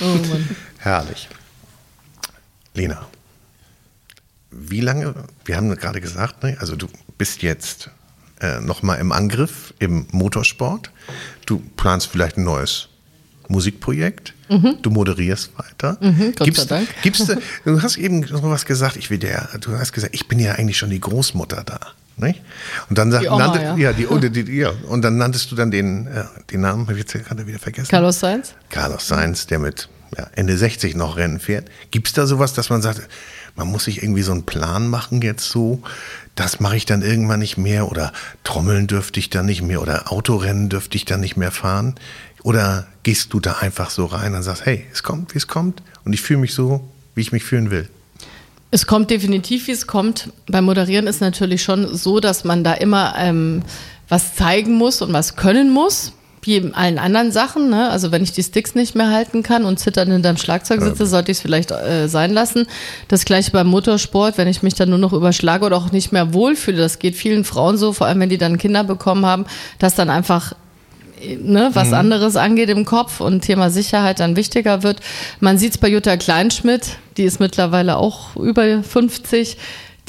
oh 0.00 0.04
Mann. 0.30 0.56
Herrlich. 0.78 1.28
Lena, 2.72 3.06
wie 4.50 4.80
lange, 4.80 5.14
wir 5.44 5.58
haben 5.58 5.68
gerade 5.76 6.00
gesagt, 6.00 6.42
ne, 6.42 6.56
also 6.58 6.74
du 6.74 6.86
bist 7.18 7.42
jetzt 7.42 7.90
äh, 8.40 8.60
nochmal 8.60 8.98
im 8.98 9.12
Angriff 9.12 9.74
im 9.78 10.06
Motorsport. 10.10 10.90
Du 11.44 11.58
planst 11.76 12.06
vielleicht 12.06 12.38
ein 12.38 12.44
neues 12.44 12.88
Musikprojekt. 13.54 14.34
Du 14.82 14.90
moderierst 14.90 15.50
weiter. 15.56 15.96
Mhm, 16.00 16.32
Gott 16.36 16.38
sei 16.38 16.44
Gibst- 16.44 16.70
Dank. 16.70 16.88
Gibst 17.02 17.28
du, 17.64 17.82
hast 17.82 17.96
eben 17.96 18.26
so 18.26 18.42
was 18.42 18.66
gesagt, 18.66 18.96
ich 18.96 19.08
will 19.10 19.18
der, 19.18 19.48
du 19.60 19.72
hast 19.78 19.92
gesagt, 19.92 20.14
ich 20.14 20.28
bin 20.28 20.38
ja 20.38 20.52
eigentlich 20.52 20.76
schon 20.76 20.90
die 20.90 21.00
Großmutter 21.00 21.62
da. 21.64 21.80
Nicht? 22.16 22.42
Und 22.88 22.98
dann 22.98 23.10
sagt, 23.10 23.24
Die 23.24 23.28
Oma, 23.28 23.38
nannte, 23.48 23.62
ja. 23.62 23.76
ja. 23.76 23.92
die, 23.92 24.06
oder 24.06 24.28
die, 24.30 24.42
ja, 24.52 24.70
und 24.88 25.02
dann 25.02 25.16
nanntest 25.16 25.50
du 25.50 25.56
dann 25.56 25.70
den, 25.70 26.06
äh, 26.06 26.24
den 26.52 26.60
Namen, 26.60 26.82
habe 26.86 26.92
ich 26.92 26.98
jetzt 27.10 27.12
gerade 27.26 27.46
wieder 27.46 27.58
vergessen. 27.58 27.88
Carlos 27.90 28.20
Sainz? 28.20 28.54
Carlos 28.70 29.08
Sainz, 29.08 29.46
der 29.46 29.58
mit 29.58 29.88
ja, 30.16 30.26
Ende 30.36 30.56
60 30.56 30.94
noch 30.94 31.16
Rennen 31.16 31.40
fährt. 31.40 31.68
Gibt 31.90 32.06
es 32.08 32.12
da 32.12 32.26
sowas, 32.26 32.52
dass 32.52 32.70
man 32.70 32.82
sagt, 32.82 33.00
man 33.56 33.66
muss 33.68 33.84
sich 33.84 34.02
irgendwie 34.02 34.22
so 34.22 34.30
einen 34.32 34.44
Plan 34.44 34.86
machen 34.88 35.22
jetzt 35.22 35.48
so, 35.48 35.80
das 36.36 36.60
mache 36.60 36.76
ich 36.76 36.84
dann 36.86 37.02
irgendwann 37.02 37.40
nicht 37.40 37.56
mehr 37.56 37.90
oder 37.90 38.12
Trommeln 38.44 38.86
dürfte 38.88 39.18
ich 39.20 39.30
dann 39.30 39.46
nicht 39.46 39.62
mehr 39.62 39.80
oder 39.80 40.12
Autorennen 40.12 40.68
dürfte 40.68 40.96
ich 40.96 41.04
dann 41.04 41.20
nicht 41.20 41.36
mehr 41.36 41.50
fahren? 41.52 41.94
Oder 42.44 42.86
gehst 43.02 43.32
du 43.32 43.40
da 43.40 43.54
einfach 43.60 43.90
so 43.90 44.04
rein 44.04 44.34
und 44.34 44.42
sagst, 44.42 44.66
hey, 44.66 44.84
es 44.92 45.02
kommt, 45.02 45.34
wie 45.34 45.38
es 45.38 45.48
kommt 45.48 45.82
und 46.04 46.12
ich 46.12 46.20
fühle 46.20 46.40
mich 46.40 46.54
so, 46.54 46.86
wie 47.14 47.22
ich 47.22 47.32
mich 47.32 47.42
fühlen 47.42 47.70
will? 47.70 47.88
Es 48.70 48.86
kommt 48.86 49.10
definitiv, 49.10 49.66
wie 49.66 49.72
es 49.72 49.86
kommt. 49.86 50.28
Beim 50.46 50.64
Moderieren 50.64 51.06
ist 51.06 51.20
natürlich 51.20 51.62
schon 51.62 51.96
so, 51.96 52.20
dass 52.20 52.44
man 52.44 52.62
da 52.62 52.74
immer 52.74 53.14
ähm, 53.16 53.62
was 54.10 54.34
zeigen 54.34 54.74
muss 54.74 55.00
und 55.00 55.12
was 55.12 55.36
können 55.36 55.70
muss. 55.70 56.12
Wie 56.42 56.56
in 56.56 56.74
allen 56.74 56.98
anderen 56.98 57.32
Sachen. 57.32 57.70
Ne? 57.70 57.88
Also 57.88 58.12
wenn 58.12 58.22
ich 58.22 58.32
die 58.32 58.42
Sticks 58.42 58.74
nicht 58.74 58.94
mehr 58.94 59.10
halten 59.10 59.42
kann 59.42 59.64
und 59.64 59.78
zitternd 59.78 60.12
hinterm 60.12 60.36
Schlagzeug 60.36 60.82
sitze, 60.82 61.06
sollte 61.06 61.32
ich 61.32 61.38
es 61.38 61.42
vielleicht 61.42 61.70
äh, 61.70 62.08
sein 62.08 62.30
lassen. 62.30 62.66
Das 63.08 63.24
gleiche 63.24 63.52
beim 63.52 63.68
Motorsport, 63.68 64.36
wenn 64.36 64.48
ich 64.48 64.62
mich 64.62 64.74
dann 64.74 64.90
nur 64.90 64.98
noch 64.98 65.14
überschlage 65.14 65.64
oder 65.64 65.78
auch 65.78 65.92
nicht 65.92 66.12
mehr 66.12 66.34
wohlfühle. 66.34 66.76
Das 66.76 66.98
geht 66.98 67.16
vielen 67.16 67.44
Frauen 67.44 67.78
so, 67.78 67.94
vor 67.94 68.06
allem 68.06 68.20
wenn 68.20 68.28
die 68.28 68.36
dann 68.36 68.58
Kinder 68.58 68.84
bekommen 68.84 69.24
haben, 69.24 69.46
dass 69.78 69.94
dann 69.94 70.10
einfach 70.10 70.52
ne, 71.40 71.70
was 71.72 71.92
anderes 71.92 72.36
angeht 72.36 72.68
im 72.70 72.84
Kopf 72.84 73.20
und 73.20 73.42
Thema 73.42 73.70
Sicherheit 73.70 74.20
dann 74.20 74.36
wichtiger 74.36 74.82
wird. 74.82 75.00
Man 75.40 75.58
sieht 75.58 75.72
es 75.72 75.78
bei 75.78 75.88
Jutta 75.88 76.16
Kleinschmidt, 76.16 76.96
die 77.16 77.24
ist 77.24 77.40
mittlerweile 77.40 77.96
auch 77.96 78.36
über 78.36 78.82
50. 78.82 79.56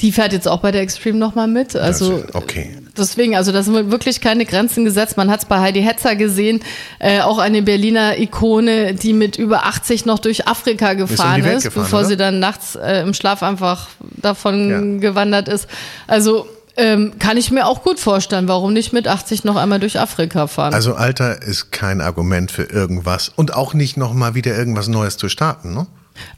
Die 0.02 0.12
fährt 0.12 0.34
jetzt 0.34 0.46
auch 0.46 0.60
bei 0.60 0.72
der 0.72 0.82
Extreme 0.82 1.18
nochmal 1.18 1.48
mit. 1.48 1.74
Also 1.74 2.22
okay. 2.34 2.76
deswegen, 2.98 3.34
also 3.34 3.50
da 3.50 3.62
sind 3.62 3.90
wirklich 3.90 4.20
keine 4.20 4.44
Grenzen 4.44 4.84
gesetzt. 4.84 5.16
Man 5.16 5.30
hat 5.30 5.40
es 5.40 5.44
bei 5.46 5.58
Heidi 5.58 5.82
Hetzer 5.82 6.16
gesehen, 6.16 6.60
äh, 6.98 7.20
auch 7.22 7.38
eine 7.38 7.62
Berliner 7.62 8.18
Ikone, 8.18 8.92
die 8.92 9.14
mit 9.14 9.38
über 9.38 9.64
80 9.64 10.04
noch 10.04 10.18
durch 10.18 10.46
Afrika 10.46 10.92
gefahren 10.92 11.44
Welt 11.44 11.56
ist, 11.58 11.64
gefahren, 11.64 11.84
bevor 11.84 12.00
oder? 12.00 12.08
sie 12.08 12.16
dann 12.18 12.40
nachts 12.40 12.76
äh, 12.76 13.00
im 13.00 13.14
Schlaf 13.14 13.42
einfach 13.42 13.88
davon 14.00 14.68
Ja. 14.68 14.80
gewandert 15.00 15.48
ist. 15.48 15.66
Also 16.06 16.46
ähm, 16.76 17.18
kann 17.18 17.36
ich 17.36 17.50
mir 17.50 17.66
auch 17.66 17.82
gut 17.82 17.98
vorstellen, 17.98 18.48
warum 18.48 18.72
nicht 18.72 18.92
mit 18.92 19.08
80 19.08 19.44
noch 19.44 19.56
einmal 19.56 19.80
durch 19.80 19.98
Afrika 19.98 20.46
fahren. 20.46 20.74
Also 20.74 20.94
Alter 20.94 21.42
ist 21.42 21.72
kein 21.72 22.00
Argument 22.00 22.50
für 22.50 22.64
irgendwas 22.64 23.30
und 23.34 23.54
auch 23.54 23.74
nicht 23.74 23.96
nochmal 23.96 24.34
wieder 24.34 24.56
irgendwas 24.56 24.88
Neues 24.88 25.16
zu 25.16 25.28
starten, 25.28 25.74
ne? 25.74 25.86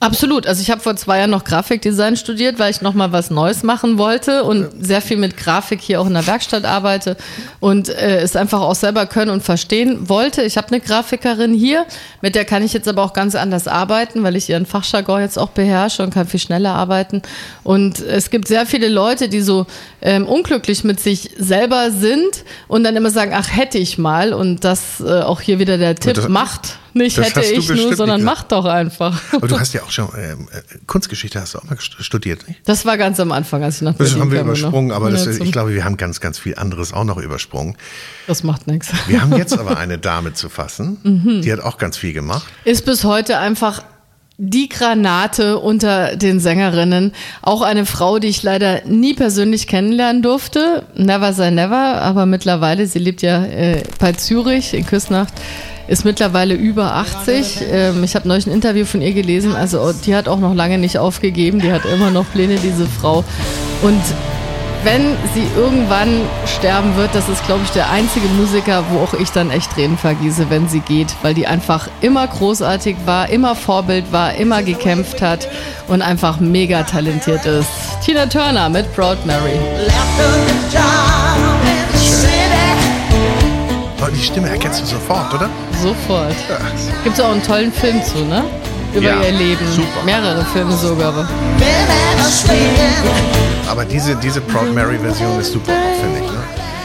Absolut. 0.00 0.46
Also 0.46 0.62
ich 0.62 0.70
habe 0.70 0.80
vor 0.80 0.96
zwei 0.96 1.18
Jahren 1.18 1.30
noch 1.30 1.44
Grafikdesign 1.44 2.16
studiert, 2.16 2.58
weil 2.58 2.70
ich 2.70 2.80
noch 2.80 2.94
mal 2.94 3.12
was 3.12 3.30
Neues 3.30 3.62
machen 3.62 3.98
wollte 3.98 4.44
und 4.44 4.68
sehr 4.80 5.00
viel 5.00 5.16
mit 5.16 5.36
Grafik 5.36 5.80
hier 5.80 6.00
auch 6.00 6.06
in 6.06 6.14
der 6.14 6.26
Werkstatt 6.26 6.64
arbeite 6.64 7.16
und 7.60 7.88
äh, 7.88 8.20
es 8.20 8.36
einfach 8.36 8.60
auch 8.60 8.74
selber 8.74 9.06
können 9.06 9.30
und 9.30 9.42
verstehen 9.42 10.08
wollte. 10.08 10.42
Ich 10.42 10.56
habe 10.56 10.68
eine 10.68 10.80
Grafikerin 10.80 11.52
hier, 11.52 11.84
mit 12.22 12.34
der 12.34 12.44
kann 12.44 12.62
ich 12.62 12.72
jetzt 12.72 12.86
aber 12.86 13.02
auch 13.02 13.12
ganz 13.12 13.34
anders 13.34 13.66
arbeiten, 13.66 14.22
weil 14.22 14.36
ich 14.36 14.48
ihren 14.48 14.66
Fachjargon 14.66 15.20
jetzt 15.20 15.38
auch 15.38 15.50
beherrsche 15.50 16.02
und 16.02 16.14
kann 16.14 16.26
viel 16.26 16.40
schneller 16.40 16.74
arbeiten. 16.74 17.22
Und 17.64 18.00
es 18.00 18.30
gibt 18.30 18.48
sehr 18.48 18.66
viele 18.66 18.88
Leute, 18.88 19.28
die 19.28 19.40
so 19.40 19.66
ähm, 20.00 20.26
unglücklich 20.26 20.84
mit 20.84 21.00
sich 21.00 21.30
selber 21.38 21.90
sind 21.90 22.44
und 22.68 22.84
dann 22.84 22.94
immer 22.96 23.10
sagen, 23.10 23.32
ach 23.34 23.48
hätte 23.54 23.78
ich 23.78 23.98
mal. 23.98 24.32
Und 24.32 24.64
das 24.64 25.00
äh, 25.00 25.22
auch 25.22 25.40
hier 25.40 25.58
wieder 25.58 25.78
der 25.78 25.96
Tipp, 25.96 26.28
macht 26.28 26.78
nicht 26.98 27.16
das 27.16 27.28
hätte 27.34 27.40
ich 27.46 27.68
nur, 27.68 27.96
sondern 27.96 28.22
macht 28.22 28.52
doch 28.52 28.66
einfach. 28.66 29.18
Aber 29.32 29.48
du 29.48 29.58
hast 29.58 29.72
ja 29.72 29.82
auch 29.82 29.90
schon 29.90 30.08
ähm, 30.18 30.48
äh, 30.52 30.60
Kunstgeschichte 30.86 31.40
hast 31.40 31.54
du 31.54 31.58
auch 31.58 31.64
mal 31.64 31.78
studiert, 31.80 32.46
nicht? 32.46 32.60
Das 32.66 32.84
war 32.84 32.98
ganz 32.98 33.18
am 33.20 33.32
Anfang, 33.32 33.62
als 33.64 33.76
ich 33.76 33.82
nach 33.82 33.94
Das 33.94 34.08
Berlin 34.08 34.20
haben 34.20 34.30
wir 34.32 34.40
übersprungen, 34.42 34.92
aber 34.92 35.10
das, 35.10 35.26
ich 35.26 35.52
glaube, 35.52 35.72
wir 35.74 35.84
haben 35.84 35.96
ganz, 35.96 36.20
ganz 36.20 36.38
viel 36.38 36.56
anderes 36.56 36.92
auch 36.92 37.04
noch 37.04 37.16
übersprungen. 37.18 37.76
das 38.26 38.42
macht 38.42 38.66
nichts. 38.66 38.88
Wir 39.06 39.22
haben 39.22 39.34
jetzt 39.36 39.58
aber 39.58 39.78
eine 39.78 39.96
Dame 39.98 40.34
zu 40.34 40.48
fassen, 40.48 40.98
Mhm. 41.02 41.40
die 41.42 41.52
hat 41.52 41.60
auch 41.60 41.78
ganz 41.78 41.96
viel 41.96 42.12
gemacht. 42.12 42.46
Ist 42.64 42.84
bis 42.84 43.04
heute 43.04 43.38
einfach 43.38 43.82
die 44.40 44.68
Granate 44.68 45.58
unter 45.58 46.14
den 46.16 46.38
Sängerinnen. 46.38 47.12
Auch 47.42 47.62
eine 47.62 47.84
Frau, 47.86 48.20
die 48.20 48.28
ich 48.28 48.44
leider 48.44 48.84
nie 48.86 49.14
persönlich 49.14 49.66
kennenlernen 49.66 50.22
durfte. 50.22 50.84
Never 50.94 51.32
say 51.32 51.50
never, 51.50 52.00
aber 52.00 52.24
mittlerweile, 52.24 52.86
sie 52.86 53.00
lebt 53.00 53.22
ja 53.22 53.44
äh, 53.44 53.82
bei 53.98 54.12
Zürich 54.12 54.74
in 54.74 54.86
Küsnacht, 54.86 55.32
ist 55.88 56.04
mittlerweile 56.04 56.54
über 56.54 56.94
80. 56.94 57.62
Ähm, 57.70 58.04
ich 58.04 58.14
habe 58.14 58.28
neulich 58.28 58.46
ein 58.46 58.52
Interview 58.52 58.84
von 58.84 59.02
ihr 59.02 59.12
gelesen, 59.12 59.56
also 59.56 59.92
die 59.92 60.14
hat 60.14 60.28
auch 60.28 60.38
noch 60.38 60.54
lange 60.54 60.78
nicht 60.78 60.98
aufgegeben, 60.98 61.60
die 61.60 61.72
hat 61.72 61.84
immer 61.86 62.10
noch 62.10 62.30
Pläne, 62.30 62.56
diese 62.56 62.86
Frau. 62.86 63.24
Und 63.82 64.02
wenn 64.84 65.16
sie 65.34 65.44
irgendwann 65.56 66.20
sterben 66.46 66.94
wird, 66.96 67.14
das 67.14 67.28
ist, 67.28 67.44
glaube 67.46 67.62
ich, 67.64 67.70
der 67.70 67.90
einzige 67.90 68.28
Musiker, 68.28 68.84
wo 68.90 69.00
auch 69.00 69.14
ich 69.14 69.30
dann 69.30 69.50
echt 69.50 69.72
Tränen 69.72 69.98
vergieße, 69.98 70.50
wenn 70.50 70.68
sie 70.68 70.80
geht, 70.80 71.14
weil 71.22 71.34
die 71.34 71.46
einfach 71.46 71.88
immer 72.00 72.26
großartig 72.26 72.96
war, 73.04 73.28
immer 73.28 73.56
Vorbild 73.56 74.12
war, 74.12 74.34
immer 74.34 74.62
gekämpft 74.62 75.20
hat 75.20 75.48
und 75.88 76.02
einfach 76.02 76.38
mega 76.38 76.84
talentiert 76.84 77.44
ist. 77.44 77.68
Tina 78.04 78.26
Turner 78.26 78.68
mit 78.68 78.94
Proud 78.94 79.24
Mary. 79.26 79.58
Oh, 84.08 84.14
die 84.14 84.22
Stimme 84.22 84.48
erkennst 84.48 84.80
du 84.80 84.86
sofort, 84.86 85.34
oder? 85.34 85.50
Sofort. 85.82 86.34
Gibt 87.04 87.18
es 87.18 87.22
auch 87.22 87.32
einen 87.32 87.42
tollen 87.42 87.70
Film 87.72 88.02
zu, 88.02 88.18
ne? 88.24 88.42
Über 88.94 89.04
Ja, 89.06 89.20
ihr 89.22 89.32
Leben. 89.32 89.66
super. 89.74 90.02
Mehrere 90.06 90.42
Filme 90.46 90.72
sogar. 90.76 91.12
aber- 93.70 93.84
diese, 93.84 94.16
diese 94.16 94.40
Proud 94.40 94.74
Mary 94.74 94.98
Version 94.98 95.38
ist 95.38 95.52
super, 95.52 95.72
finde 96.00 96.20
ich. 96.24 96.30
Ne? 96.32 96.38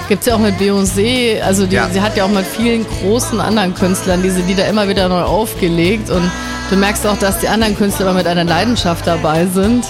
Gibt's 0.10 0.26
ja 0.26 0.36
auch 0.36 0.40
mit 0.40 0.60
Beyoncé, 0.60 1.42
also 1.42 1.66
die, 1.66 1.76
Ja. 1.76 1.88
sie 1.92 2.02
hat 2.02 2.18
ja 2.18 2.26
auch 2.26 2.30
mit 2.30 2.46
vielen 2.46 2.86
großen 3.02 3.40
anderen 3.40 3.74
Künstlern 3.74 4.22
diese 4.22 4.42
Lieder 4.42 4.68
immer 4.68 4.88
wieder 4.90 5.08
neu 5.08 5.22
aufgelegt 5.22 6.10
und 6.10 6.30
du 6.70 6.76
merkst 6.76 7.08
auch, 7.08 7.18
dass 7.18 7.40
die 7.40 7.48
anderen 7.48 7.78
Künstler 7.78 8.08
immer 8.08 8.16
mit 8.16 8.28
einer 8.28 8.44
Leidenschaft 8.44 9.08
dabei 9.08 9.46
sind. 9.46 9.86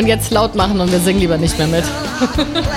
Und 0.00 0.06
jetzt 0.06 0.30
laut 0.30 0.54
machen 0.54 0.80
und 0.80 0.90
wir 0.90 0.98
singen 0.98 1.20
lieber 1.20 1.36
nicht 1.36 1.58
mehr 1.58 1.66
mit. 1.66 1.84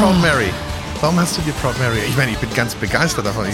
Proud 0.00 0.14
Oh. 0.16 0.22
Mary? 0.22 0.50
Warum 1.00 1.18
hast 1.20 1.36
du 1.36 1.42
die 1.42 1.52
Proud 1.52 1.78
Mary? 1.78 1.98
Ich 2.08 2.16
meine, 2.16 2.30
ich 2.32 2.38
bin 2.38 2.48
ganz 2.54 2.74
begeistert 2.74 3.26
davon. 3.26 3.46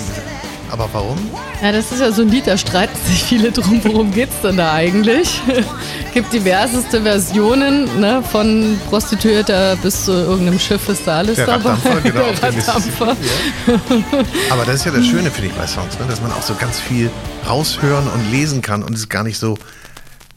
Aber 0.70 0.88
warum? 0.92 1.16
Ja, 1.62 1.70
das 1.72 1.92
ist 1.92 2.00
ja 2.00 2.10
so 2.10 2.22
ein 2.22 2.28
Lied, 2.28 2.46
da 2.46 2.56
streiten 2.58 2.96
sich 3.06 3.22
viele 3.22 3.52
drum, 3.52 3.80
worum 3.84 4.10
geht's 4.12 4.40
denn 4.42 4.56
da 4.56 4.72
eigentlich? 4.72 5.40
Gibt 6.14 6.32
diverseste 6.32 7.02
Versionen, 7.02 8.00
ne, 8.00 8.20
von 8.32 8.76
Prostituierter 8.90 9.76
bis 9.76 10.04
zu 10.06 10.12
irgendeinem 10.12 10.58
Schiff 10.58 10.88
ist 10.88 11.02
da 11.06 11.18
alles 11.18 11.36
Der 11.36 11.46
dabei. 11.46 11.70
Raddampfer, 11.70 12.00
genau, 12.00 12.24
Der 12.40 12.42
Raddampfer. 12.42 13.16
Aber 14.50 14.64
das 14.64 14.74
ist 14.76 14.84
ja 14.86 14.90
das 14.92 15.06
Schöne, 15.06 15.30
finde 15.30 15.50
ich, 15.50 15.54
bei 15.54 15.66
Songs, 15.68 15.98
ne? 16.00 16.06
dass 16.08 16.20
man 16.20 16.32
auch 16.32 16.42
so 16.42 16.54
ganz 16.54 16.80
viel 16.80 17.10
raushören 17.48 18.08
und 18.08 18.30
lesen 18.32 18.60
kann 18.60 18.82
und 18.82 18.94
es 18.94 19.08
gar 19.08 19.22
nicht 19.22 19.38
so 19.38 19.56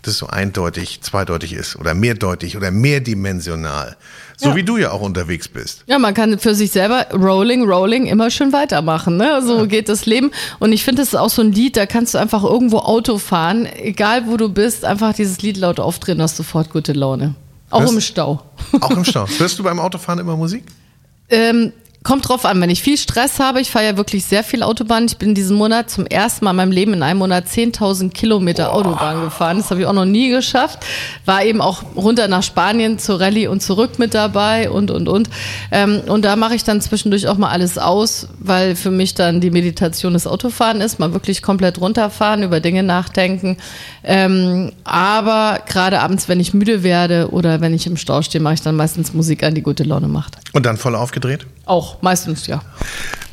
das 0.04 0.18
so 0.18 0.28
eindeutig, 0.28 1.02
zweideutig 1.02 1.54
ist 1.54 1.76
oder 1.76 1.94
mehrdeutig 1.94 2.56
oder 2.56 2.72
mehrdimensional. 2.72 3.98
So 4.38 4.50
Ja. 4.50 4.56
wie 4.56 4.64
du 4.64 4.78
ja 4.78 4.92
auch 4.92 5.02
unterwegs 5.02 5.48
bist. 5.50 5.84
Ja, 5.88 6.00
man 6.00 6.14
kann 6.14 6.40
für 6.40 6.56
sich 6.56 6.72
selber 6.72 7.08
Rolling, 7.14 7.64
Rolling 7.70 8.06
immer 8.06 8.30
schön 8.32 8.54
weitermachen. 8.54 9.18
Ne? 9.18 9.42
So 9.46 9.68
geht 9.68 9.90
das 9.90 10.06
Leben. 10.06 10.32
Und 10.60 10.72
ich 10.72 10.86
finde, 10.86 11.02
das 11.02 11.10
ist 11.10 11.16
auch 11.16 11.30
so 11.30 11.42
ein 11.42 11.52
Lied, 11.52 11.76
da 11.76 11.86
kannst 11.86 12.14
du 12.14 12.18
einfach 12.18 12.44
irgendwo 12.44 12.78
Auto 12.80 13.18
fahren, 13.18 13.68
egal 13.76 14.28
wo 14.28 14.38
du 14.38 14.48
bist, 14.48 14.86
einfach 14.86 15.14
dieses 15.14 15.42
Lied 15.42 15.58
laut 15.58 15.80
aufdrehen, 15.82 16.22
hast 16.22 16.38
sofort 16.38 16.70
gute 16.70 16.94
Laune. 16.94 17.36
Auch 17.70 17.82
Hörst- 17.82 17.94
im 17.94 18.02
Stau. 18.02 18.42
Auch 18.80 18.92
im 18.92 19.04
Stau. 19.04 19.28
Hörst 19.38 19.60
du 19.60 19.64
beim 19.64 19.80
Autofahren 19.80 20.20
immer 20.20 20.38
Musik? 20.38 20.64
Ähm, 21.30 21.74
kommt 22.04 22.30
drauf 22.30 22.46
an, 22.46 22.62
wenn 22.62 22.70
ich 22.70 22.82
viel 22.82 22.98
Stress 22.98 23.40
habe, 23.40 23.60
ich 23.60 23.72
fahre 23.72 23.86
ja 23.86 23.98
wirklich 23.98 24.24
sehr 24.24 24.44
viel 24.44 24.64
Autobahn. 24.64 25.06
Ich 25.06 25.18
bin 25.18 25.36
diesen 25.36 25.58
Monat 25.58 25.90
zum 25.90 26.06
ersten 26.06 26.46
Mal 26.46 26.52
in 26.52 26.58
meinem 26.58 26.72
Leben 26.72 26.94
in 26.94 27.04
einem 27.04 27.20
Monat 27.20 27.48
10.000 27.48 28.12
Kilometer 28.12 28.74
Autobahn 28.74 29.22
gefahren. 29.22 29.58
Das 29.58 29.70
habe 29.70 29.82
ich 29.82 29.86
auch 29.86 29.94
noch 29.94 30.06
nie 30.06 30.30
geschafft. 30.30 30.80
War 31.26 31.44
eben 31.44 31.60
auch 31.60 31.84
runter 31.96 32.28
nach 32.30 32.44
Spanien 32.44 33.00
zur 33.00 33.20
Rallye 33.20 33.48
und 33.48 33.62
zurück 33.62 34.00
mit 34.00 34.14
dabei 34.14 34.70
und, 34.70 34.92
und, 34.92 35.10
und. 35.10 35.30
Ähm, 35.72 36.02
und 36.08 36.24
da 36.24 36.38
mache 36.38 36.56
ich 36.56 36.64
dann 36.64 36.80
zwischendurch 36.80 37.28
auch 37.28 37.38
mal 37.38 37.50
alles 37.50 37.78
aus, 37.78 38.30
weil 38.40 38.76
für 38.76 38.92
mich 38.92 39.14
dann 39.14 39.42
die 39.42 39.52
Meditation 39.52 40.14
des 40.14 40.26
Autofahren 40.26 40.80
ist. 40.80 41.00
Mal 41.00 41.14
wirklich 41.14 41.42
komplett 41.42 41.82
runterfahren, 41.82 42.44
über 42.44 42.62
Dinge 42.62 42.84
nachdenken. 42.84 43.58
Ähm, 44.04 44.72
aber 44.84 45.60
gerade 45.68 46.00
abends, 46.00 46.30
wenn 46.30 46.40
ich 46.40 46.54
müde 46.54 46.84
werde 46.84 47.30
oder 47.32 47.60
wenn 47.62 47.74
ich 47.74 47.86
im 47.88 47.98
Stau 47.98 48.22
stehe, 48.22 48.42
mache 48.42 48.54
ich 48.56 48.62
dann 48.62 48.76
meistens 48.76 49.14
Musik 49.14 49.44
an, 49.44 49.56
die 49.56 49.62
gute 49.62 49.84
Laune 49.84 50.08
macht. 50.08 50.38
Und 50.54 50.66
dann 50.66 50.78
voll 50.78 50.96
aufgedreht? 50.96 51.46
Auch, 51.66 52.02
meistens, 52.02 52.48
ja. 52.48 52.62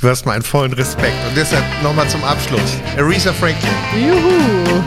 Du 0.00 0.08
hast 0.08 0.26
meinen 0.26 0.42
vollen 0.42 0.72
Respekt. 0.72 1.14
Und 1.28 1.36
deshalb 1.36 1.64
nochmal 1.82 2.08
zum 2.08 2.22
Abschluss. 2.24 2.60
Aretha 2.98 3.32
Franklin. 3.32 3.70
Juhu. 4.06 4.82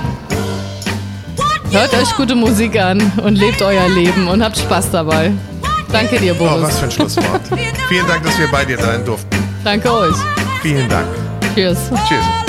Hört 1.71 1.93
euch 1.93 2.15
gute 2.15 2.35
Musik 2.35 2.79
an 2.79 2.99
und 3.23 3.35
lebt 3.35 3.61
euer 3.61 3.87
Leben 3.89 4.27
und 4.27 4.43
habt 4.43 4.57
Spaß 4.57 4.91
dabei. 4.91 5.31
Danke 5.91 6.19
dir, 6.19 6.35
Oh, 6.39 6.45
was 6.45 6.59
Boris. 6.61 6.77
für 6.79 6.85
ein 6.85 6.91
Schlusswort. 6.91 7.41
Vielen 7.87 8.07
Dank, 8.07 8.23
dass 8.23 8.37
wir 8.37 8.47
bei 8.51 8.65
dir 8.65 8.77
sein 8.79 9.03
durften. 9.05 9.37
Danke 9.63 9.91
euch. 9.91 10.15
Vielen 10.61 10.89
Dank. 10.89 11.07
Cheers. 11.55 11.77
Tschüss. 12.07 12.48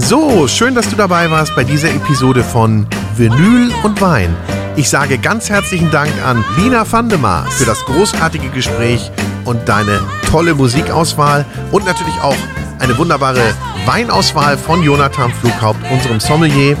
So, 0.00 0.46
schön, 0.46 0.76
dass 0.76 0.88
du 0.88 0.96
dabei 0.96 1.28
warst 1.28 1.54
bei 1.56 1.64
dieser 1.64 1.90
Episode 1.90 2.44
von 2.44 2.86
Vinyl 3.16 3.72
und 3.82 4.00
Wein. 4.00 4.34
Ich 4.76 4.88
sage 4.88 5.18
ganz 5.18 5.50
herzlichen 5.50 5.90
Dank 5.90 6.10
an 6.24 6.44
Lina 6.56 6.90
Vandemar 6.90 7.44
für 7.50 7.64
das 7.64 7.84
großartige 7.84 8.48
Gespräch 8.50 9.10
und 9.44 9.68
deine 9.68 10.00
tolle 10.30 10.54
Musikauswahl 10.54 11.44
und 11.72 11.84
natürlich 11.84 12.14
auch 12.22 12.36
eine 12.78 12.96
wunderbare 12.96 13.54
Weinauswahl 13.86 14.56
von 14.56 14.82
Jonathan 14.84 15.32
Flughaupt, 15.32 15.80
unserem 15.90 16.20
Sommelier. 16.20 16.76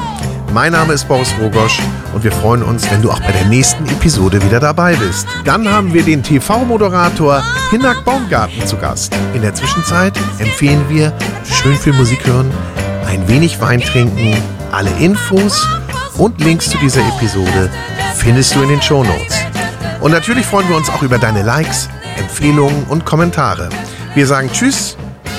Mein 0.54 0.72
Name 0.72 0.92
ist 0.92 1.08
Boris 1.08 1.34
Rogosch 1.40 1.80
und 2.14 2.22
wir 2.22 2.32
freuen 2.32 2.62
uns, 2.62 2.88
wenn 2.90 3.02
du 3.02 3.10
auch 3.10 3.20
bei 3.20 3.32
der 3.32 3.46
nächsten 3.46 3.84
Episode 3.88 4.42
wieder 4.44 4.60
dabei 4.60 4.94
bist. 4.94 5.26
Dann 5.44 5.68
haben 5.68 5.92
wir 5.92 6.04
den 6.04 6.22
TV-Moderator 6.22 7.42
Hinak 7.70 8.04
Baumgarten 8.04 8.64
zu 8.64 8.76
Gast. 8.76 9.12
In 9.34 9.42
der 9.42 9.54
Zwischenzeit 9.54 10.14
empfehlen 10.38 10.84
wir 10.88 11.12
schön 11.44 11.76
viel 11.76 11.92
Musik 11.92 12.24
hören, 12.24 12.50
ein 13.08 13.26
wenig 13.26 13.60
Wein 13.60 13.80
trinken. 13.80 14.36
Alle 14.70 14.90
Infos 15.00 15.66
und 16.18 16.40
Links 16.44 16.70
zu 16.70 16.78
dieser 16.78 17.00
Episode 17.00 17.70
findest 18.16 18.54
du 18.54 18.62
in 18.62 18.68
den 18.68 18.82
Shownotes. 18.82 19.38
Und 20.00 20.12
natürlich 20.12 20.44
freuen 20.44 20.68
wir 20.68 20.76
uns 20.76 20.90
auch 20.90 21.02
über 21.02 21.18
deine 21.18 21.42
Likes, 21.42 21.88
Empfehlungen 22.18 22.84
und 22.84 23.04
Kommentare. 23.06 23.70
Wir 24.14 24.26
sagen 24.26 24.50
Tschüss 24.52 24.96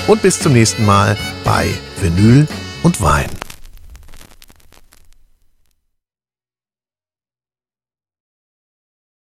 und 0.08 0.20
bis 0.20 0.40
zum 0.40 0.52
nächsten 0.52 0.84
Mal 0.84 1.16
bei 1.44 1.68
Vinyl 2.00 2.46
und 2.82 3.00
Wein. 3.00 3.30